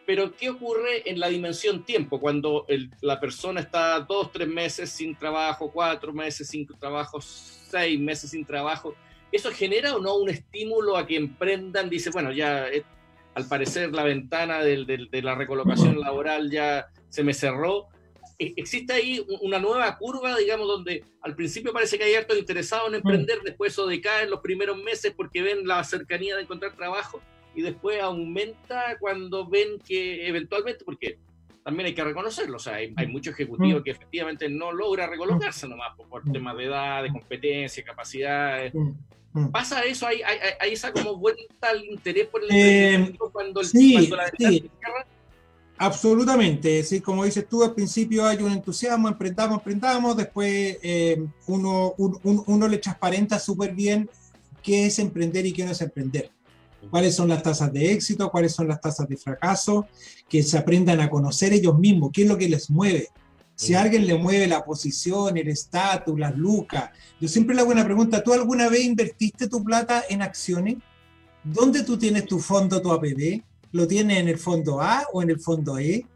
Pero, 0.07 0.37
¿qué 0.37 0.51
ocurre 0.51 1.09
en 1.09 1.19
la 1.19 1.29
dimensión 1.29 1.85
tiempo? 1.85 2.21
Cuando 2.21 2.67
la 3.01 3.19
persona 3.19 3.61
está 3.61 4.01
dos, 4.01 4.31
tres 4.33 4.49
meses 4.49 4.91
sin 4.91 5.17
trabajo, 5.17 5.71
cuatro 5.73 6.13
meses 6.13 6.49
sin 6.49 6.67
trabajo, 6.67 7.21
seis 7.21 7.99
meses 7.99 8.31
sin 8.31 8.45
trabajo, 8.45 8.95
¿eso 9.33 9.51
genera 9.51 9.97
o 9.97 10.01
no 10.01 10.17
un 10.17 10.29
estímulo 10.29 10.97
a 10.97 11.07
que 11.07 11.17
emprendan? 11.17 11.89
Dice, 11.89 12.11
bueno, 12.11 12.33
ya 12.33 12.69
eh, 12.69 12.85
al 13.35 13.47
parecer 13.49 13.93
la 13.93 14.05
ventana 14.05 14.63
de 14.63 15.23
la 15.23 15.35
recolocación 15.35 15.99
laboral 15.99 16.51
ya 16.51 16.87
se 17.09 17.25
me 17.25 17.33
cerró. 17.33 17.89
E, 18.39 18.53
¿Existe 18.57 18.93
ahí 18.93 19.25
una 19.41 19.59
nueva 19.59 19.97
curva, 19.97 20.37
digamos, 20.37 20.69
donde 20.69 21.05
al 21.23 21.35
principio 21.35 21.73
parece 21.73 21.97
que 21.97 22.05
hay 22.05 22.15
harto 22.15 22.37
interesado 22.37 22.89
en 22.89 22.97
emprender, 22.97 23.41
después 23.43 23.73
eso 23.73 23.87
decae 23.87 24.25
en 24.25 24.31
los 24.31 24.41
primeros 24.41 24.77
meses 24.77 25.15
porque 25.17 25.41
ven 25.41 25.67
la 25.67 25.83
cercanía 25.83 26.37
de 26.37 26.43
encontrar 26.43 26.75
trabajo? 26.75 27.23
Y 27.55 27.63
después 27.63 28.01
aumenta 28.01 28.97
cuando 28.99 29.49
ven 29.49 29.79
que 29.87 30.27
eventualmente, 30.27 30.85
porque 30.85 31.19
también 31.65 31.87
hay 31.87 31.95
que 31.95 32.05
reconocerlo, 32.05 32.57
o 32.57 32.61
sea, 32.61 32.75
hay, 32.75 33.07
muchos 33.09 33.33
ejecutivos 33.35 33.83
que 33.83 33.93
efectivamente 33.93 34.49
no 34.49 34.71
logra 34.71 35.07
recolocarse 35.07 35.67
nomás 35.67 35.97
por, 35.97 36.23
temas 36.31 36.57
de 36.57 36.65
edad, 36.65 37.03
de 37.03 37.11
competencia, 37.11 37.83
capacidades. 37.83 38.73
¿Pasa 39.51 39.83
eso? 39.83 40.07
¿Hay, 40.07 40.21
hay, 40.61 40.73
esa 40.73 40.93
como 40.93 41.17
vuelta 41.17 41.71
al 41.71 41.85
interés 41.85 42.27
por 42.27 42.43
el 42.45 42.51
eh, 42.53 43.17
cuando, 43.33 43.63
el, 43.63 43.67
sí, 43.67 44.09
la 44.09 44.31
sí. 44.39 44.71
Absolutamente, 45.79 46.85
sí, 46.85 47.01
como 47.01 47.25
dices 47.25 47.49
tú, 47.49 47.65
al 47.65 47.75
principio 47.75 48.27
hay 48.27 48.37
un 48.43 48.53
entusiasmo, 48.53 49.09
emprendamos, 49.09 49.59
emprendamos, 49.59 50.17
después 50.17 50.79
eh, 50.83 51.25
uno, 51.47 51.95
uno 51.97 52.69
le 52.69 52.79
transparenta 52.79 53.41
súper 53.41 53.75
bien 53.75 54.09
qué 54.63 54.87
es 54.87 54.99
emprender 54.99 55.47
y 55.47 55.53
qué 55.53 55.65
no 55.65 55.73
es 55.73 55.81
emprender 55.81 56.31
cuáles 56.91 57.15
son 57.15 57.29
las 57.29 57.43
tasas 57.43 57.73
de 57.73 57.93
éxito, 57.93 58.31
cuáles 58.31 58.53
son 58.53 58.69
las 58.69 58.81
tasas 58.81 59.09
de 59.09 59.17
fracaso, 59.17 59.87
que 60.29 60.43
se 60.43 60.59
aprendan 60.59 61.01
a 61.01 61.11
conocer 61.11 61.53
ellos 61.53 61.79
mismos, 61.79 62.11
qué 62.13 62.23
es 62.23 62.29
lo 62.29 62.39
que 62.39 62.49
les 62.49 62.71
mueve. 62.71 63.09
Si 63.57 63.75
a 63.75 63.83
alguien 63.83 64.07
le 64.07 64.17
mueve 64.17 64.47
la 64.47 64.65
posición, 64.65 65.37
el 65.37 65.49
estatus, 65.49 66.19
las 66.19 66.37
lucas, 66.37 66.91
yo 67.21 67.29
siempre 67.29 67.55
le 67.55 67.63
hago 67.63 67.71
una 67.71 67.85
pregunta, 67.85 68.23
¿tú 68.23 68.33
alguna 68.33 68.69
vez 68.69 68.85
invertiste 68.85 69.49
tu 69.49 69.63
plata 69.63 70.05
en 70.09 70.23
acciones? 70.23 70.77
¿Dónde 71.45 71.85
tú 71.85 71.97
tienes 71.97 72.27
tu 72.27 72.41
fondo, 72.41 72.83
tu 72.83 72.91
APB? 72.91 73.43
¿Lo 73.73 73.87
tienes 73.87 74.19
en 74.19 74.29
el 74.29 74.39
fondo 74.39 74.81
A 74.81 75.07
o 75.13 75.23
en 75.23 75.31
el 75.31 75.39
fondo 75.39 75.79
E? 75.79 76.07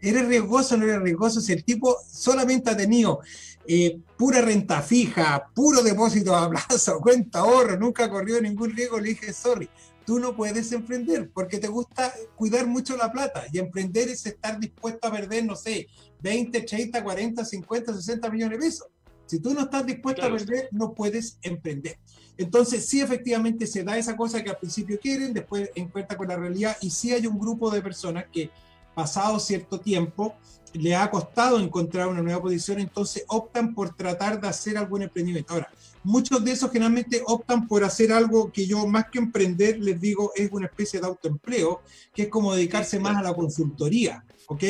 ¿Eres 0.00 0.26
riesgoso 0.26 0.74
o 0.74 0.78
no 0.78 0.84
eres 0.84 1.00
riesgoso? 1.00 1.40
Si 1.40 1.52
el 1.52 1.62
tipo 1.62 1.96
solamente 2.10 2.70
ha 2.70 2.76
tenido 2.76 3.20
eh, 3.66 4.00
pura 4.16 4.40
renta 4.40 4.82
fija, 4.82 5.48
puro 5.54 5.82
depósito 5.82 6.34
a 6.34 6.50
plazo, 6.50 6.98
cuenta 7.02 7.40
ahorro, 7.40 7.78
nunca 7.78 8.06
ha 8.06 8.10
corrido 8.10 8.40
ningún 8.40 8.74
riesgo, 8.74 8.98
le 8.98 9.10
dije, 9.10 9.32
sorry, 9.32 9.68
tú 10.04 10.18
no 10.18 10.36
puedes 10.36 10.70
emprender 10.72 11.30
porque 11.32 11.58
te 11.58 11.68
gusta 11.68 12.12
cuidar 12.36 12.66
mucho 12.66 12.96
la 12.96 13.12
plata 13.12 13.44
y 13.52 13.58
emprender 13.58 14.08
es 14.08 14.26
estar 14.26 14.58
dispuesto 14.58 15.08
a 15.08 15.12
perder, 15.12 15.44
no 15.44 15.56
sé, 15.56 15.88
20, 16.20 16.62
30, 16.62 17.02
40, 17.02 17.44
50, 17.44 17.94
60 17.94 18.30
millones 18.30 18.58
de 18.58 18.64
pesos. 18.64 18.86
Si 19.26 19.38
tú 19.38 19.54
no 19.54 19.62
estás 19.62 19.86
dispuesto 19.86 20.24
a 20.24 20.30
perder, 20.30 20.68
no 20.72 20.92
puedes 20.92 21.38
emprender. 21.42 21.98
Entonces, 22.36 22.84
sí, 22.86 23.00
efectivamente 23.00 23.66
se 23.66 23.82
da 23.82 23.96
esa 23.96 24.16
cosa 24.16 24.42
que 24.42 24.50
al 24.50 24.58
principio 24.58 24.98
quieren, 25.00 25.32
después 25.32 25.70
encuentra 25.74 26.16
con 26.16 26.28
la 26.28 26.36
realidad 26.36 26.76
y 26.80 26.90
sí 26.90 27.12
hay 27.12 27.26
un 27.26 27.38
grupo 27.38 27.70
de 27.70 27.82
personas 27.82 28.26
que 28.32 28.50
pasado 28.94 29.38
cierto 29.38 29.80
tiempo 29.80 30.34
le 30.74 30.96
ha 30.96 31.10
costado 31.10 31.60
encontrar 31.60 32.08
una 32.08 32.22
nueva 32.22 32.40
posición, 32.40 32.80
entonces 32.80 33.24
optan 33.28 33.74
por 33.74 33.94
tratar 33.94 34.40
de 34.40 34.48
hacer 34.48 34.76
algún 34.78 35.02
emprendimiento. 35.02 35.54
Ahora, 35.54 35.70
muchos 36.04 36.44
de 36.44 36.52
esos 36.52 36.70
generalmente 36.70 37.22
optan 37.26 37.66
por 37.66 37.84
hacer 37.84 38.12
algo 38.12 38.50
que 38.50 38.66
yo 38.66 38.86
más 38.86 39.06
que 39.10 39.18
emprender, 39.18 39.78
les 39.78 40.00
digo, 40.00 40.32
es 40.34 40.50
una 40.52 40.66
especie 40.66 41.00
de 41.00 41.06
autoempleo, 41.06 41.82
que 42.14 42.22
es 42.22 42.28
como 42.28 42.54
dedicarse 42.54 42.98
más 42.98 43.16
a 43.16 43.22
la 43.22 43.34
consultoría, 43.34 44.24
¿ok? 44.46 44.64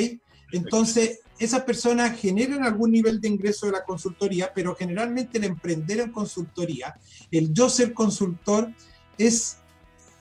Entonces, 0.53 1.21
esas 1.39 1.63
personas 1.63 2.19
generan 2.19 2.63
algún 2.63 2.93
nivel 2.93 3.21
de 3.21 3.29
ingreso 3.29 3.67
de 3.67 3.73
la 3.73 3.85
consultoría, 3.85 4.53
pero 4.55 4.75
generalmente 4.75 5.39
el 5.39 5.45
emprender 5.45 6.01
en 6.01 6.13
consultoría, 6.13 6.95
el 7.31 7.53
yo 7.53 7.69
ser 7.69 7.95
consultor, 7.95 8.71
es, 9.19 9.57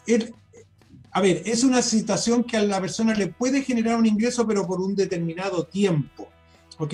el, 0.08 0.34
a 1.12 1.22
ver, 1.22 1.44
es 1.46 1.64
una 1.64 1.82
situación 1.82 2.44
que 2.44 2.58
a 2.58 2.64
la 2.64 2.80
persona 2.80 3.14
le 3.14 3.28
puede 3.28 3.62
generar 3.62 3.98
un 3.98 4.06
ingreso, 4.06 4.48
pero 4.48 4.66
por 4.66 4.80
un 4.80 4.96
determinado 4.96 5.66
tiempo, 5.66 6.30
¿ok? 6.78 6.94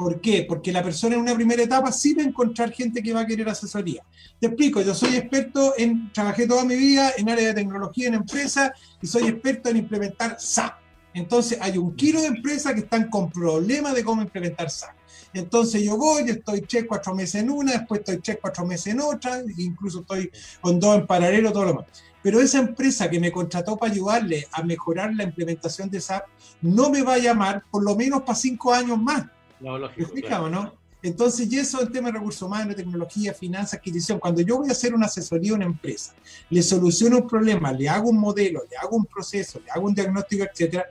¿Por 0.00 0.18
qué? 0.18 0.46
Porque 0.48 0.72
la 0.72 0.82
persona 0.82 1.14
en 1.14 1.20
una 1.20 1.34
primera 1.34 1.62
etapa 1.62 1.92
sí 1.92 2.14
va 2.14 2.22
a 2.22 2.26
encontrar 2.26 2.72
gente 2.72 3.02
que 3.02 3.12
va 3.12 3.20
a 3.20 3.26
querer 3.26 3.46
asesoría. 3.50 4.02
Te 4.40 4.46
explico, 4.46 4.80
yo 4.80 4.94
soy 4.94 5.14
experto 5.14 5.74
en, 5.76 6.10
trabajé 6.10 6.46
toda 6.46 6.64
mi 6.64 6.74
vida 6.74 7.12
en 7.18 7.28
área 7.28 7.48
de 7.48 7.52
tecnología 7.52 8.08
en 8.08 8.14
empresas 8.14 8.70
y 9.02 9.06
soy 9.06 9.28
experto 9.28 9.68
en 9.68 9.76
implementar 9.76 10.36
SAP. 10.40 10.72
Entonces 11.12 11.58
hay 11.60 11.76
un 11.76 11.94
kilo 11.96 12.22
de 12.22 12.28
empresas 12.28 12.72
que 12.72 12.80
están 12.80 13.10
con 13.10 13.30
problemas 13.30 13.94
de 13.94 14.02
cómo 14.02 14.22
implementar 14.22 14.70
SAP. 14.70 14.96
Entonces 15.34 15.82
yo 15.82 15.98
voy, 15.98 16.30
estoy 16.30 16.62
che 16.62 16.86
cuatro 16.86 17.14
meses 17.14 17.42
en 17.42 17.50
una, 17.50 17.72
después 17.72 18.00
estoy 18.00 18.22
che 18.22 18.38
cuatro 18.38 18.64
meses 18.64 18.94
en 18.94 19.00
otra, 19.00 19.42
incluso 19.58 20.00
estoy 20.00 20.30
con 20.62 20.80
dos 20.80 20.96
en 20.96 21.06
paralelo, 21.06 21.52
todo 21.52 21.64
lo 21.64 21.70
demás. 21.72 21.84
Pero 22.22 22.40
esa 22.40 22.58
empresa 22.58 23.10
que 23.10 23.20
me 23.20 23.30
contrató 23.30 23.76
para 23.76 23.92
ayudarle 23.92 24.48
a 24.50 24.62
mejorar 24.62 25.12
la 25.14 25.24
implementación 25.24 25.90
de 25.90 26.00
SAP 26.00 26.24
no 26.62 26.88
me 26.88 27.02
va 27.02 27.14
a 27.14 27.18
llamar 27.18 27.64
por 27.70 27.84
lo 27.84 27.94
menos 27.94 28.22
para 28.22 28.34
cinco 28.34 28.72
años 28.72 28.98
más. 28.98 29.26
No, 29.60 29.78
lógico. 29.78 30.48
no? 30.48 30.80
Entonces, 31.02 31.50
y 31.50 31.58
eso 31.58 31.80
el 31.80 31.90
tema 31.90 32.08
de 32.08 32.18
recursos 32.18 32.42
humanos, 32.42 32.76
tecnología, 32.76 33.32
finanzas, 33.32 33.74
adquisición. 33.74 34.18
Cuando 34.18 34.42
yo 34.42 34.58
voy 34.58 34.68
a 34.68 34.72
hacer 34.72 34.94
una 34.94 35.06
asesoría 35.06 35.52
a 35.52 35.54
una 35.54 35.64
empresa, 35.64 36.14
le 36.50 36.62
soluciono 36.62 37.18
un 37.18 37.26
problema, 37.26 37.72
le 37.72 37.88
hago 37.88 38.10
un 38.10 38.18
modelo, 38.18 38.62
le 38.70 38.76
hago 38.76 38.96
un 38.96 39.06
proceso, 39.06 39.60
le 39.64 39.70
hago 39.70 39.86
un 39.86 39.94
diagnóstico, 39.94 40.44
etcétera, 40.44 40.86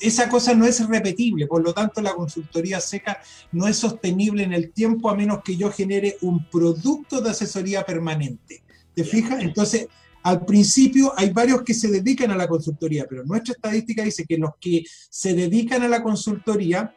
esa 0.00 0.28
cosa 0.28 0.54
no 0.54 0.66
es 0.66 0.86
repetible. 0.86 1.46
Por 1.46 1.62
lo 1.62 1.72
tanto, 1.72 2.02
la 2.02 2.14
consultoría 2.14 2.80
seca 2.80 3.18
no 3.52 3.66
es 3.66 3.78
sostenible 3.78 4.42
en 4.42 4.52
el 4.52 4.72
tiempo 4.72 5.08
a 5.08 5.16
menos 5.16 5.42
que 5.42 5.56
yo 5.56 5.72
genere 5.72 6.18
un 6.20 6.44
producto 6.50 7.22
de 7.22 7.30
asesoría 7.30 7.84
permanente. 7.84 8.62
¿Te 8.94 9.04
fijas? 9.04 9.42
Entonces, 9.42 9.88
al 10.22 10.44
principio 10.44 11.12
hay 11.16 11.30
varios 11.30 11.62
que 11.62 11.74
se 11.74 11.88
dedican 11.88 12.30
a 12.30 12.36
la 12.36 12.46
consultoría, 12.46 13.06
pero 13.08 13.24
nuestra 13.24 13.54
estadística 13.54 14.02
dice 14.02 14.24
que 14.26 14.38
los 14.38 14.52
que 14.60 14.84
se 15.10 15.34
dedican 15.34 15.82
a 15.82 15.88
la 15.88 16.02
consultoría 16.02 16.94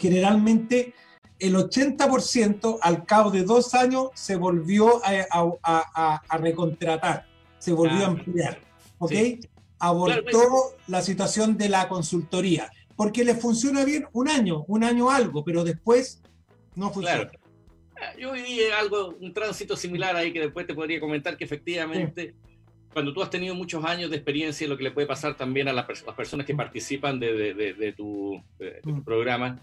generalmente 0.00 0.94
el 1.38 1.54
80% 1.56 2.78
al 2.80 3.04
cabo 3.04 3.30
de 3.30 3.42
dos 3.42 3.74
años 3.74 4.08
se 4.14 4.36
volvió 4.36 5.00
a, 5.04 6.38
recontratar, 6.38 7.26
se 7.58 7.72
volvió 7.72 7.98
a 7.98 8.06
ah, 8.06 8.06
ampliar, 8.06 8.60
¿ok? 8.98 9.12
Abortó 9.78 10.76
la 10.86 11.02
situación 11.02 11.58
de 11.58 11.68
la 11.68 11.88
consultoría, 11.88 12.70
porque 12.96 13.24
le 13.24 13.34
funciona 13.34 13.84
bien 13.84 14.06
un 14.12 14.28
año, 14.28 14.64
un 14.68 14.84
año 14.84 15.10
algo, 15.10 15.44
pero 15.44 15.64
después 15.64 16.22
no 16.76 16.90
funciona. 16.90 17.30
Ah, 17.96 18.12
yo 18.18 18.32
viví 18.32 18.60
algo, 18.78 19.14
un 19.20 19.32
tránsito 19.32 19.76
similar 19.76 20.16
ahí 20.16 20.32
que 20.32 20.40
después 20.40 20.66
te 20.66 20.74
podría 20.74 21.00
comentar 21.00 21.36
que 21.36 21.44
efectivamente 21.44 22.34
cuando 22.94 23.12
tú 23.12 23.22
has 23.22 23.28
tenido 23.28 23.54
muchos 23.56 23.84
años 23.84 24.08
de 24.08 24.16
experiencia, 24.16 24.68
lo 24.68 24.76
que 24.76 24.84
le 24.84 24.92
puede 24.92 25.08
pasar 25.08 25.36
también 25.36 25.68
a 25.68 25.72
las, 25.72 25.84
personas 26.16 26.46
que 26.46 26.54
participan 26.54 27.18
de, 27.18 27.92
tu, 27.96 28.40
tu, 28.82 28.90
mm. 28.90 29.04
programa, 29.04 29.60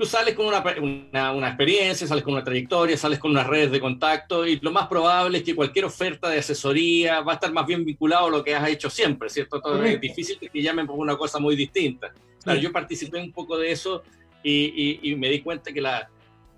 tú 0.00 0.06
sales 0.06 0.34
con 0.34 0.46
una, 0.46 1.32
una, 1.32 1.48
experiencia, 1.48 2.06
sales 2.06 2.24
con 2.24 2.32
una 2.32 2.42
trayectoria, 2.42 2.96
sales 2.96 3.18
con 3.18 3.32
unas 3.32 3.46
redes 3.46 3.70
de 3.70 3.80
contacto 3.80 4.46
y 4.46 4.58
lo 4.58 4.70
más 4.70 4.86
probable 4.86 5.36
es 5.36 5.44
que 5.44 5.54
cualquier 5.54 5.84
oferta 5.84 6.30
de 6.30 6.38
asesoría 6.38 7.20
va 7.20 7.32
a 7.32 7.34
estar 7.34 7.52
más 7.52 7.66
bien 7.66 7.84
vinculado 7.84 8.28
a 8.28 8.30
lo 8.30 8.42
que 8.42 8.54
has 8.54 8.66
hecho 8.66 8.88
siempre, 8.88 9.28
¿cierto? 9.28 9.60
Todo 9.60 9.84
es 9.84 10.00
difícil 10.00 10.38
que 10.38 10.62
llamen 10.62 10.86
por 10.86 10.96
una 10.96 11.18
cosa 11.18 11.38
muy 11.38 11.54
distinta. 11.54 12.14
Claro, 12.42 12.58
yo 12.58 12.72
participé 12.72 13.20
un 13.20 13.30
poco 13.30 13.58
de 13.58 13.72
eso 13.72 14.02
y, 14.42 14.98
y, 15.02 15.14
me 15.16 15.28
di 15.28 15.42
cuenta 15.42 15.70
que, 15.70 15.82
la, 15.82 16.08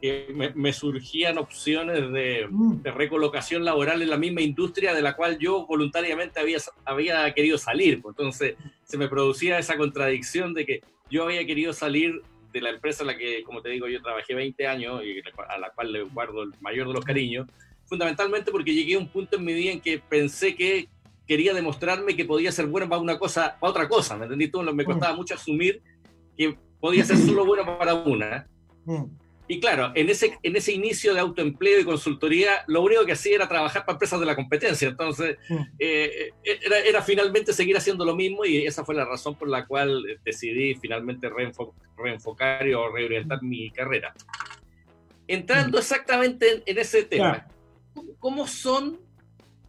que 0.00 0.52
me, 0.54 0.72
surgían 0.72 1.36
opciones 1.36 2.12
de, 2.12 2.46
mm. 2.48 2.82
de, 2.82 2.92
recolocación 2.92 3.64
laboral 3.64 4.02
en 4.02 4.10
la 4.10 4.18
misma 4.18 4.42
industria 4.42 4.94
de 4.94 5.02
la 5.02 5.16
cual 5.16 5.36
yo 5.40 5.66
voluntariamente 5.66 6.38
había, 6.38 6.58
había 6.84 7.34
querido 7.34 7.58
salir. 7.58 8.00
Pues 8.00 8.14
entonces 8.16 8.54
se 8.84 8.96
me 8.96 9.08
producía 9.08 9.58
esa 9.58 9.76
contradicción 9.76 10.54
de 10.54 10.64
que 10.64 10.80
yo 11.10 11.24
había 11.24 11.44
querido 11.44 11.72
salir 11.72 12.22
de 12.52 12.60
la 12.60 12.70
empresa 12.70 13.02
en 13.02 13.08
la 13.08 13.16
que, 13.16 13.42
como 13.44 13.62
te 13.62 13.70
digo, 13.70 13.88
yo 13.88 14.02
trabajé 14.02 14.34
20 14.34 14.66
años 14.66 15.02
y 15.04 15.20
a 15.48 15.58
la 15.58 15.70
cual 15.70 15.92
le 15.92 16.02
guardo 16.02 16.42
el 16.42 16.52
mayor 16.60 16.88
de 16.88 16.94
los 16.94 17.04
cariños, 17.04 17.48
fundamentalmente 17.86 18.50
porque 18.50 18.74
llegué 18.74 18.94
a 18.94 18.98
un 18.98 19.08
punto 19.08 19.36
en 19.36 19.44
mi 19.44 19.54
vida 19.54 19.72
en 19.72 19.80
que 19.80 19.98
pensé 19.98 20.54
que 20.54 20.88
quería 21.26 21.54
demostrarme 21.54 22.16
que 22.16 22.24
podía 22.24 22.52
ser 22.52 22.66
bueno 22.66 22.88
para 22.88 23.00
una 23.00 23.18
cosa, 23.18 23.56
para 23.58 23.70
otra 23.70 23.88
cosa, 23.88 24.16
¿me 24.16 24.24
entendí? 24.24 24.48
Todo 24.48 24.72
me 24.74 24.84
costaba 24.84 25.14
mucho 25.14 25.34
asumir 25.34 25.80
que 26.36 26.56
podía 26.80 27.04
ser 27.04 27.16
solo 27.16 27.46
bueno 27.46 27.64
para 27.78 27.94
una. 27.94 28.46
Mm. 29.42 29.52
Y 29.52 29.60
claro, 29.60 29.92
en 29.94 30.08
ese, 30.08 30.38
en 30.42 30.56
ese 30.56 30.72
inicio 30.72 31.14
de 31.14 31.20
autoempleo 31.20 31.80
y 31.80 31.84
consultoría, 31.84 32.64
lo 32.66 32.82
único 32.82 33.04
que 33.04 33.12
hacía 33.12 33.36
era 33.36 33.48
trabajar 33.48 33.84
para 33.84 33.94
empresas 33.94 34.20
de 34.20 34.26
la 34.26 34.36
competencia. 34.36 34.88
Entonces, 34.88 35.38
mm. 35.48 35.62
eh, 35.78 36.30
era, 36.42 36.78
era, 36.78 37.02
finalmente 37.02 37.52
seguir 37.52 37.76
haciendo 37.76 38.04
lo 38.04 38.14
mismo 38.14 38.44
y 38.44 38.66
esa 38.66 38.84
fue 38.84 38.94
la 38.94 39.04
razón 39.04 39.34
por 39.34 39.48
la 39.48 39.66
cual 39.66 40.04
decidí 40.24 40.74
finalmente 40.76 41.30
reenfocar 41.96 42.66
y 42.66 42.72
reorientar 42.72 43.42
mi 43.42 43.70
carrera. 43.70 44.14
entrando 45.26 45.78
exactamente 45.78 46.62
en, 46.66 46.78
ese 46.78 47.04
tema, 47.04 47.46
¿cómo 48.18 48.46
son, 48.46 49.00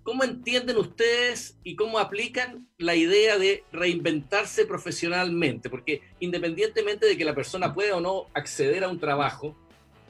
cómo 0.04 0.24
entienden 0.24 0.78
ustedes 0.78 1.58
y 1.64 1.76
cómo 1.76 2.00
aplican 2.00 2.68
la 2.78 2.96
idea 2.96 3.38
de 3.38 3.64
reinventarse 3.72 4.66
profesionalmente? 4.66 5.70
Porque 5.70 6.02
independientemente 6.20 7.06
de 7.06 7.18
que 7.18 7.26
la 7.26 7.36
persona 7.36 7.74
pueda 7.74 7.96
o 7.96 8.02
no 8.02 8.28
acceder 8.34 8.84
a 8.84 8.90
un 8.90 9.00
trabajo 9.00 9.58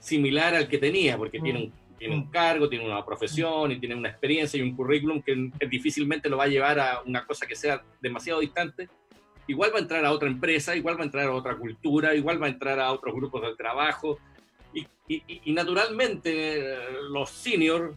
similar 0.03 0.53
al 0.53 0.67
que 0.67 0.77
tenía, 0.77 1.17
porque 1.17 1.39
tiene 1.39 1.63
un 1.63 1.73
tiene 2.03 2.15
un 2.15 2.29
cargo, 2.29 2.67
tiene 2.67 2.85
una 2.85 3.05
profesión 3.05 3.71
y 3.71 3.79
tiene 3.79 3.95
una 3.95 4.09
experiencia 4.09 4.57
y 4.57 4.61
un 4.61 4.75
currículum 4.75 5.21
que, 5.21 5.51
difícilmente 5.69 6.27
lo 6.27 6.35
va 6.35 6.43
a 6.43 6.47
llevar 6.47 6.77
a 6.77 7.01
una 7.05 7.25
cosa 7.25 7.45
que 7.47 7.55
sea 7.55 7.81
demasiado 8.01 8.41
distante, 8.41 8.89
igual 9.47 9.71
va 9.73 9.77
a 9.77 9.81
entrar 9.83 10.03
a 10.03 10.11
otra 10.11 10.27
empresa, 10.27 10.75
igual 10.75 10.97
va 10.97 11.03
a 11.03 11.05
entrar 11.05 11.27
a 11.27 11.33
otra 11.33 11.55
cultura, 11.55 12.13
igual 12.13 12.41
va 12.41 12.47
a 12.47 12.49
entrar 12.49 12.77
a 12.81 12.91
otros 12.91 13.15
grupos 13.15 13.41
de 13.43 13.55
trabajo. 13.55 14.19
Y, 14.73 14.85
y, 15.07 15.53
naturalmente 15.53 16.75
los 17.09 17.29
seniors 17.29 17.95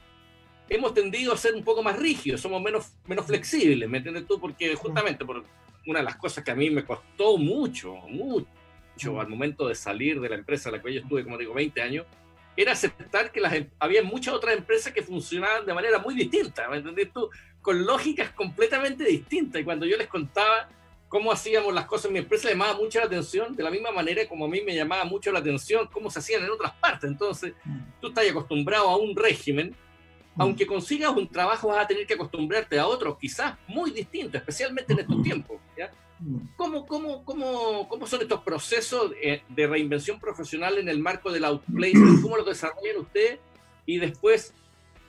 hemos 0.68 0.94
tendido 0.94 1.32
a 1.32 1.36
ser 1.36 1.54
un 1.56 1.64
poco 1.64 1.82
más 1.82 1.98
rígidos, 1.98 2.40
somos 2.40 2.62
menos, 2.62 2.92
menos 3.08 3.26
flexibles, 3.26 3.88
¿me 3.88 3.98
entiendes 3.98 4.26
tú? 4.28 4.38
Porque 4.38 4.74
justamente 4.76 5.24
por 5.24 5.42
una 5.84 5.98
de 5.98 6.04
las 6.04 6.16
cosas 6.16 6.44
que 6.44 6.52
a 6.52 6.54
mí 6.54 6.70
me 6.70 6.84
costó 6.84 7.38
mucho, 7.38 7.94
mucho 8.08 8.46
al 9.04 9.28
momento 9.28 9.68
de 9.68 9.74
salir 9.74 10.20
de 10.20 10.28
la 10.28 10.36
empresa 10.36 10.68
en 10.68 10.76
la 10.76 10.82
que 10.82 10.94
yo 10.94 11.00
estuve, 11.00 11.24
como 11.24 11.38
digo, 11.38 11.54
20 11.54 11.82
años, 11.82 12.06
era 12.56 12.72
aceptar 12.72 13.30
que 13.30 13.40
las, 13.40 13.52
em, 13.52 13.68
había 13.78 14.02
muchas 14.02 14.34
otras 14.34 14.56
empresas 14.56 14.92
que 14.92 15.02
funcionaban 15.02 15.66
de 15.66 15.74
manera 15.74 15.98
muy 15.98 16.14
distinta, 16.14 16.68
¿me 16.68 16.78
entendés 16.78 17.12
tú? 17.12 17.28
Con 17.60 17.84
lógicas 17.84 18.30
completamente 18.30 19.04
distintas. 19.04 19.60
Y 19.60 19.64
cuando 19.64 19.84
yo 19.86 19.96
les 19.96 20.08
contaba 20.08 20.68
cómo 21.08 21.30
hacíamos 21.30 21.72
las 21.74 21.86
cosas 21.86 22.06
en 22.06 22.14
mi 22.14 22.18
empresa, 22.20 22.48
llamaba 22.48 22.74
mucho 22.74 22.98
la 22.98 23.06
atención, 23.06 23.54
de 23.54 23.62
la 23.62 23.70
misma 23.70 23.90
manera 23.92 24.26
como 24.28 24.46
a 24.46 24.48
mí 24.48 24.62
me 24.62 24.74
llamaba 24.74 25.04
mucho 25.04 25.30
la 25.30 25.40
atención 25.40 25.88
cómo 25.92 26.10
se 26.10 26.18
hacían 26.18 26.44
en 26.44 26.50
otras 26.50 26.72
partes. 26.72 27.10
Entonces, 27.10 27.54
mm. 27.64 27.78
tú 28.00 28.08
estás 28.08 28.28
acostumbrado 28.28 28.88
a 28.88 28.96
un 28.96 29.14
régimen, 29.14 29.76
mm. 30.34 30.40
aunque 30.40 30.66
consigas 30.66 31.10
un 31.10 31.28
trabajo 31.28 31.68
vas 31.68 31.84
a 31.84 31.86
tener 31.86 32.06
que 32.06 32.14
acostumbrarte 32.14 32.78
a 32.78 32.86
otro, 32.86 33.18
quizás 33.18 33.56
muy 33.68 33.90
distinto, 33.90 34.38
especialmente 34.38 34.94
en 34.94 35.00
estos 35.00 35.22
tiempos. 35.22 35.60
¿ya? 35.76 35.92
¿Cómo, 36.56 36.86
cómo, 36.86 37.24
cómo, 37.24 37.88
cómo 37.88 38.06
son 38.06 38.22
estos 38.22 38.40
procesos 38.42 39.12
de 39.48 39.66
reinvención 39.66 40.18
profesional 40.18 40.78
en 40.78 40.88
el 40.88 40.98
marco 40.98 41.30
del 41.30 41.44
outplacement? 41.44 42.20
¿Cómo 42.22 42.36
lo 42.36 42.44
desarrollan 42.44 42.98
ustedes? 43.00 43.38
Y 43.84 43.98
después, 43.98 44.54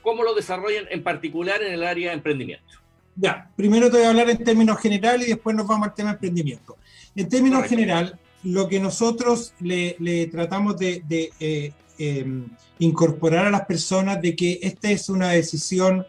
¿cómo 0.02 0.22
lo 0.22 0.34
desarrollan 0.34 0.86
en 0.90 1.02
particular 1.02 1.62
en 1.62 1.72
el 1.72 1.84
área 1.84 2.10
de 2.10 2.16
emprendimiento? 2.16 2.78
Ya, 3.16 3.50
primero 3.56 3.90
te 3.90 3.96
voy 3.96 4.06
a 4.06 4.10
hablar 4.10 4.30
en 4.30 4.44
términos 4.44 4.78
generales 4.78 5.26
y 5.26 5.30
después 5.30 5.56
nos 5.56 5.66
vamos 5.66 5.88
al 5.88 5.94
tema 5.94 6.10
de 6.10 6.14
emprendimiento. 6.14 6.76
En 7.16 7.28
términos 7.28 7.64
general, 7.66 8.18
lo 8.44 8.68
que 8.68 8.78
nosotros 8.78 9.54
le, 9.58 10.28
tratamos 10.30 10.78
de, 10.78 11.02
eh, 11.40 11.72
em, 11.98 12.48
incorporar 12.78 13.46
a 13.46 13.50
las 13.50 13.66
personas 13.66 14.22
de 14.22 14.36
que 14.36 14.60
esta 14.62 14.90
es 14.90 15.08
una 15.08 15.30
decisión, 15.30 16.06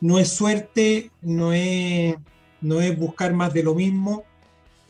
no 0.00 0.18
es 0.18 0.28
suerte, 0.28 1.10
no 1.22 1.54
es, 1.54 2.16
no 2.60 2.80
es 2.82 2.98
buscar 2.98 3.32
más 3.32 3.54
de 3.54 3.62
lo 3.62 3.74
mismo, 3.74 4.24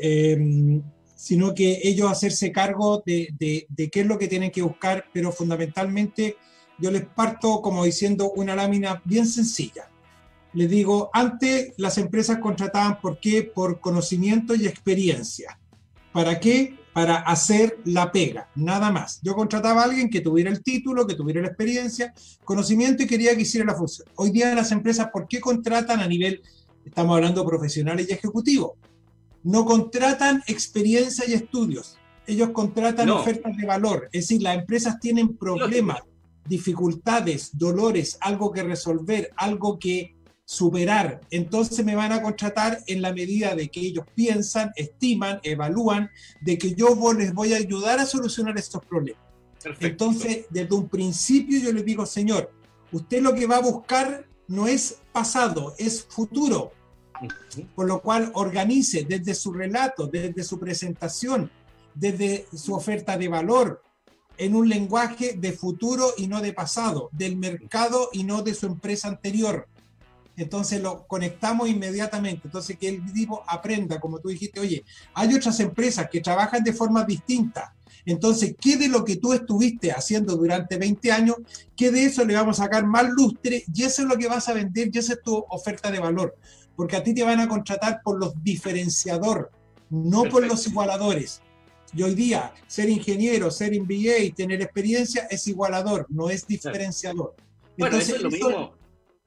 Em, 0.04 0.82
sino 1.14 1.54
que 1.54 1.78
ellos 1.84 2.10
hacerse 2.10 2.50
cargo 2.50 3.04
de, 3.06 3.28
de, 3.38 3.90
qué 3.90 4.00
es 4.00 4.06
lo 4.06 4.18
que 4.18 4.26
tienen 4.26 4.50
que 4.50 4.62
buscar, 4.62 5.04
pero 5.14 5.30
fundamentalmente 5.30 6.36
yo 6.80 6.90
les 6.90 7.04
parto 7.04 7.62
como 7.62 7.84
diciendo 7.84 8.32
una 8.32 8.56
lámina 8.56 9.00
bien 9.04 9.28
sencilla. 9.28 9.88
Les 10.54 10.68
digo, 10.68 11.08
antes 11.12 11.74
las 11.76 11.98
empresas 11.98 12.38
contrataban, 12.38 13.00
¿por 13.00 13.20
qué? 13.20 13.44
Por 13.44 13.78
conocimiento 13.78 14.56
y 14.56 14.66
experiencia. 14.66 15.60
¿Para 16.12 16.40
qué? 16.40 16.76
Para 16.92 17.18
hacer 17.18 17.78
la 17.84 18.10
pega, 18.10 18.50
nada 18.56 18.90
más. 18.90 19.20
Yo 19.22 19.36
contrataba 19.36 19.82
a 19.82 19.84
alguien 19.84 20.10
que 20.10 20.20
tuviera 20.20 20.50
el 20.50 20.64
título, 20.64 21.06
que 21.06 21.14
tuviera 21.14 21.40
la 21.40 21.46
experiencia, 21.46 22.12
conocimiento 22.44 23.04
y 23.04 23.06
quería 23.06 23.36
que 23.36 23.42
hiciera 23.42 23.66
la 23.66 23.76
función. 23.76 24.08
Hoy 24.16 24.32
día 24.32 24.52
las 24.56 24.72
empresas, 24.72 25.10
¿por 25.12 25.28
qué 25.28 25.40
contratan 25.40 26.00
a 26.00 26.08
nivel, 26.08 26.42
estamos 26.84 27.14
hablando 27.14 27.46
profesionales 27.46 28.08
y 28.10 28.12
ejecutivos? 28.12 28.72
No 29.42 29.64
contratan 29.64 30.42
experiencia 30.46 31.24
y 31.28 31.34
estudios, 31.34 31.98
ellos 32.26 32.50
contratan 32.50 33.10
ofertas 33.10 33.56
de 33.56 33.66
valor. 33.66 34.08
Es 34.12 34.28
decir, 34.28 34.42
las 34.42 34.56
empresas 34.56 35.00
tienen 35.00 35.36
problemas, 35.36 36.00
dificultades, 36.46 37.50
dolores, 37.52 38.16
algo 38.20 38.52
que 38.52 38.62
resolver, 38.62 39.30
algo 39.36 39.78
que 39.78 40.14
superar. 40.44 41.20
Entonces 41.30 41.84
me 41.84 41.96
van 41.96 42.12
a 42.12 42.22
contratar 42.22 42.78
en 42.86 43.02
la 43.02 43.12
medida 43.12 43.54
de 43.54 43.68
que 43.68 43.80
ellos 43.80 44.04
piensan, 44.14 44.70
estiman, 44.76 45.40
evalúan, 45.42 46.10
de 46.40 46.58
que 46.58 46.74
yo 46.74 46.94
les 47.16 47.32
voy 47.32 47.54
a 47.54 47.58
ayudar 47.58 47.98
a 47.98 48.06
solucionar 48.06 48.58
estos 48.58 48.84
problemas. 48.84 49.22
Entonces, 49.80 50.46
desde 50.50 50.74
un 50.74 50.88
principio 50.88 51.58
yo 51.60 51.72
les 51.72 51.84
digo, 51.84 52.04
señor, 52.04 52.50
usted 52.90 53.22
lo 53.22 53.34
que 53.34 53.46
va 53.46 53.56
a 53.56 53.62
buscar 53.62 54.26
no 54.48 54.66
es 54.66 55.00
pasado, 55.12 55.74
es 55.78 56.04
futuro. 56.04 56.72
Por 57.74 57.86
lo 57.86 58.00
cual 58.00 58.30
organice 58.34 59.04
desde 59.08 59.34
su 59.34 59.52
relato, 59.52 60.06
desde 60.06 60.42
su 60.42 60.58
presentación, 60.58 61.50
desde 61.94 62.46
su 62.54 62.74
oferta 62.74 63.16
de 63.16 63.28
valor, 63.28 63.82
en 64.38 64.56
un 64.56 64.68
lenguaje 64.68 65.34
de 65.34 65.52
futuro 65.52 66.14
y 66.16 66.26
no 66.26 66.40
de 66.40 66.52
pasado, 66.52 67.10
del 67.12 67.36
mercado 67.36 68.08
y 68.12 68.24
no 68.24 68.42
de 68.42 68.54
su 68.54 68.66
empresa 68.66 69.08
anterior. 69.08 69.68
Entonces 70.36 70.80
lo 70.80 71.06
conectamos 71.06 71.68
inmediatamente. 71.68 72.42
Entonces 72.44 72.78
que 72.78 72.88
el 72.88 73.12
tipo 73.12 73.42
aprenda, 73.46 74.00
como 74.00 74.18
tú 74.18 74.30
dijiste, 74.30 74.60
oye, 74.60 74.84
hay 75.14 75.34
otras 75.34 75.60
empresas 75.60 76.08
que 76.10 76.20
trabajan 76.20 76.64
de 76.64 76.72
forma 76.72 77.04
distinta. 77.04 77.74
Entonces, 78.04 78.56
¿qué 78.60 78.76
de 78.76 78.88
lo 78.88 79.04
que 79.04 79.16
tú 79.16 79.32
estuviste 79.32 79.92
haciendo 79.92 80.36
durante 80.36 80.76
20 80.76 81.12
años, 81.12 81.36
qué 81.76 81.92
de 81.92 82.04
eso 82.06 82.24
le 82.24 82.34
vamos 82.34 82.58
a 82.58 82.64
sacar 82.64 82.84
más 82.84 83.08
lustre? 83.08 83.64
Y 83.72 83.84
eso 83.84 84.02
es 84.02 84.08
lo 84.08 84.16
que 84.16 84.26
vas 84.26 84.48
a 84.48 84.54
vender, 84.54 84.90
y 84.92 84.98
esa 84.98 85.12
es 85.12 85.22
tu 85.22 85.36
oferta 85.48 85.88
de 85.88 86.00
valor 86.00 86.34
porque 86.76 86.96
a 86.96 87.02
ti 87.02 87.14
te 87.14 87.22
van 87.22 87.40
a 87.40 87.48
contratar 87.48 88.00
por 88.02 88.18
los 88.18 88.42
diferenciador, 88.42 89.50
no 89.90 90.24
por 90.24 90.46
los 90.46 90.66
igualadores. 90.66 91.42
Y 91.94 92.02
hoy 92.02 92.14
día, 92.14 92.52
ser 92.66 92.88
ingeniero, 92.88 93.50
ser 93.50 93.78
MBA 93.78 94.18
y 94.20 94.32
tener 94.32 94.62
experiencia 94.62 95.26
es 95.30 95.46
igualador, 95.46 96.06
no 96.08 96.30
es 96.30 96.46
diferenciador. 96.46 97.34
Bueno, 97.76 97.98
eso 97.98 98.16
es 98.16 98.22
lo 98.22 98.30
mismo. 98.30 98.74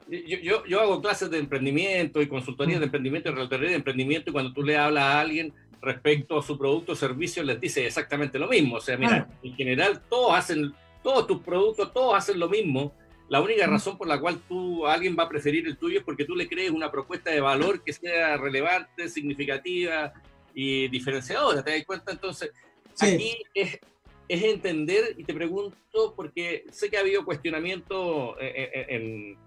Yo, 0.07 0.65
yo, 0.65 0.81
hago 0.81 1.01
clases 1.01 1.31
de 1.31 1.39
emprendimiento 1.39 2.21
y 2.21 2.27
consultoría 2.27 2.77
de 2.77 2.85
emprendimiento 2.85 3.29
y 3.29 3.33
relatoría 3.33 3.69
de 3.69 3.75
emprendimiento 3.75 4.29
y 4.29 4.33
cuando 4.33 4.53
tú 4.53 4.61
le 4.61 4.77
hablas 4.77 5.03
a 5.03 5.19
alguien 5.19 5.51
respecto 5.81 6.37
a 6.37 6.43
su 6.43 6.57
producto 6.57 6.91
o 6.91 6.95
servicio, 6.95 7.43
les 7.43 7.59
dice 7.59 7.85
exactamente 7.85 8.37
lo 8.37 8.47
mismo. 8.47 8.75
O 8.75 8.81
sea, 8.81 8.97
mira, 8.97 9.27
en 9.41 9.55
general 9.55 10.01
todos 10.07 10.35
hacen, 10.35 10.73
todos 11.03 11.25
tus 11.25 11.41
productos, 11.41 11.91
todos 11.91 12.15
hacen 12.15 12.39
lo 12.39 12.49
mismo 12.49 12.93
la 13.27 13.41
única 13.41 13.65
razón 13.65 13.97
por 13.97 14.07
la 14.07 14.19
cual 14.19 14.39
tú, 14.47 14.85
alguien 14.85 15.15
va 15.17 15.23
a 15.23 15.29
preferir 15.29 15.65
el 15.65 15.77
tuyo 15.77 15.99
es 15.99 16.05
porque 16.05 16.25
tú 16.25 16.35
le 16.35 16.47
crees 16.47 16.69
una 16.69 16.91
propuesta 16.91 17.31
de 17.31 17.41
valor 17.41 17.83
que 17.83 17.91
sea 17.91 18.37
relevante, 18.37 19.09
significativa 19.09 20.13
y 20.53 20.87
diferenciadora. 20.89 21.63
¿Te 21.63 21.71
das 21.71 21.85
cuenta? 21.85 22.11
Entonces, 22.11 22.51
aquí 22.99 23.35
es, 23.53 23.79
es, 24.27 24.43
entender, 24.43 25.15
y 25.17 25.23
te 25.23 25.33
pregunto, 25.33 26.13
porque 26.15 26.65
sé 26.71 26.91
que 26.91 26.97
ha 26.97 26.99
habido 26.99 27.25
cuestionamiento 27.25 28.39
eh, 28.39 28.53
eh, 28.55 28.71
eh, 28.73 28.85
en, 28.89 29.37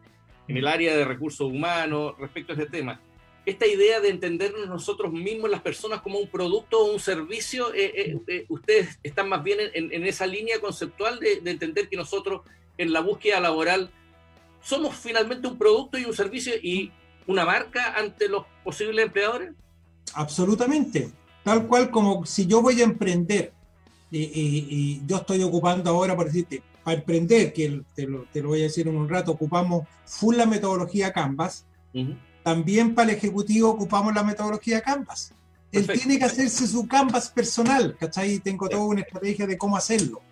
en, 0.49 0.57
el 0.57 0.67
área 0.67 0.97
de 0.97 1.05
recursos 1.05 1.47
humanos 1.47 2.19
respecto 2.19 2.53
a 2.53 2.57
este 2.57 2.67
tema. 2.67 3.01
Esta 3.47 3.67
idea 3.67 4.01
de 4.01 4.09
entendernos 4.09 4.69
nosotros 4.69 5.13
mismos, 5.13 5.51
las 5.51 5.63
personas, 5.63 6.03
como 6.03 6.19
un 6.19 6.29
producto 6.29 6.81
o 6.81 6.93
un 6.93 7.01
servicio, 7.01 7.69
ustedes 8.49 8.99
están 9.03 9.29
más 9.29 9.43
bien 9.43 9.59
en, 9.73 9.91
en, 9.91 10.05
esa 10.05 10.27
línea 10.27 10.61
conceptual 10.61 11.19
de, 11.19 11.41
de 11.41 11.51
entender 11.51 11.89
que 11.89 11.97
nosotros 11.97 12.43
en 12.79 12.93
la 12.93 13.01
búsqueda 13.01 13.41
laboral, 13.41 13.91
somos 14.63 14.97
finalmente 14.97 15.47
un 15.49 15.59
producto 15.59 15.99
y 15.99 16.05
un 16.05 16.15
servicio 16.15 16.55
y 16.63 16.93
una 17.27 17.45
marca 17.45 17.95
ante 17.97 18.29
los 18.29 18.45
posibles 18.65 19.05
empleadores? 19.05 19.53
Absolutamente. 20.15 21.11
Tal 21.45 21.67
cual 21.67 21.91
como 21.91 22.25
si 22.25 22.47
yo 22.47 22.63
voy 22.63 22.81
a 22.81 22.85
emprender 22.85 23.53
y, 24.11 25.03
yo 25.07 25.19
estoy 25.19 25.43
ocupando 25.43 25.91
ahora, 25.91 26.17
por 26.17 26.27
decirte, 26.27 26.63
para 26.83 26.99
emprender, 26.99 27.53
que 27.53 27.83
te 27.95 28.07
lo, 28.07 28.27
voy 28.49 28.61
a 28.61 28.65
decir 28.65 28.89
en 28.89 28.97
un 28.97 29.09
rato, 29.09 29.33
ocupamos 29.33 29.87
full 30.07 30.37
la 30.37 30.47
metodología 30.47 31.13
Canvas. 31.13 31.67
También 32.43 32.95
para 32.95 33.11
el 33.11 33.17
ejecutivo 33.17 33.69
ocupamos 33.69 34.15
la 34.15 34.23
metodología 34.23 34.81
Canvas. 34.81 35.35
Él 35.71 35.87
tiene 35.87 36.19
que 36.19 36.25
hacerse 36.25 36.67
su 36.67 36.89
Canvas 36.89 37.29
personal, 37.29 37.95
¿cachai? 37.99 38.39
Tengo 38.39 38.69
toda 38.69 38.85
una 38.85 39.03
estrategia 39.03 39.47
de 39.47 39.59
cómo 39.59 39.77
hacerlo 39.77 40.23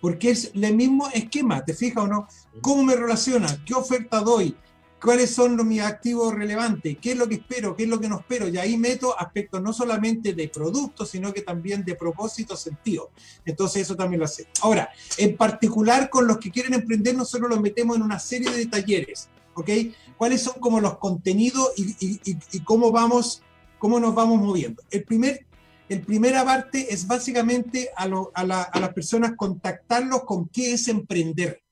porque 0.00 0.30
es 0.30 0.52
el 0.54 0.74
mismo 0.74 1.08
esquema, 1.12 1.64
¿te 1.64 1.74
fijas 1.74 2.04
o 2.04 2.06
no? 2.06 2.28
¿Cómo 2.60 2.82
me 2.82 2.94
relaciona? 2.94 3.46
¿Qué 3.64 3.74
oferta 3.74 4.20
doy? 4.20 4.56
¿Cuáles 5.00 5.30
son 5.30 5.56
los, 5.56 5.66
mis 5.66 5.82
activos 5.82 6.34
relevantes? 6.34 6.96
¿Qué 7.00 7.12
es 7.12 7.18
lo 7.18 7.28
que 7.28 7.36
espero? 7.36 7.76
¿Qué 7.76 7.84
es 7.84 7.88
lo 7.88 8.00
que 8.00 8.08
no 8.08 8.18
espero? 8.20 8.48
Y 8.48 8.56
ahí 8.56 8.76
meto 8.78 9.18
aspectos 9.18 9.62
no 9.62 9.72
solamente 9.72 10.32
de 10.32 10.48
producto, 10.48 11.04
sino 11.04 11.32
que 11.32 11.42
también 11.42 11.84
de 11.84 11.94
propósito, 11.94 12.56
sentido. 12.56 13.10
Entonces 13.44 13.82
eso 13.82 13.94
también 13.94 14.20
lo 14.20 14.24
hace. 14.24 14.48
Ahora, 14.62 14.88
en 15.18 15.36
particular 15.36 16.08
con 16.08 16.26
los 16.26 16.38
que 16.38 16.50
quieren 16.50 16.74
emprender, 16.74 17.14
nosotros 17.14 17.50
los 17.50 17.60
metemos 17.60 17.96
en 17.96 18.02
una 18.02 18.18
serie 18.18 18.50
de 18.50 18.66
talleres, 18.66 19.28
¿ok? 19.54 19.70
¿Cuáles 20.16 20.42
son 20.42 20.54
como 20.60 20.80
los 20.80 20.98
contenidos 20.98 21.72
y, 21.76 22.18
y 22.24 22.60
cómo 22.60 22.90
vamos, 22.90 23.42
cómo 23.78 24.00
nos 24.00 24.14
vamos 24.14 24.40
moviendo? 24.40 24.82
El 24.90 25.04
primer 25.04 25.46
el 25.88 26.00
primera 26.02 26.44
parte 26.44 26.92
es 26.92 27.06
básicamente 27.06 27.90
a, 27.96 28.08
las 28.44 28.92
personas 28.94 29.32
contactarlos 29.36 30.24
con 30.24 30.48
qué 30.48 30.74
es 30.74 30.88
emprender 30.88 31.62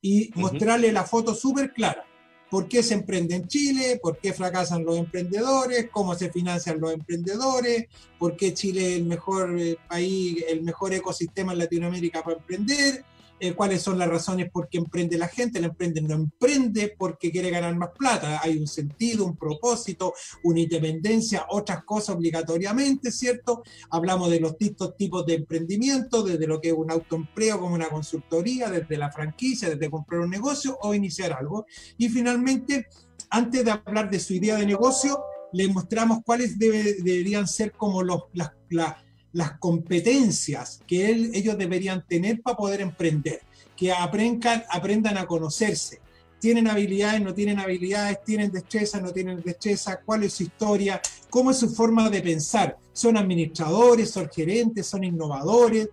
y 0.00 0.30
mostrarle 0.34 0.92
la 0.92 1.04
foto 1.04 1.34
súper 1.34 1.72
clara. 1.72 2.04
¿Por 2.50 2.68
qué 2.68 2.82
se 2.82 2.94
emprende 2.94 3.34
en 3.34 3.48
Chile? 3.48 3.98
¿Por 4.00 4.18
qué 4.18 4.32
fracasan 4.32 4.84
los 4.84 4.96
emprendedores? 4.96 5.88
¿Cómo 5.90 6.14
se 6.14 6.30
financian 6.30 6.80
los 6.80 6.92
emprendedores? 6.92 7.86
¿Por 8.18 8.36
qué 8.36 8.54
Chile 8.54 8.92
es 8.92 8.98
el 8.98 9.06
mejor 9.06 9.58
eh, 9.58 9.76
país, 9.88 10.44
el 10.48 10.62
mejor 10.62 10.94
ecosistema 10.94 11.52
en 11.52 11.58
Latinoamérica 11.58 12.22
para 12.22 12.36
emprender? 12.36 13.04
Eh, 13.44 13.52
cuáles 13.52 13.82
son 13.82 13.98
las 13.98 14.08
razones 14.08 14.50
por 14.50 14.70
qué 14.70 14.78
emprende 14.78 15.18
la 15.18 15.28
gente. 15.28 15.60
La 15.60 15.66
emprende 15.66 16.00
no 16.00 16.14
emprende 16.14 16.94
porque 16.96 17.30
quiere 17.30 17.50
ganar 17.50 17.76
más 17.76 17.90
plata. 17.90 18.40
Hay 18.42 18.56
un 18.56 18.66
sentido, 18.66 19.26
un 19.26 19.36
propósito, 19.36 20.14
una 20.44 20.60
independencia, 20.60 21.44
otras 21.50 21.84
cosas 21.84 22.16
obligatoriamente, 22.16 23.12
¿cierto? 23.12 23.62
Hablamos 23.90 24.30
de 24.30 24.40
los 24.40 24.52
distintos 24.52 24.96
tipos 24.96 25.26
de 25.26 25.34
emprendimiento, 25.34 26.22
desde 26.22 26.46
lo 26.46 26.58
que 26.58 26.68
es 26.68 26.74
un 26.74 26.90
autoempleo 26.90 27.60
como 27.60 27.74
una 27.74 27.90
consultoría, 27.90 28.70
desde 28.70 28.96
la 28.96 29.12
franquicia, 29.12 29.68
desde 29.68 29.90
comprar 29.90 30.22
un 30.22 30.30
negocio 30.30 30.78
o 30.80 30.94
iniciar 30.94 31.34
algo. 31.34 31.66
Y 31.98 32.08
finalmente, 32.08 32.86
antes 33.28 33.62
de 33.62 33.70
hablar 33.72 34.08
de 34.08 34.20
su 34.20 34.32
idea 34.32 34.56
de 34.56 34.64
negocio, 34.64 35.22
le 35.52 35.68
mostramos 35.68 36.20
cuáles 36.24 36.58
deberían 36.58 37.46
ser 37.46 37.72
como 37.72 38.02
los, 38.02 38.22
las 38.32 38.94
las 39.34 39.58
competencias 39.58 40.80
que 40.86 41.10
ellos 41.10 41.58
deberían 41.58 42.06
tener 42.06 42.40
para 42.40 42.56
poder 42.56 42.80
emprender, 42.80 43.42
que 43.76 43.92
aprendan, 43.92 44.62
aprendan 44.70 45.18
a 45.18 45.26
conocerse. 45.26 46.00
¿Tienen 46.38 46.68
habilidades, 46.68 47.20
no 47.20 47.34
tienen 47.34 47.58
habilidades? 47.58 48.22
¿Tienen 48.24 48.52
destreza, 48.52 49.00
no 49.00 49.12
tienen 49.12 49.42
destreza? 49.42 50.00
¿Cuál 50.04 50.22
es 50.22 50.34
su 50.34 50.44
historia? 50.44 51.00
¿Cómo 51.30 51.50
es 51.50 51.56
su 51.56 51.68
forma 51.68 52.08
de 52.10 52.20
pensar? 52.20 52.76
¿Son 52.92 53.16
administradores, 53.16 54.10
son 54.10 54.30
gerentes, 54.30 54.86
son 54.86 55.02
innovadores? 55.02 55.88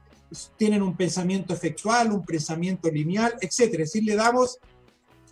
¿Tienen 0.56 0.84
un 0.84 0.96
pensamiento 0.96 1.54
efectual, 1.54 2.12
un 2.12 2.24
pensamiento 2.24 2.92
lineal, 2.92 3.34
etcétera? 3.42 3.84
Es 3.84 3.92
decir, 3.92 4.04
le 4.08 4.16
damos 4.16 4.60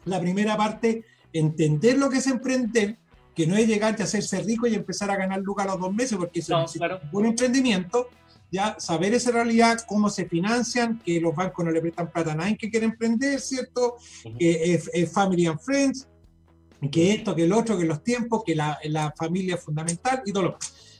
la 0.05 0.19
primera 0.19 0.57
parte, 0.57 1.03
entender 1.31 1.97
lo 1.99 2.09
que 2.09 2.17
es 2.17 2.27
emprender, 2.27 2.97
que 3.39 3.47
no 3.47 3.55
es 3.55 3.69
llegarte 3.69 4.03
a 4.03 4.05
hacerse 4.05 4.41
rico 4.41 4.67
y 4.67 4.75
empezar 4.75 5.09
a 5.09 5.15
ganar 5.15 5.39
lucas 5.39 5.65
a 5.65 5.69
los 5.69 5.79
dos 5.79 5.93
meses, 5.93 6.17
porque 6.17 6.41
eso 6.41 6.61
es 6.61 6.77
un 7.13 7.25
emprendimiento, 7.25 8.09
ya 8.51 8.77
saber 8.77 9.13
esa 9.13 9.31
realidad, 9.31 9.79
cómo 9.87 10.09
se 10.09 10.25
financian, 10.25 10.99
que 10.99 11.21
los 11.21 11.33
bancos 11.33 11.63
no 11.63 11.71
le 11.71 11.79
prestan 11.79 12.11
plata 12.11 12.33
a 12.33 12.35
nadie 12.35 12.57
que 12.57 12.69
quiere 12.69 12.87
emprender, 12.87 13.39
¿cierto? 13.39 13.95
Que 14.37 14.73
es, 14.73 15.09
family 15.13 15.45
and 15.45 15.57
friends, 15.57 16.05
que 16.91 17.13
esto, 17.13 17.33
que 17.33 17.45
el 17.45 17.53
otro, 17.53 17.77
que 17.77 17.85
los 17.85 18.03
tiempos, 18.03 18.43
que 18.45 18.55
la, 18.55 18.77
la 18.83 19.13
familia 19.17 19.55
es 19.55 19.63
fundamental 19.63 20.21
y 20.25 20.33
todo 20.33 20.43
lo 20.43 20.57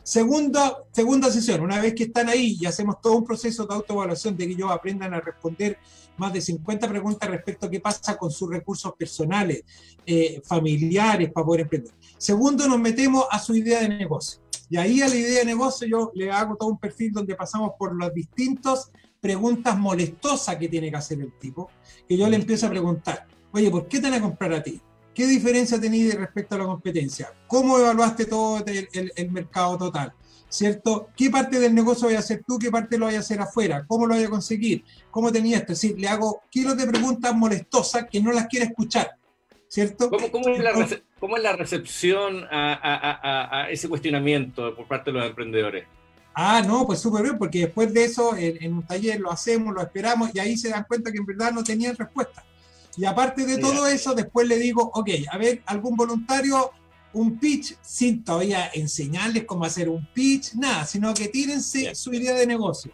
Segunda, 0.10 0.76
segunda 0.92 1.30
sesión, 1.30 1.62
una 1.62 1.80
vez 1.80 1.94
que 1.94 2.06
están 2.06 2.30
ahí 2.30 2.58
y 2.60 2.66
hacemos 2.66 3.00
todo 3.00 3.18
un 3.18 3.26
proceso 3.26 3.68
de 3.68 3.76
autoevaluación 3.76 4.36
de 4.36 4.48
que 4.48 4.54
ellos 4.54 4.72
aprendan 4.72 5.14
a 5.14 5.20
responder 5.22 5.78
más 6.18 6.34
de 6.34 6.42
50 6.42 6.90
preguntas 6.90 7.30
respecto 7.30 7.68
a 7.68 7.70
qué 7.70 7.80
pasa 7.80 8.18
con 8.18 8.32
sus 8.32 8.50
recursos 8.50 8.92
personales, 8.98 9.64
eh, 10.06 10.42
familiares 10.44 11.32
para 11.32 11.46
poder 11.46 11.62
emprender. 11.62 11.94
Segundo, 12.20 12.68
nos 12.68 12.80
metemos 12.80 13.26
a 13.32 13.40
su 13.40 13.56
idea 13.56 13.80
de 13.80 13.88
negocio. 13.88 14.42
Y 14.70 14.76
ahí 14.76 15.02
a 15.02 15.08
la 15.08 15.16
idea 15.16 15.40
de 15.40 15.46
negocio 15.46 15.88
yo 15.88 16.12
le 16.14 16.30
hago 16.30 16.58
todo 16.58 16.68
un 16.68 16.78
perfil 16.78 17.14
donde 17.14 17.34
pasamos 17.34 17.72
por 17.80 17.98
las 17.98 18.14
distintas 18.14 18.92
preguntas 19.22 19.78
molestosas 19.80 20.58
que 20.58 20.68
tiene 20.68 20.92
que 20.92 20.98
hacer 20.98 21.22
el 21.22 21.32
tipo, 21.40 21.70
que 22.08 22.18
yo 22.18 22.30
le 22.30 22.36
empiezo 22.36 22.68
a 22.68 22.70
preguntar, 22.70 23.26
oye, 23.54 23.72
¿por 23.72 23.88
qué 23.88 24.02
te 24.02 24.10
van 24.10 24.20
a 24.20 24.22
comprar 24.22 24.54
a 24.54 24.62
ti? 24.62 24.82
¿Qué 25.14 25.28
diferencia 25.28 25.80
tenéis 25.80 26.14
respecto 26.16 26.56
a 26.56 26.58
la 26.58 26.66
competencia? 26.66 27.32
¿Cómo 27.48 27.80
evaluaste 27.80 28.26
todo 28.26 28.64
el, 28.66 29.32
mercado 29.32 29.78
total? 29.78 30.14
¿Cierto? 30.50 31.10
¿Qué 31.16 31.30
parte 31.30 31.58
del 31.58 31.74
negocio 31.74 32.08
voy 32.08 32.16
a 32.16 32.20
hacer 32.20 32.44
tú? 32.46 32.60
¿Qué 32.60 32.70
parte 32.70 32.98
lo 32.98 33.06
voy 33.06 33.16
a 33.16 33.20
hacer 33.20 33.40
afuera? 33.40 33.86
¿Cómo 33.88 34.06
lo 34.06 34.16
voy 34.16 34.26
a 34.26 34.30
conseguir? 34.30 34.84
¿Cómo 35.10 35.32
tenía 35.32 35.58
esto? 35.58 35.72
Es 35.72 35.82
decir, 35.82 35.98
le 35.98 36.10
hago 36.10 36.42
kilos 36.50 36.76
de 36.76 36.86
preguntas 36.86 37.34
molestosas 37.34 38.08
que 38.12 38.22
no 38.22 38.34
las 38.34 38.48
quiere 38.48 38.66
escuchar. 38.66 39.19
¿Cierto? 39.70 40.10
¿Cómo, 40.10 40.50
es, 41.38 41.44
la 41.44 41.56
recepción 41.56 42.44
a, 42.50 43.68
ese 43.70 43.88
cuestionamiento 43.88 44.76
por 44.76 44.88
parte 44.88 45.12
de 45.12 45.20
los 45.20 45.30
emprendedores? 45.30 45.86
Ah, 46.34 46.64
no, 46.66 46.88
pues 46.88 47.00
súper 47.00 47.22
bien, 47.22 47.38
porque 47.38 47.60
después 47.60 47.94
de 47.94 48.06
eso 48.06 48.36
en, 48.36 48.64
en, 48.64 48.74
un 48.74 48.84
taller 48.84 49.20
lo 49.20 49.32
hacemos, 49.32 49.72
lo 49.76 49.82
esperamos 49.82 50.32
y 50.34 50.40
ahí 50.40 50.58
se 50.58 50.70
dan 50.70 50.86
cuenta 50.86 51.12
que 51.12 51.20
en 51.20 51.26
verdad 51.26 51.52
no 51.52 51.64
tenían 51.64 51.96
respuesta. 51.96 52.44
Y 52.98 53.06
aparte 53.06 53.46
de 53.46 53.60
todo 53.60 53.86
eso, 53.86 54.16
después 54.16 54.48
le 54.48 54.58
digo, 54.58 54.90
ok, 54.92 55.10
a 55.32 55.38
ver, 55.38 55.62
algún 55.68 55.96
voluntario, 55.96 56.72
un 57.14 57.38
pitch, 57.38 57.78
sin 57.82 58.24
todavía 58.24 58.72
enseñarles 58.74 59.46
cómo 59.46 59.66
hacer 59.66 59.88
un 59.88 60.08
pitch, 60.14 60.56
nada, 60.56 60.84
sino 60.86 61.14
que 61.14 61.28
tírense 61.28 61.94
su 61.94 62.12
idea 62.12 62.34
de 62.34 62.48
negocio. 62.48 62.92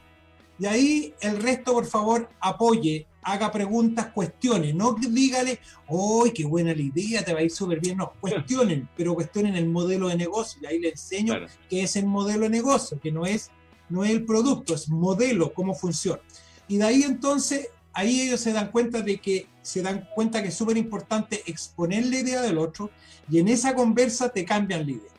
Y 0.57 0.65
ahí 0.65 1.13
el 1.21 1.41
resto, 1.41 1.73
por 1.73 1.85
favor, 1.85 2.29
apoye, 2.39 3.07
haga 3.21 3.51
preguntas, 3.51 4.07
cuestionen, 4.13 4.77
no 4.77 4.93
dígale, 4.93 5.59
¡ay, 5.89 6.31
qué 6.31 6.45
buena 6.45 6.73
la 6.73 6.81
idea, 6.81 7.25
te 7.25 7.33
va 7.33 7.39
a 7.39 7.43
ir 7.43 7.51
súper 7.51 7.79
bien! 7.79 7.97
No, 7.97 8.13
cuestionen, 8.19 8.87
pero 8.97 9.15
cuestionen 9.15 9.55
el 9.55 9.67
modelo 9.67 10.07
de 10.07 10.15
negocio. 10.15 10.61
Y 10.61 10.65
ahí 10.67 10.79
le 10.79 10.89
enseño 10.89 11.33
qué 11.69 11.83
es 11.83 11.95
el 11.95 12.05
modelo 12.05 12.43
de 12.43 12.49
negocio, 12.49 12.99
que 12.99 13.11
no 13.11 13.25
es, 13.25 13.51
no 13.89 14.03
es 14.03 14.11
el 14.11 14.25
producto, 14.25 14.75
es 14.75 14.89
modelo, 14.89 15.53
cómo 15.53 15.73
funciona. 15.73 16.21
Y 16.67 16.77
de 16.77 16.83
ahí 16.83 17.03
entonces 17.03 17.69
ahí 17.95 18.21
ellos 18.21 18.41
se 18.41 18.53
dan 18.53 18.71
cuenta 18.71 19.01
de 19.01 19.17
que 19.17 19.47
se 19.61 19.81
dan 19.81 20.07
cuenta 20.13 20.43
que 20.43 20.49
es 20.49 20.55
súper 20.55 20.77
importante 20.77 21.41
exponer 21.47 22.05
la 22.05 22.19
idea 22.19 22.41
del 22.41 22.59
otro 22.59 22.91
y 23.29 23.39
en 23.39 23.47
esa 23.47 23.73
conversa 23.73 24.29
te 24.29 24.45
cambian 24.45 24.85
la 24.85 24.91
idea. 24.91 25.11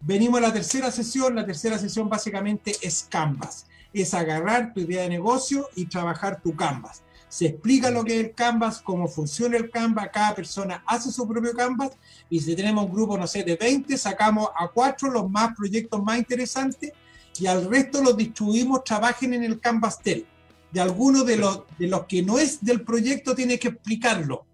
Venimos 0.00 0.38
a 0.38 0.42
la 0.42 0.52
tercera 0.52 0.90
sesión, 0.90 1.34
la 1.34 1.46
tercera 1.46 1.78
sesión 1.78 2.10
básicamente 2.10 2.76
es 2.82 3.06
Canvas, 3.08 3.66
es 4.02 4.14
agarrar 4.14 4.74
tu 4.74 4.80
idea 4.80 5.02
de 5.02 5.08
negocio 5.08 5.68
y 5.74 5.86
trabajar 5.86 6.42
tu 6.42 6.54
Canvas. 6.54 7.02
Se 7.28 7.46
explica 7.46 7.90
lo 7.90 8.04
que 8.04 8.14
es 8.18 8.24
el 8.26 8.34
Canvas, 8.34 8.80
cómo 8.80 9.08
funciona 9.08 9.56
el 9.56 9.70
Canvas, 9.70 10.10
cada 10.12 10.34
persona 10.34 10.82
hace 10.86 11.10
su 11.10 11.26
propio 11.26 11.52
Canvas 11.52 11.92
y 12.28 12.40
si 12.40 12.54
tenemos 12.54 12.84
un 12.84 12.92
grupo, 12.92 13.16
no 13.16 13.26
sé, 13.26 13.42
de 13.42 13.56
20, 13.56 13.96
sacamos 13.96 14.48
a 14.58 14.68
cuatro 14.68 15.10
los 15.10 15.30
más 15.30 15.54
proyectos 15.56 16.02
más 16.02 16.18
interesantes 16.18 16.92
y 17.38 17.46
al 17.46 17.68
resto 17.68 18.02
los 18.02 18.16
distribuimos, 18.16 18.84
trabajen 18.84 19.34
en 19.34 19.42
el 19.44 19.58
Canvas 19.58 19.98
Tel 20.00 20.26
de 20.74 20.80
alguno 20.80 21.22
de 21.22 21.36
los, 21.36 21.62
de 21.78 21.86
los 21.86 22.04
que 22.06 22.20
no 22.20 22.36
es 22.36 22.64
del 22.64 22.82
proyecto 22.82 23.34
tiene 23.36 23.60
que 23.60 23.68
explicarlo. 23.68 24.44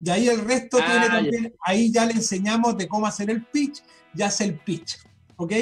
De 0.00 0.10
ahí 0.10 0.28
el 0.28 0.40
resto 0.40 0.78
tiene 0.78 1.06
ah, 1.06 1.08
también, 1.08 1.54
ahí 1.62 1.92
ya 1.92 2.04
le 2.04 2.14
enseñamos 2.14 2.76
de 2.76 2.88
cómo 2.88 3.06
hacer 3.06 3.30
el 3.30 3.44
pitch, 3.44 3.82
ya 4.12 4.26
hace 4.26 4.44
el 4.44 4.58
pitch. 4.58 4.98
¿Ok? 5.36 5.52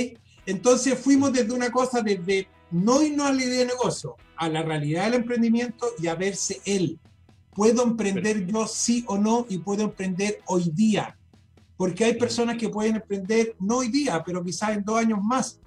Entonces 0.47 0.99
fuimos 0.99 1.35
desde 1.35 1.53
una 1.53 1.71
cosa, 1.71 2.01
desde 2.01 2.49
no 2.71 3.03
irnos 3.03 3.27
a 3.27 3.33
la 3.33 3.43
idea 3.43 3.59
de 3.61 3.67
negocio, 3.67 4.17
a 4.37 4.49
la 4.49 4.63
realidad 4.63 5.05
del 5.05 5.15
emprendimiento 5.15 5.87
y 5.99 6.07
a 6.07 6.15
verse 6.15 6.61
él. 6.65 6.99
¿Puedo 7.55 7.83
emprender 7.83 8.47
yo 8.47 8.67
sí 8.67 9.05
o 9.07 9.17
no? 9.17 9.47
Y 9.49 9.59
puedo 9.59 9.83
emprender 9.83 10.41
hoy 10.47 10.71
día. 10.75 11.17
Porque 11.77 12.05
hay 12.05 12.15
personas 12.15 12.57
que 12.57 12.69
pueden 12.69 12.97
emprender 12.97 13.55
no 13.59 13.79
hoy 13.79 13.89
día, 13.89 14.23
pero 14.25 14.45
quizás 14.45 14.77
en 14.77 14.85
dos 14.85 14.99
años 14.99 15.21
más. 15.23 15.61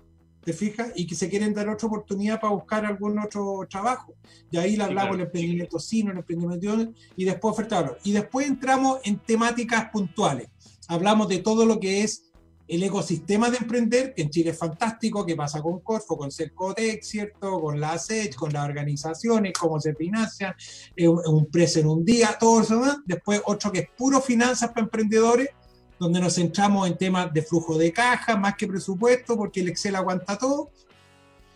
¿te 0.43 0.53
fijas? 0.53 0.91
Y 0.95 1.05
que 1.05 1.15
se 1.15 1.29
quieren 1.29 1.53
dar 1.53 1.69
otra 1.69 1.87
oportunidad 1.87 2.39
para 2.39 2.53
buscar 2.53 2.85
algún 2.85 3.19
otro 3.19 3.67
trabajo. 3.69 4.13
Y 4.51 4.57
ahí 4.57 4.75
le 4.75 4.83
hablamos 4.83 5.17
del 5.17 5.25
emprendimiento 5.25 5.79
sino, 5.79 6.11
el 6.11 6.17
emprendimiento 6.17 6.93
y 7.15 7.25
después 7.25 7.53
ofertarlo. 7.53 7.97
Y 8.03 8.11
después 8.13 8.47
entramos 8.47 8.99
en 9.03 9.19
temáticas 9.19 9.89
puntuales. 9.91 10.49
Hablamos 10.87 11.27
de 11.27 11.39
todo 11.39 11.65
lo 11.65 11.79
que 11.79 12.03
es 12.03 12.28
el 12.69 12.83
ecosistema 12.83 13.49
de 13.49 13.57
emprender, 13.57 14.13
que 14.13 14.21
en 14.21 14.29
Chile 14.29 14.51
es 14.51 14.57
fantástico, 14.57 15.25
que 15.25 15.35
pasa 15.35 15.59
con 15.59 15.79
Corfo, 15.79 16.15
con 16.15 16.31
Cercotec, 16.31 17.01
¿cierto? 17.01 17.59
Con 17.59 17.79
la 17.79 17.93
ASECH, 17.93 18.35
con 18.35 18.53
las 18.53 18.63
organizaciones, 18.63 19.53
cómo 19.59 19.79
se 19.79 19.95
financian, 19.95 20.53
eh, 20.95 21.07
un 21.07 21.47
precio 21.47 21.81
en 21.81 21.87
un 21.87 22.05
día, 22.05 22.37
todo 22.39 22.61
eso. 22.61 22.79
Después 23.05 23.41
otro 23.45 23.71
que 23.71 23.79
es 23.79 23.89
puro 23.97 24.21
finanzas 24.21 24.69
para 24.69 24.83
emprendedores, 24.83 25.49
donde 25.99 26.19
nos 26.19 26.35
centramos 26.35 26.87
en 26.87 26.95
temas 26.95 27.33
de 27.33 27.41
flujo 27.41 27.75
de 27.75 27.91
caja 27.91 28.37
más 28.37 28.55
que 28.55 28.67
presupuesto, 28.67 29.35
porque 29.35 29.61
el 29.61 29.69
Excel 29.69 29.95
aguanta 29.95 30.37
todo. 30.37 30.69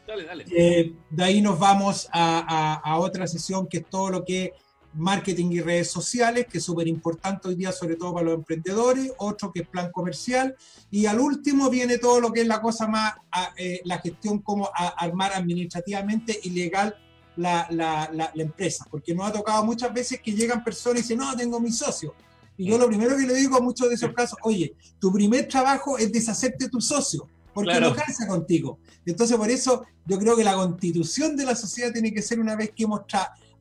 Dale, 0.07 0.25
dale. 0.25 0.45
Eh, 0.49 0.93
de 1.11 1.23
ahí 1.23 1.41
nos 1.43 1.59
vamos 1.59 2.09
a, 2.11 2.81
a, 2.83 2.97
otra 2.97 3.27
sesión 3.27 3.67
que 3.67 3.77
es 3.77 3.85
todo 3.89 4.09
lo 4.09 4.25
que 4.25 4.51
marketing 4.95 5.51
y 5.51 5.61
redes 5.61 5.89
sociales, 5.89 6.47
que 6.49 6.59
es 6.59 6.63
súper 6.63 6.87
importante 6.87 7.47
hoy 7.47 7.55
día, 7.55 7.71
sobre 7.71 7.95
todo 7.95 8.13
para 8.13 8.25
los 8.25 8.35
emprendedores, 8.35 9.11
otro 9.17 9.51
que 9.51 9.61
es 9.61 9.67
plan 9.67 9.91
comercial, 9.91 10.55
y 10.91 11.05
al 11.05 11.19
último 11.19 11.69
viene 11.69 11.97
todo 11.97 12.19
lo 12.19 12.31
que 12.31 12.41
es 12.41 12.47
la 12.47 12.61
cosa 12.61 12.87
más, 12.87 13.13
eh, 13.57 13.81
la 13.85 13.99
gestión, 13.99 14.39
como 14.39 14.69
armar 14.75 15.33
administrativamente 15.33 16.39
y 16.43 16.51
legal 16.51 16.95
la, 17.35 17.67
la, 17.71 18.09
la, 18.13 18.31
la, 18.33 18.43
empresa, 18.43 18.85
porque 18.89 19.15
nos 19.15 19.27
ha 19.27 19.33
tocado 19.33 19.63
muchas 19.65 19.91
veces 19.93 20.21
que 20.21 20.33
llegan 20.33 20.63
personas 20.63 20.99
y 20.99 21.01
dicen, 21.01 21.17
no, 21.17 21.35
tengo 21.35 21.59
mi 21.59 21.71
socio, 21.71 22.13
y 22.57 22.65
yo 22.65 22.77
lo 22.77 22.87
primero 22.87 23.17
que 23.17 23.25
le 23.25 23.33
digo 23.33 23.57
a 23.57 23.61
muchos 23.61 23.89
de 23.89 23.95
esos 23.95 24.13
casos, 24.13 24.37
oye, 24.43 24.75
tu 24.99 25.11
primer 25.11 25.47
trabajo 25.47 25.97
es 25.97 26.11
deshacerte 26.11 26.69
tu 26.69 26.79
socio, 26.79 27.27
porque 27.53 27.79
no 27.79 27.95
cansa 27.95 28.27
contigo. 28.27 28.79
Entonces, 29.05 29.37
por 29.37 29.49
eso 29.49 29.85
yo 30.05 30.17
creo 30.17 30.35
que 30.35 30.43
la 30.43 30.55
constitución 30.55 31.35
de 31.35 31.45
la 31.45 31.55
sociedad 31.55 31.91
tiene 31.91 32.13
que 32.13 32.21
ser 32.21 32.39
una 32.39 32.55
vez 32.55 32.71
que 32.75 32.83
hemos 32.83 33.05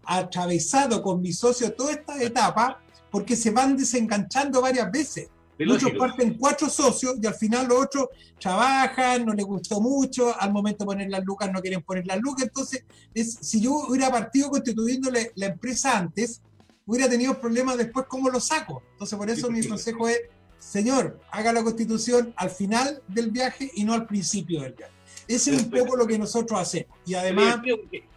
atravesado 0.05 1.03
con 1.03 1.21
mi 1.21 1.33
socio 1.33 1.73
toda 1.73 1.93
esta 1.93 2.23
etapa, 2.23 2.81
porque 3.11 3.37
se 3.37 3.51
van 3.51 3.77
desenganchando 3.77 4.61
varias 4.63 4.91
veces. 4.91 5.29
Muchos 5.59 5.93
parten 5.93 6.37
cuatro 6.39 6.69
socios 6.69 7.17
y 7.23 7.27
al 7.27 7.35
final 7.35 7.69
los 7.69 7.85
otros 7.85 8.09
trabajan, 8.41 9.25
no 9.25 9.33
les 9.33 9.45
gustó 9.45 9.81
mucho, 9.81 10.35
al 10.41 10.53
momento 10.53 10.85
de 10.85 10.87
poner 10.87 11.11
las 11.11 11.25
lucas 11.25 11.53
no 11.53 11.61
quieren 11.61 11.83
poner 11.83 12.07
las 12.07 12.21
lucas. 12.21 12.45
Entonces, 12.45 12.85
es, 13.15 13.39
si 13.41 13.61
yo 13.61 13.73
hubiera 13.89 14.11
partido 14.11 14.51
constituyendo 14.51 15.11
la 15.11 15.47
empresa 15.47 15.97
antes, 15.97 16.41
hubiera 16.87 17.09
tenido 17.09 17.39
problemas 17.41 17.77
después, 17.77 18.07
¿cómo 18.09 18.29
lo 18.29 18.41
saco? 18.41 18.83
Entonces, 18.93 19.17
por 19.17 19.31
eso 19.31 19.51
mi 19.51 19.65
consejo 19.65 20.09
es, 20.09 20.21
señor, 20.59 21.21
haga 21.31 21.53
la 21.53 21.63
constitución 21.63 22.33
al 22.37 22.51
final 22.51 23.03
del 23.07 23.31
viaje 23.31 23.71
y 23.75 23.85
no 23.85 23.93
al 23.93 24.07
principio 24.07 24.63
del 24.63 24.73
viaje. 24.73 24.93
Ese 25.29 25.55
es 25.55 25.63
un 25.63 25.71
poco 25.71 25.97
lo 25.97 26.07
que 26.07 26.19
nosotros 26.19 26.59
hacemos. 26.59 26.99
Y 27.07 27.15
además... 27.15 27.61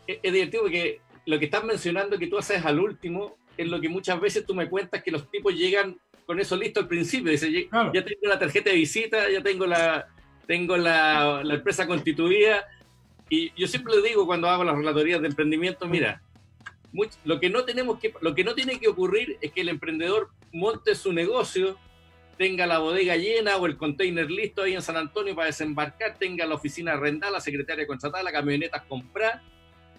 Es 0.07 0.31
divertido 0.31 0.63
porque 0.63 1.01
lo 1.25 1.39
que 1.39 1.45
estás 1.45 1.63
mencionando 1.63 2.17
que 2.17 2.27
tú 2.27 2.37
haces 2.37 2.63
al 2.65 2.79
último 2.79 3.37
es 3.57 3.67
lo 3.67 3.79
que 3.79 3.89
muchas 3.89 4.19
veces 4.19 4.45
tú 4.45 4.53
me 4.53 4.69
cuentas 4.69 5.01
que 5.03 5.11
los 5.11 5.29
tipos 5.31 5.53
llegan 5.53 5.97
con 6.25 6.39
eso 6.39 6.55
listo 6.55 6.79
al 6.79 6.87
principio. 6.87 7.31
Dice, 7.31 7.51
ya 7.51 8.03
tengo 8.03 8.27
la 8.27 8.39
tarjeta 8.39 8.69
de 8.69 8.75
visita, 8.75 9.29
ya 9.29 9.41
tengo 9.41 9.65
la, 9.65 10.07
tengo 10.45 10.77
la, 10.77 11.41
la, 11.43 11.53
empresa 11.55 11.87
constituida. 11.87 12.65
Y 13.29 13.51
yo 13.59 13.67
siempre 13.67 13.95
le 13.95 14.07
digo 14.07 14.25
cuando 14.25 14.49
hago 14.49 14.63
las 14.63 14.75
relatorías 14.75 15.21
de 15.21 15.27
emprendimiento, 15.27 15.87
mira, 15.87 16.21
lo, 17.23 17.39
que 17.39 17.49
no 17.49 17.63
tenemos 17.63 17.99
que, 17.99 18.13
lo 18.21 18.35
que 18.35 18.43
no 18.43 18.53
tiene 18.53 18.79
que 18.79 18.87
ocurrir 18.87 19.37
es 19.41 19.51
que 19.51 19.61
el 19.61 19.69
emprendedor 19.69 20.29
monte 20.51 20.95
su 20.95 21.11
negocio, 21.11 21.77
tenga 22.37 22.67
la 22.67 22.79
bodega 22.79 23.15
llena 23.15 23.55
o 23.55 23.65
el 23.65 23.77
container 23.77 24.29
listo 24.29 24.63
ahí 24.63 24.73
en 24.73 24.81
San 24.81 24.97
Antonio 24.97 25.33
para 25.35 25.47
desembarcar, 25.47 26.17
tenga 26.17 26.45
la 26.45 26.55
oficina 26.55 26.93
arrendada, 26.93 27.31
la 27.31 27.39
secretaria 27.39 27.87
contratada, 27.87 28.23
la 28.23 28.31
camioneta 28.31 28.83
comprar 28.83 29.41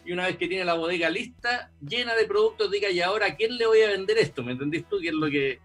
y 0.07 0.13
una 0.13 0.27
vez 0.27 0.37
que 0.37 0.49
tiene 0.49 0.65
la 0.65 0.75
bodega 0.75 1.11
lista, 1.11 1.71
llena 1.81 2.15
de 2.15 2.27
productos, 2.27 2.71
diga, 2.71 2.89
¿y 2.91 3.01
ahora 3.01 3.27
a 3.27 3.37
quién 3.37 3.57
le 3.59 3.67
voy 3.67 3.83
a 3.83 3.89
vender 3.89 4.19
esto? 4.19 4.43
¿Me 4.43 4.53
entendís 4.53 4.89
tú? 4.89 4.99
¿Qué 5.01 5.09
es 5.09 5.15
lo 5.15 5.29
que, 5.29 5.61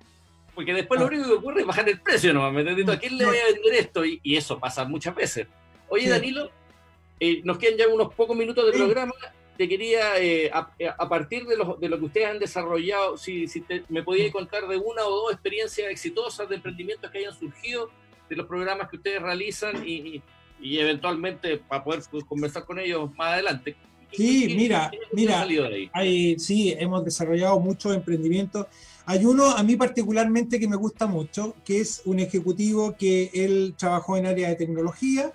porque 0.55 0.73
después 0.73 0.99
lo 0.99 1.05
ah. 1.05 1.09
único 1.09 1.25
que 1.25 1.33
ocurre 1.33 1.61
es 1.61 1.67
bajar 1.67 1.87
el 1.87 1.99
precio, 2.01 2.33
¿no? 2.33 2.51
¿Me 2.51 2.61
¿A 2.61 2.99
quién 2.99 3.17
le 3.17 3.25
voy 3.25 3.37
a 3.37 3.53
vender 3.53 3.73
esto? 3.73 4.03
Y, 4.05 4.19
eso 4.23 4.59
pasa 4.59 4.83
muchas 4.83 5.15
veces. 5.15 5.47
Oye, 5.89 6.09
Danilo, 6.09 6.49
eh, 7.19 7.41
nos 7.43 7.57
quedan 7.57 7.77
ya 7.77 7.87
unos 7.87 8.13
pocos 8.13 8.35
minutos 8.35 8.65
de 8.65 8.71
programa. 8.71 9.13
Te 9.57 9.67
quería, 9.67 10.17
eh, 10.17 10.51
eh, 10.79 10.89
a, 10.97 11.09
partir 11.09 11.45
de 11.45 11.57
lo, 11.57 11.75
de 11.75 11.87
lo, 11.87 11.99
que 11.99 12.05
ustedes 12.05 12.27
han 12.27 12.39
desarrollado, 12.39 13.17
si, 13.17 13.47
si 13.47 13.63
me 13.89 14.01
podías 14.01 14.31
contar 14.31 14.67
de 14.67 14.77
una 14.77 15.03
o 15.03 15.11
dos 15.11 15.33
experiencias 15.33 15.89
exitosas 15.89 16.49
de 16.49 16.55
emprendimientos 16.55 17.11
que 17.11 17.19
hayan 17.19 17.37
surgido 17.37 17.91
de 18.29 18.35
los 18.35 18.47
programas 18.47 18.89
que 18.89 18.95
ustedes 18.95 19.21
realizan 19.21 19.87
y, 19.87 20.21
y 20.59 20.79
eventualmente 20.79 21.57
para 21.57 21.83
poder 21.83 22.01
conversar 22.27 22.65
con 22.65 22.79
ellos 22.79 23.13
más 23.15 23.33
adelante. 23.33 23.75
Sí, 24.13 24.53
mira, 24.55 24.91
mira, 25.13 25.47
hay, 25.93 26.37
sí, 26.39 26.75
hemos 26.77 27.03
desarrollado 27.05 27.59
muchos 27.59 27.95
emprendimientos 27.95 28.67
hay 29.05 29.25
uno 29.25 29.49
a 29.49 29.63
mí 29.63 29.75
particularmente 29.75 30.59
que 30.59 30.67
me 30.67 30.75
gusta 30.75 31.07
mucho, 31.07 31.55
que 31.65 31.81
es 31.81 32.01
un 32.05 32.19
ejecutivo 32.19 32.95
que 32.95 33.31
él 33.33 33.75
trabajó 33.77 34.17
en 34.17 34.25
área 34.25 34.49
de 34.49 34.55
tecnología 34.55 35.33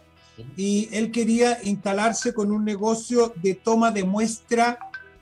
y 0.56 0.88
él 0.92 1.10
quería 1.10 1.58
instalarse 1.64 2.32
con 2.32 2.52
un 2.52 2.64
negocio 2.64 3.32
de 3.42 3.54
toma 3.54 3.90
de 3.90 4.04
muestra 4.04 4.78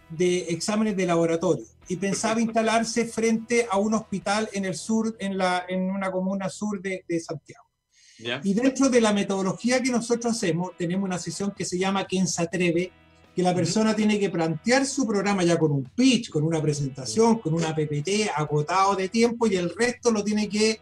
de 0.09 0.39
exámenes 0.51 0.97
de 0.97 1.07
laboratorio. 1.07 1.65
Y 1.89 1.97
pensaba 1.97 2.41
instalarse 2.41 3.07
frente 3.07 3.67
a 3.71 3.79
un 3.79 3.95
hospital 3.95 4.49
en 4.53 4.65
el 4.65 4.75
sur, 4.75 5.17
en, 5.19 5.37
la, 5.37 5.65
en 5.69 5.91
una 5.91 6.11
comuna 6.11 6.49
sur 6.49 6.81
de, 6.81 7.05
Santiago. 7.21 7.65
Y 8.43 8.55
dentro 8.55 8.89
de 8.89 9.01
la 9.01 9.13
metodología 9.13 9.83
que 9.83 9.91
nosotros 9.91 10.35
hacemos, 10.37 10.77
tenemos 10.77 11.05
una 11.05 11.19
sesión 11.19 11.53
que 11.57 11.65
se 11.65 11.79
llama 11.79 12.07
Quien 12.07 12.27
se 12.29 12.43
atreve, 12.43 12.93
que 13.35 13.43
la 13.43 13.55
persona 13.55 13.97
tiene 13.97 14.19
que 14.19 14.31
plantear 14.31 14.87
su 14.87 15.07
programa 15.07 15.43
ya 15.43 15.59
con 15.59 15.73
un 15.73 15.85
pitch, 15.85 16.31
con 16.31 16.45
una 16.45 16.63
presentación, 16.63 17.39
con 17.39 17.55
una 17.55 17.75
PPT 17.75 18.31
agotado 18.35 18.95
de 18.95 19.09
tiempo 19.09 19.47
y 19.47 19.57
el 19.57 19.75
resto 19.75 20.11
lo 20.11 20.23
tiene 20.23 20.49
que 20.49 20.81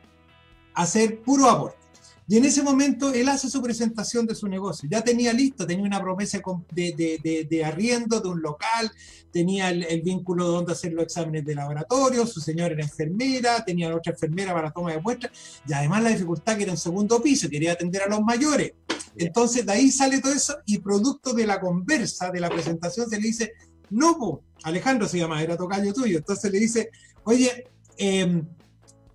hacer 0.74 1.20
puro 1.20 1.48
aporte. 1.48 1.82
Y 2.28 2.36
en 2.36 2.44
ese 2.44 2.62
momento 2.62 3.12
él 3.12 3.28
hace 3.28 3.50
su 3.50 3.60
presentación 3.60 4.26
de 4.26 4.34
su 4.34 4.46
negocio. 4.48 4.88
Ya 4.90 5.02
tenía 5.02 5.32
listo, 5.32 5.66
tenía 5.66 5.84
una 5.84 6.00
promesa 6.00 6.40
de, 6.70 7.46
de, 7.48 7.64
arriendo 7.64 8.20
de 8.20 8.28
un 8.28 8.40
local, 8.40 8.90
tenía 9.32 9.70
el, 9.70 10.02
vínculo 10.02 10.46
de 10.46 10.52
donde 10.52 10.72
hacer 10.72 10.92
los 10.92 11.04
exámenes 11.04 11.44
de 11.44 11.54
laboratorio, 11.54 12.26
su 12.26 12.40
señora 12.40 12.74
era 12.74 12.84
enfermera, 12.84 13.64
tenía 13.64 13.94
otra 13.94 14.12
enfermera 14.12 14.54
para 14.54 14.70
toma 14.70 14.92
de 14.92 15.00
muestras, 15.00 15.60
y 15.66 15.72
además 15.72 16.02
la 16.04 16.10
dificultad 16.10 16.56
que 16.56 16.62
era 16.62 16.72
en 16.72 16.78
segundo 16.78 17.20
piso, 17.20 17.48
quería 17.48 17.72
atender 17.72 18.02
a 18.02 18.08
los 18.08 18.20
mayores. 18.22 18.72
Entonces 19.16 19.66
de 19.66 19.72
ahí 19.72 19.90
sale 19.90 20.20
todo 20.20 20.32
eso 20.32 20.56
y 20.66 20.78
producto 20.78 21.32
de 21.32 21.46
la 21.46 21.60
conversa, 21.60 22.30
de 22.30 22.40
la 22.40 22.48
presentación, 22.48 23.08
se 23.08 23.20
le 23.20 23.26
dice, 23.26 23.52
no, 23.90 24.42
Alejandro 24.62 25.08
se 25.08 25.18
llama, 25.18 25.42
era 25.42 25.56
tocayo 25.56 25.92
tuyo. 25.92 26.18
Entonces 26.18 26.50
le 26.50 26.58
dice, 26.58 26.90
oye, 27.24 27.66
eh, 27.98 28.42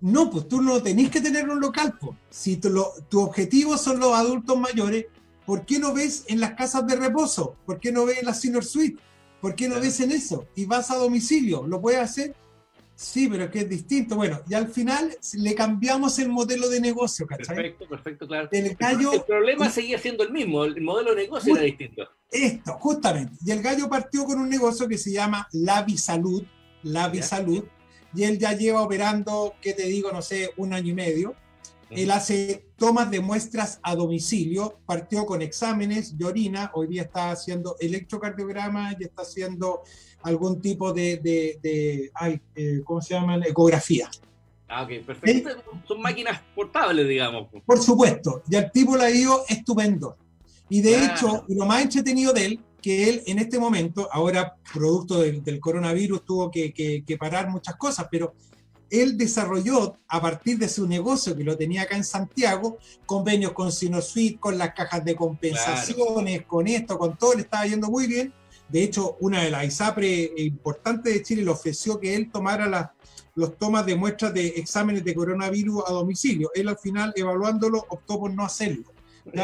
no, 0.00 0.30
pues 0.30 0.46
tú 0.46 0.62
no 0.62 0.82
tenés 0.82 1.10
que 1.10 1.20
tener 1.20 1.48
un 1.48 1.60
local, 1.60 1.98
pues. 2.00 2.16
Si 2.30 2.56
tu, 2.56 2.84
tu 3.08 3.20
objetivo 3.20 3.76
son 3.76 3.98
los 3.98 4.14
adultos 4.14 4.58
mayores, 4.58 5.06
¿por 5.44 5.66
qué 5.66 5.78
no 5.78 5.92
ves 5.92 6.24
en 6.28 6.40
las 6.40 6.54
casas 6.54 6.86
de 6.86 6.96
reposo? 6.96 7.56
¿Por 7.66 7.80
qué 7.80 7.90
no 7.90 8.04
ves 8.04 8.18
en 8.18 8.26
la 8.26 8.34
senior 8.34 8.64
suite? 8.64 9.02
¿Por 9.40 9.54
qué 9.54 9.68
no 9.68 9.80
ves 9.80 10.00
en 10.00 10.12
eso? 10.12 10.46
Y 10.54 10.64
vas 10.66 10.90
a 10.90 10.96
domicilio, 10.96 11.66
¿lo 11.66 11.80
puedes 11.80 12.00
hacer? 12.00 12.34
Sí, 13.00 13.28
pero 13.28 13.44
es 13.44 13.50
que 13.50 13.60
es 13.60 13.68
distinto. 13.68 14.16
Bueno, 14.16 14.40
y 14.48 14.54
al 14.54 14.66
final 14.66 15.16
le 15.34 15.54
cambiamos 15.54 16.18
el 16.18 16.30
modelo 16.30 16.68
de 16.68 16.80
negocio, 16.80 17.28
¿cachai? 17.28 17.54
Perfecto, 17.54 17.88
perfecto, 17.88 18.26
claro. 18.26 18.48
El, 18.50 18.74
gallo, 18.74 19.12
el 19.12 19.22
problema 19.22 19.70
seguía 19.70 19.98
siendo 19.98 20.24
el 20.24 20.32
mismo, 20.32 20.64
el 20.64 20.80
modelo 20.80 21.10
de 21.14 21.22
negocio 21.22 21.54
era 21.54 21.62
distinto. 21.62 22.08
Esto, 22.28 22.72
justamente. 22.80 23.34
Y 23.46 23.52
el 23.52 23.62
gallo 23.62 23.88
partió 23.88 24.24
con 24.24 24.40
un 24.40 24.48
negocio 24.48 24.88
que 24.88 24.98
se 24.98 25.12
llama 25.12 25.46
Lavi 25.52 25.96
Salud, 25.96 26.42
Lavi 26.82 27.22
Salud, 27.22 27.62
y 28.16 28.24
él 28.24 28.36
ya 28.36 28.52
lleva 28.54 28.82
operando, 28.82 29.54
¿qué 29.62 29.74
te 29.74 29.84
digo? 29.84 30.10
No 30.10 30.20
sé, 30.20 30.50
un 30.56 30.72
año 30.72 30.90
y 30.90 30.94
medio. 30.94 31.36
Él 31.90 32.10
hace 32.10 32.66
tomas 32.76 33.10
de 33.10 33.20
muestras 33.20 33.80
a 33.82 33.94
domicilio, 33.94 34.78
partió 34.84 35.24
con 35.24 35.42
exámenes 35.42 36.16
de 36.18 36.24
orina, 36.24 36.70
hoy 36.74 36.86
día 36.88 37.02
está 37.02 37.30
haciendo 37.30 37.76
electrocardiograma 37.80 38.94
y 38.98 39.04
está 39.04 39.22
haciendo 39.22 39.82
algún 40.22 40.60
tipo 40.60 40.92
de, 40.92 41.16
de, 41.62 42.10
eh, 42.54 42.80
¿cómo 42.84 43.00
se 43.00 43.14
llaman? 43.14 43.42
Ecografía. 43.42 44.10
Ah, 44.68 44.82
ok, 44.82 45.06
perfecto. 45.06 45.50
Son 45.86 46.00
máquinas 46.02 46.42
portables, 46.54 47.08
digamos. 47.08 47.48
Por 47.64 47.80
supuesto, 47.80 48.42
y 48.50 48.56
al 48.56 48.70
tipo 48.70 48.96
le 48.96 49.04
ha 49.04 49.10
ido 49.10 49.44
estupendo. 49.48 50.16
Y 50.68 50.82
de 50.82 51.04
hecho, 51.04 51.44
lo 51.48 51.64
más 51.64 51.82
entretenido 51.82 52.32
de 52.32 52.44
él 52.44 52.60
que 52.82 53.08
él 53.08 53.22
en 53.26 53.38
este 53.38 53.58
momento, 53.58 54.08
ahora 54.12 54.54
producto 54.72 55.20
del, 55.20 55.60
coronavirus, 55.60 56.24
tuvo 56.24 56.50
que, 56.50 57.16
parar 57.18 57.48
muchas 57.48 57.76
cosas, 57.76 58.06
pero 58.10 58.34
él 58.90 59.16
desarrolló 59.16 59.96
a 60.08 60.20
partir 60.20 60.58
de 60.58 60.68
su 60.68 60.86
negocio 60.86 61.36
que 61.36 61.44
lo 61.44 61.56
tenía 61.56 61.82
acá 61.82 61.96
en 61.96 62.04
Santiago, 62.04 62.78
convenios 63.06 63.52
con 63.52 63.72
Sinosuite, 63.72 64.38
con 64.38 64.58
las 64.58 64.74
cajas 64.74 65.04
de 65.04 65.14
compensaciones, 65.14 66.44
con 66.46 66.66
esto, 66.68 66.98
con 66.98 67.16
todo, 67.16 67.34
le 67.34 67.42
estaba 67.42 67.66
yendo 67.66 67.88
muy 67.88 68.06
bien. 68.06 68.32
De 68.68 68.82
hecho, 68.82 69.16
una 69.20 69.42
de 69.42 69.50
las 69.50 69.64
ISAPRE 69.64 70.32
importantes 70.36 71.14
de 71.14 71.22
Chile 71.22 71.42
le 71.42 71.50
ofreció 71.50 71.98
que 71.98 72.14
él 72.14 72.30
tomara 72.30 72.66
las 72.66 72.90
los 73.34 73.56
tomas 73.56 73.86
de 73.86 73.94
muestras 73.94 74.34
de 74.34 74.48
exámenes 74.48 75.04
de 75.04 75.14
coronavirus 75.14 75.84
a 75.86 75.92
domicilio. 75.92 76.50
Él 76.56 76.66
al 76.66 76.76
final, 76.76 77.12
evaluándolo, 77.14 77.86
optó 77.88 78.18
por 78.18 78.34
no 78.34 78.44
hacerlo 78.44 78.82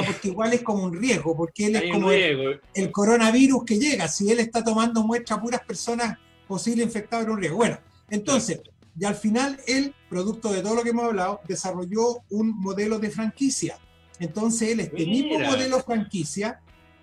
porque 0.06 0.28
igual 0.28 0.52
es 0.52 0.62
como 0.62 0.84
un 0.84 0.94
riesgo, 0.94 1.36
porque 1.36 1.66
él 1.66 1.76
es 1.76 1.92
como 1.92 2.10
el, 2.10 2.60
coronavirus 2.92 3.64
que 3.64 3.78
llega. 3.78 4.08
Si 4.08 4.30
él 4.30 4.40
está 4.40 4.62
tomando 4.62 5.02
muestras 5.04 5.38
a 5.38 5.42
puras 5.42 5.60
personas 5.62 6.18
posibles 6.46 6.86
infectadas, 6.86 7.26
es 7.26 7.32
un 7.32 7.38
riesgo. 7.38 7.58
Bueno, 7.58 7.78
entonces, 8.08 8.60
y 8.98 9.04
al 9.04 9.14
final 9.14 9.60
él, 9.66 9.94
producto 10.08 10.52
de 10.52 10.62
todo 10.62 10.74
lo 10.74 10.82
que 10.82 10.90
hemos 10.90 11.04
hablado, 11.04 11.40
desarrolló 11.48 12.22
un 12.30 12.58
modelo 12.60 12.98
de 12.98 13.10
franquicia. 13.10 13.76
Entonces 14.20 14.70
él, 14.70 14.80
este 14.80 15.06
mismo 15.06 15.38
modelo 15.40 15.80
franquicia, 15.80 16.60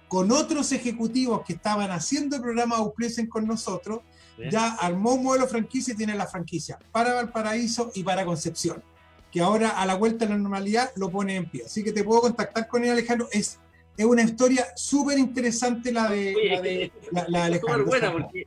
con 0.07 0.31
otros 0.31 0.71
ejecutivos 0.71 1.41
que 1.45 1.53
estaban 1.53 1.91
haciendo 1.91 2.37
el 2.37 2.41
programa 2.41 2.77
Ausprecen 2.77 3.27
con 3.27 3.45
nosotros, 3.45 4.01
ya 4.49 4.73
armó 4.75 5.13
un 5.13 5.23
modelo 5.23 5.47
franquicia 5.47 5.93
y 5.93 5.97
tiene 5.97 6.15
la 6.15 6.25
franquicia 6.25 6.79
para 6.91 7.13
Valparaíso 7.13 7.91
y 7.93 8.03
para 8.03 8.25
Concepción 8.25 8.81
que 9.31 9.39
ahora 9.39 9.69
a 9.69 9.85
la 9.85 9.95
vuelta 9.95 10.25
de 10.25 10.31
la 10.31 10.37
normalidad 10.37 10.91
lo 10.95 11.09
pone 11.09 11.35
en 11.35 11.45
pie. 11.45 11.63
Así 11.65 11.83
que 11.83 11.93
te 11.93 12.03
puedo 12.03 12.21
contactar 12.21 12.67
con 12.67 12.83
él, 12.83 12.91
Alejandro. 12.91 13.29
Es, 13.31 13.59
es 13.95 14.05
una 14.05 14.23
historia 14.23 14.67
súper 14.75 15.17
interesante 15.17 15.91
la 15.91 16.09
de, 16.09 16.91
la, 17.11 17.45
Alejandro. 17.45 17.85
buena 17.85 18.11
porque, 18.11 18.45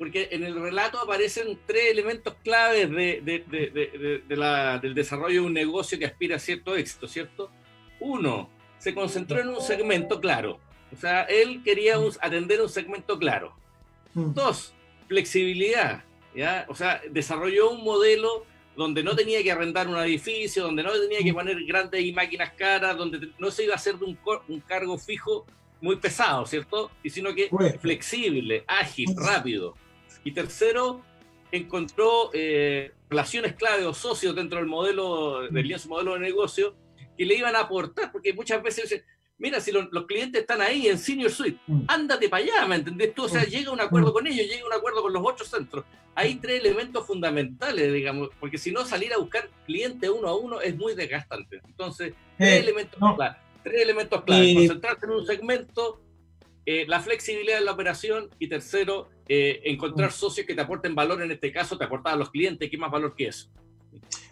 porque, 0.00 0.28
en 0.30 0.44
el 0.44 0.58
relato 0.58 0.98
aparecen 0.98 1.58
tres 1.66 1.90
elementos 1.90 2.34
claves 2.42 2.90
de, 2.90 3.20
del 4.80 4.94
desarrollo 4.94 5.42
de 5.42 5.46
un 5.46 5.52
negocio 5.52 5.98
que 5.98 6.06
aspira 6.06 6.36
a 6.36 6.38
cierto 6.38 6.74
éxito, 6.74 7.06
¿cierto? 7.06 7.50
Uno, 8.00 8.48
se 8.78 8.94
concentró 8.94 9.40
en 9.40 9.50
un 9.50 9.60
segmento 9.60 10.18
claro. 10.18 10.58
O 10.90 10.96
sea, 10.96 11.24
él 11.24 11.60
quería 11.62 11.96
atender 12.22 12.62
un 12.62 12.70
segmento 12.70 13.18
claro. 13.18 13.54
Mm. 14.14 14.32
Dos, 14.32 14.72
flexibilidad. 15.06 16.02
¿ya? 16.34 16.64
O 16.70 16.74
sea, 16.74 17.02
desarrolló 17.10 17.68
un 17.68 17.84
modelo 17.84 18.46
donde 18.74 19.02
no 19.02 19.14
tenía 19.14 19.42
que 19.42 19.52
arrendar 19.52 19.86
un 19.86 19.98
edificio, 19.98 20.62
donde 20.62 20.82
no 20.82 20.92
tenía 20.92 21.18
que 21.18 21.34
poner 21.34 21.62
grandes 21.66 22.02
y 22.02 22.14
máquinas 22.14 22.54
caras, 22.54 22.96
donde 22.96 23.32
no 23.38 23.50
se 23.50 23.64
iba 23.64 23.74
a 23.74 23.76
hacer 23.76 23.96
de 23.96 24.06
un, 24.06 24.18
un 24.48 24.60
cargo 24.60 24.96
fijo 24.96 25.44
muy 25.82 25.96
pesado, 25.96 26.46
¿cierto? 26.46 26.90
Y 27.02 27.10
sino 27.10 27.34
que 27.34 27.50
flexible, 27.82 28.64
ágil, 28.66 29.14
rápido. 29.14 29.76
Y 30.24 30.32
tercero, 30.32 31.02
encontró 31.52 32.30
eh, 32.32 32.92
relaciones 33.08 33.54
clave 33.54 33.84
o 33.86 33.94
socios 33.94 34.34
dentro 34.34 34.58
del 34.58 34.68
modelo, 34.68 35.42
del 35.50 35.66
lienzo 35.66 35.88
modelo 35.88 36.14
de 36.14 36.20
negocio, 36.20 36.74
que 37.16 37.24
le 37.24 37.34
iban 37.34 37.56
a 37.56 37.60
aportar, 37.60 38.12
porque 38.12 38.32
muchas 38.32 38.62
veces 38.62 38.84
dicen, 38.84 39.04
mira, 39.40 39.60
si 39.60 39.72
los, 39.72 39.88
clientes 40.06 40.42
están 40.42 40.60
ahí 40.60 40.86
en 40.86 40.98
Senior 40.98 41.30
Suite, 41.30 41.58
ándate 41.88 42.28
para 42.28 42.44
allá, 42.44 42.66
¿me 42.66 42.76
entendés 42.76 43.14
tú? 43.14 43.24
O 43.24 43.28
sea, 43.28 43.44
llega 43.44 43.72
un 43.72 43.80
acuerdo 43.80 44.12
con 44.12 44.26
ellos, 44.26 44.46
llega 44.46 44.66
un 44.66 44.72
acuerdo 44.72 45.02
con 45.02 45.12
los 45.12 45.22
otros 45.24 45.48
centros. 45.48 45.84
Hay 46.14 46.36
tres 46.36 46.60
elementos 46.60 47.06
fundamentales, 47.06 47.92
digamos, 47.92 48.28
porque 48.38 48.58
si 48.58 48.70
no, 48.70 48.84
salir 48.84 49.12
a 49.12 49.18
buscar 49.18 49.48
cliente 49.66 50.10
uno 50.10 50.28
a 50.28 50.36
uno 50.36 50.60
es 50.60 50.76
muy 50.76 50.94
desgastante. 50.94 51.60
Entonces, 51.64 52.14
tres 52.36 52.48
eh, 52.50 52.58
elementos 52.58 52.98
claves. 53.16 53.36
Tres 53.62 53.82
elementos 53.82 54.24
claves. 54.24 54.54
Concentrarse 54.54 55.06
en 55.06 55.12
un 55.12 55.26
segmento, 55.26 56.00
eh, 56.66 56.84
la 56.86 57.00
flexibilidad 57.00 57.58
de 57.58 57.64
la 57.64 57.72
operación 57.72 58.28
y 58.38 58.48
tercero, 58.48 59.08
eh, 59.28 59.60
encontrar 59.64 60.12
socios 60.12 60.46
que 60.46 60.54
te 60.54 60.60
aporten 60.60 60.94
valor, 60.94 61.22
en 61.22 61.30
este 61.30 61.52
caso 61.52 61.78
te 61.78 61.84
aportan 61.84 62.14
a 62.14 62.16
los 62.16 62.30
clientes, 62.30 62.70
¿qué 62.70 62.78
más 62.78 62.90
valor 62.90 63.14
que 63.14 63.28
eso? 63.28 63.48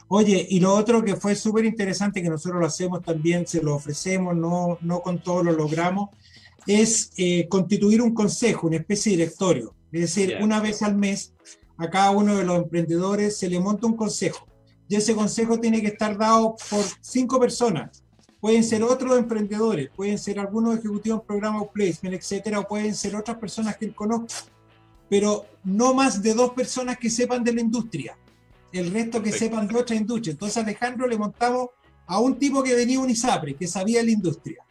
Oye, 0.09 0.47
y 0.49 0.61
lo 0.61 0.75
otro 0.75 1.05
que 1.05 1.17
fue 1.17 1.35
súper 1.35 1.65
interesante, 1.65 2.23
que 2.23 2.31
nosotros 2.31 2.61
lo 2.61 2.67
hacemos 2.67 3.03
también, 3.03 3.47
se 3.47 3.63
lo 3.63 3.75
ofrecemos, 3.75 4.35
no, 4.35 4.79
no 4.81 5.01
con 5.01 5.23
todo 5.23 5.43
lo 5.43 5.53
logramos, 5.53 6.11
es 6.67 7.11
eh, 7.17 7.47
constituir 7.49 8.01
un 8.03 8.15
consejo, 8.15 8.67
una 8.67 8.77
especie 8.77 9.13
de 9.13 9.19
directorio. 9.19 9.75
Es 9.93 10.01
decir, 10.01 10.37
una 10.41 10.61
vez 10.61 10.83
al 10.83 10.97
mes 10.97 11.35
a 11.79 11.89
cada 11.89 12.11
uno 12.11 12.37
de 12.37 12.45
los 12.45 12.59
emprendedores 12.59 13.39
se 13.39 13.49
le 13.49 13.61
monta 13.61 13.87
un 13.87 13.97
consejo. 13.97 14.47
Y 14.89 14.97
ese 14.97 15.15
consejo 15.15 15.61
tiene 15.61 15.81
que 15.81 15.89
estar 15.89 16.17
dado 16.17 16.57
por 16.71 16.85
cinco 17.01 17.39
personas. 17.39 18.03
Pueden 18.41 18.63
ser 18.63 18.83
otros 18.83 19.19
emprendedores, 19.19 19.91
pueden 19.95 20.19
ser 20.19 20.39
algunos 20.39 20.79
ejecutivos 20.79 21.21
en 21.21 21.27
programa 21.27 21.61
o 21.61 21.71
placement, 21.71 22.15
etcétera, 22.15 22.61
o 22.61 22.69
pueden 22.69 22.95
ser 22.95 23.17
otras 23.17 23.37
personas 23.39 23.77
que 23.77 23.87
él 23.87 23.95
conozca. 23.95 24.45
Pero 25.09 25.47
no 25.65 25.95
más 25.95 26.23
de 26.23 26.35
dos 26.35 26.53
personas 26.53 26.99
que 26.99 27.11
sepan 27.11 27.43
de 27.43 27.53
la 27.53 27.61
industria 27.61 28.17
el 28.73 28.93
resto 28.93 29.23
que 29.23 29.33
sepan 29.33 29.67
de 29.67 29.77
otra 29.77 29.97
industria. 29.97 30.33
Entonces 30.33 30.57
Alejandro 30.59 31.07
le 31.07 31.17
montamos 31.17 31.71
a 32.07 32.21
un 32.21 32.39
tipo 32.39 32.63
que 32.63 32.75
venía 32.75 33.01
un 33.01 33.11
ISAPRE, 33.11 33.55
que 33.55 33.67
sabía 33.67 34.03
la 34.03 34.11
industria. 34.11 34.65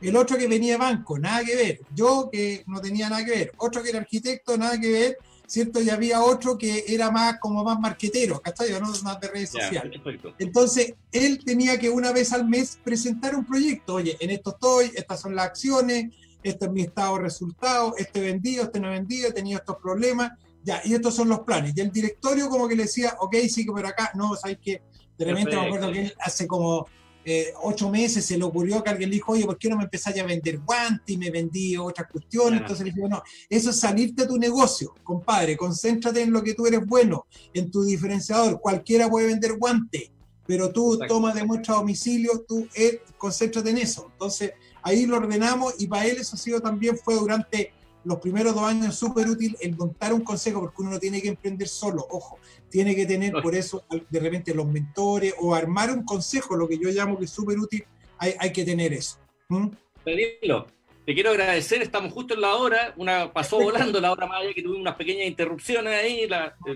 El 0.00 0.16
otro 0.16 0.36
que 0.36 0.46
venía 0.46 0.76
banco, 0.76 1.18
nada 1.18 1.44
que 1.44 1.56
ver. 1.56 1.80
Yo 1.94 2.28
que 2.30 2.64
no 2.66 2.80
tenía 2.80 3.08
nada 3.08 3.24
que 3.24 3.30
ver. 3.30 3.52
Otro 3.56 3.82
que 3.82 3.90
era 3.90 4.00
arquitecto, 4.00 4.56
nada 4.56 4.78
que 4.78 4.92
ver. 4.92 5.18
¿Cierto? 5.46 5.80
Y 5.80 5.90
había 5.90 6.22
otro 6.22 6.58
que 6.58 6.84
era 6.88 7.10
más 7.10 7.38
como 7.38 7.62
más 7.62 7.78
marquetero, 7.78 8.40
¿cachai? 8.40 8.70
No 8.80 8.92
más 9.02 9.20
de 9.20 9.28
redes 9.28 9.50
sociales. 9.50 10.00
Entonces, 10.38 10.94
él 11.12 11.42
tenía 11.44 11.78
que 11.78 11.88
una 11.88 12.12
vez 12.12 12.32
al 12.32 12.48
mes 12.48 12.78
presentar 12.82 13.36
un 13.36 13.44
proyecto. 13.44 13.94
Oye, 13.94 14.16
en 14.18 14.30
esto 14.30 14.50
estoy, 14.50 14.90
estas 14.94 15.20
son 15.20 15.36
las 15.36 15.46
acciones, 15.46 16.12
este 16.42 16.66
es 16.66 16.72
mi 16.72 16.82
estado 16.82 17.16
de 17.16 17.22
resultados, 17.22 17.94
este 17.98 18.20
vendido, 18.20 18.64
este 18.64 18.80
no 18.80 18.90
vendido, 18.90 19.28
he 19.28 19.32
tenido 19.32 19.58
estos 19.58 19.76
problemas 19.76 20.32
ya, 20.66 20.80
y 20.84 20.94
estos 20.94 21.14
son 21.14 21.28
los 21.28 21.40
planes. 21.40 21.74
Y 21.76 21.80
el 21.80 21.92
directorio 21.92 22.48
como 22.48 22.66
que 22.66 22.74
le 22.74 22.82
decía, 22.82 23.16
ok, 23.20 23.36
sigue 23.48 23.70
por 23.70 23.86
acá. 23.86 24.10
No, 24.14 24.34
sabes 24.34 24.58
que 24.58 24.82
de 25.16 25.24
repente 25.24 25.54
me 25.54 25.66
acuerdo 25.66 25.92
que 25.92 26.12
hace 26.20 26.46
como 26.48 26.88
eh, 27.28 27.52
ocho 27.60 27.90
meses 27.90 28.24
se 28.24 28.38
le 28.38 28.44
ocurrió 28.44 28.84
que 28.84 28.90
alguien 28.90 29.10
le 29.10 29.16
dijo, 29.16 29.32
oye, 29.32 29.44
¿por 29.44 29.58
qué 29.58 29.68
no 29.68 29.76
me 29.76 29.82
empezáis 29.82 30.16
a 30.20 30.24
vender 30.24 30.60
guantes 30.60 31.12
y 31.12 31.18
me 31.18 31.28
vendí 31.28 31.76
otras 31.76 32.08
cuestiones? 32.08 32.60
Entonces 32.60 32.86
le 32.86 32.92
dije, 32.92 33.08
no, 33.08 33.20
eso 33.48 33.70
es 33.70 33.80
salirte 33.80 34.22
de 34.22 34.28
tu 34.28 34.38
negocio, 34.38 34.94
compadre, 35.02 35.56
concéntrate 35.56 36.22
en 36.22 36.32
lo 36.32 36.40
que 36.40 36.54
tú 36.54 36.66
eres 36.66 36.86
bueno, 36.86 37.26
en 37.52 37.68
tu 37.68 37.82
diferenciador. 37.82 38.60
Cualquiera 38.60 39.10
puede 39.10 39.26
vender 39.26 39.58
guantes, 39.58 40.12
pero 40.46 40.70
tú 40.70 41.00
toma 41.08 41.34
de 41.34 41.44
muestra 41.44 41.74
a 41.74 41.78
domicilio, 41.78 42.44
tú 42.46 42.68
eh, 42.76 43.02
concéntrate 43.18 43.70
en 43.70 43.78
eso. 43.78 44.08
Entonces 44.12 44.52
ahí 44.84 45.04
lo 45.04 45.16
ordenamos 45.16 45.74
y 45.80 45.88
para 45.88 46.06
él 46.06 46.18
eso 46.18 46.36
ha 46.36 46.38
sido 46.38 46.60
también, 46.60 46.96
fue 46.96 47.16
durante 47.16 47.72
los 48.06 48.20
primeros 48.20 48.54
dos 48.54 48.64
años 48.64 48.86
es 48.86 48.94
súper 48.94 49.28
útil 49.28 49.56
el 49.60 49.76
montar 49.76 50.12
un 50.12 50.22
consejo, 50.22 50.60
porque 50.60 50.80
uno 50.82 50.92
no 50.92 51.00
tiene 51.00 51.20
que 51.20 51.28
emprender 51.28 51.66
solo, 51.66 52.06
ojo, 52.08 52.38
tiene 52.70 52.94
que 52.94 53.04
tener 53.04 53.32
por 53.42 53.54
eso 53.54 53.84
de 54.08 54.20
repente 54.20 54.54
los 54.54 54.66
mentores 54.66 55.34
o 55.40 55.54
armar 55.54 55.90
un 55.90 56.04
consejo, 56.04 56.54
lo 56.54 56.68
que 56.68 56.78
yo 56.78 56.88
llamo 56.90 57.18
que 57.18 57.24
es 57.24 57.30
súper 57.30 57.58
útil, 57.58 57.84
hay, 58.18 58.34
hay, 58.38 58.52
que 58.52 58.64
tener 58.64 58.92
eso. 58.92 59.18
¿Mm? 59.48 59.68
te 60.04 61.14
quiero 61.14 61.30
agradecer, 61.30 61.82
estamos 61.82 62.12
justo 62.12 62.34
en 62.34 62.42
la 62.42 62.54
hora, 62.54 62.94
una 62.96 63.32
pasó 63.32 63.58
volando 63.58 64.00
la 64.00 64.12
hora 64.12 64.26
más 64.26 64.42
allá 64.42 64.54
que 64.54 64.62
tuvimos 64.62 64.82
unas 64.82 64.96
pequeñas 64.96 65.26
interrupciones 65.26 65.92
ahí, 65.92 66.28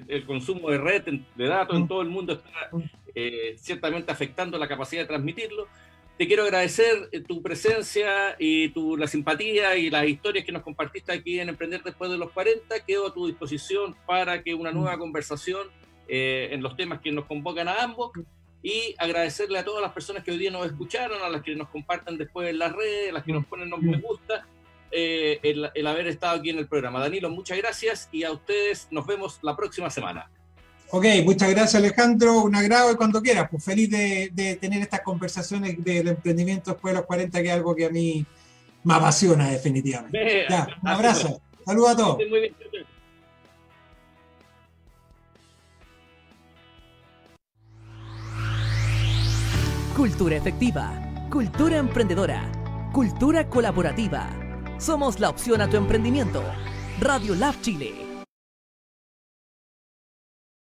el, 0.09 0.27
consumo 0.27 0.71
de 0.71 0.79
red, 0.79 1.05
de 1.37 1.47
datos 1.47 1.77
en 1.77 1.85
mm. 1.85 1.89
todo 1.89 2.03
el 2.03 2.09
mundo 2.09 2.33
está 2.33 2.69
mm. 2.73 2.83
eh, 3.15 3.55
ciertamente 3.57 4.11
afectando 4.11 4.59
la 4.59 4.67
capacidad 4.67 5.03
de 5.03 5.09
transmitirlo. 5.09 5.69
Te 6.21 6.27
quiero 6.27 6.43
agradecer 6.43 7.09
eh, 7.13 7.21
tu 7.23 7.41
presencia 7.41 8.37
y 8.39 8.69
tu, 8.69 8.95
la 8.95 9.07
simpatía 9.07 9.75
y 9.79 9.89
las 9.89 10.07
historias 10.07 10.45
que 10.45 10.53
nos 10.53 10.61
compartiste 10.61 11.13
aquí 11.13 11.41
en 11.41 11.49
Emprender 11.49 11.83
Después 11.83 12.11
de 12.11 12.19
los 12.19 12.31
40. 12.33 12.79
Quedo 12.81 13.07
a 13.07 13.15
tu 13.15 13.27
disposición 13.27 13.97
para 14.05 14.43
que 14.43 14.53
una 14.53 14.71
nueva 14.71 14.99
conversación 14.99 15.69
eh, 16.09 16.51
en 16.53 16.63
los 16.63 16.77
temas 16.77 17.01
que 17.01 17.11
nos 17.11 17.25
convocan 17.25 17.69
a 17.69 17.83
ambos 17.83 18.11
y 18.63 18.95
agradecerle 18.99 19.61
a 19.61 19.65
todas 19.65 19.81
las 19.81 19.93
personas 19.93 20.23
que 20.23 20.31
hoy 20.31 20.37
día 20.37 20.51
nos 20.51 20.67
escucharon, 20.67 21.23
a 21.23 21.31
las 21.31 21.41
que 21.41 21.57
nos 21.57 21.71
comparten 21.71 22.19
después 22.19 22.51
en 22.51 22.59
las 22.59 22.73
redes, 22.73 23.09
a 23.09 23.13
las 23.15 23.25
que 23.25 23.33
nos 23.33 23.47
ponen 23.47 23.71
nos 23.71 23.81
me 23.81 23.97
gusta, 23.97 24.47
eh, 24.91 25.41
el 25.43 25.87
haber 25.87 26.07
estado 26.07 26.39
aquí 26.39 26.51
en 26.51 26.59
el 26.59 26.69
programa. 26.69 27.01
Danilo, 27.01 27.31
muchas 27.31 27.57
gracias 27.57 28.11
y 28.13 28.25
a 28.25 28.33
ustedes 28.33 28.89
nos 28.91 29.07
vemos 29.07 29.39
la 29.41 29.57
próxima 29.57 29.89
semana. 29.89 30.31
Ok, 30.93 31.05
muchas 31.25 31.51
gracias 31.51 31.77
Alejandro, 31.77 32.43
un 32.43 32.55
agrado 32.55 32.93
y 32.93 32.97
cuando 32.97 33.23
quieras, 33.23 33.49
pues 33.49 33.63
feliz 33.63 33.91
de, 33.91 34.59
tener 34.61 34.83
estas 34.83 35.03
conversaciones 35.03 35.83
del 35.85 36.09
emprendimiento 36.09 36.73
después 36.73 36.93
de 36.93 36.99
los 36.99 37.07
40, 37.07 37.41
que 37.41 37.47
es 37.47 37.55
algo 37.55 37.77
que 37.77 37.87
a 37.87 37.91
mí 37.91 38.27
me 38.83 38.95
apasiona 38.95 39.51
definitivamente. 39.51 40.47
un 40.83 40.89
abrazo, 40.89 41.41
saludos 41.65 41.91
a 41.91 41.97
todos. 41.97 42.19
Cultura 49.97 50.37
efectiva, 50.37 51.29
cultura 51.31 51.77
emprendedora, 51.77 52.51
cultura 52.93 53.49
colaborativa. 53.49 54.29
Somos 54.79 55.21
la 55.21 55.29
opción 55.29 55.61
a 55.61 55.69
tu 55.69 55.77
emprendimiento. 55.77 56.43
Radio 57.01 57.35
Lab 57.35 57.61
Chile 57.61 58.10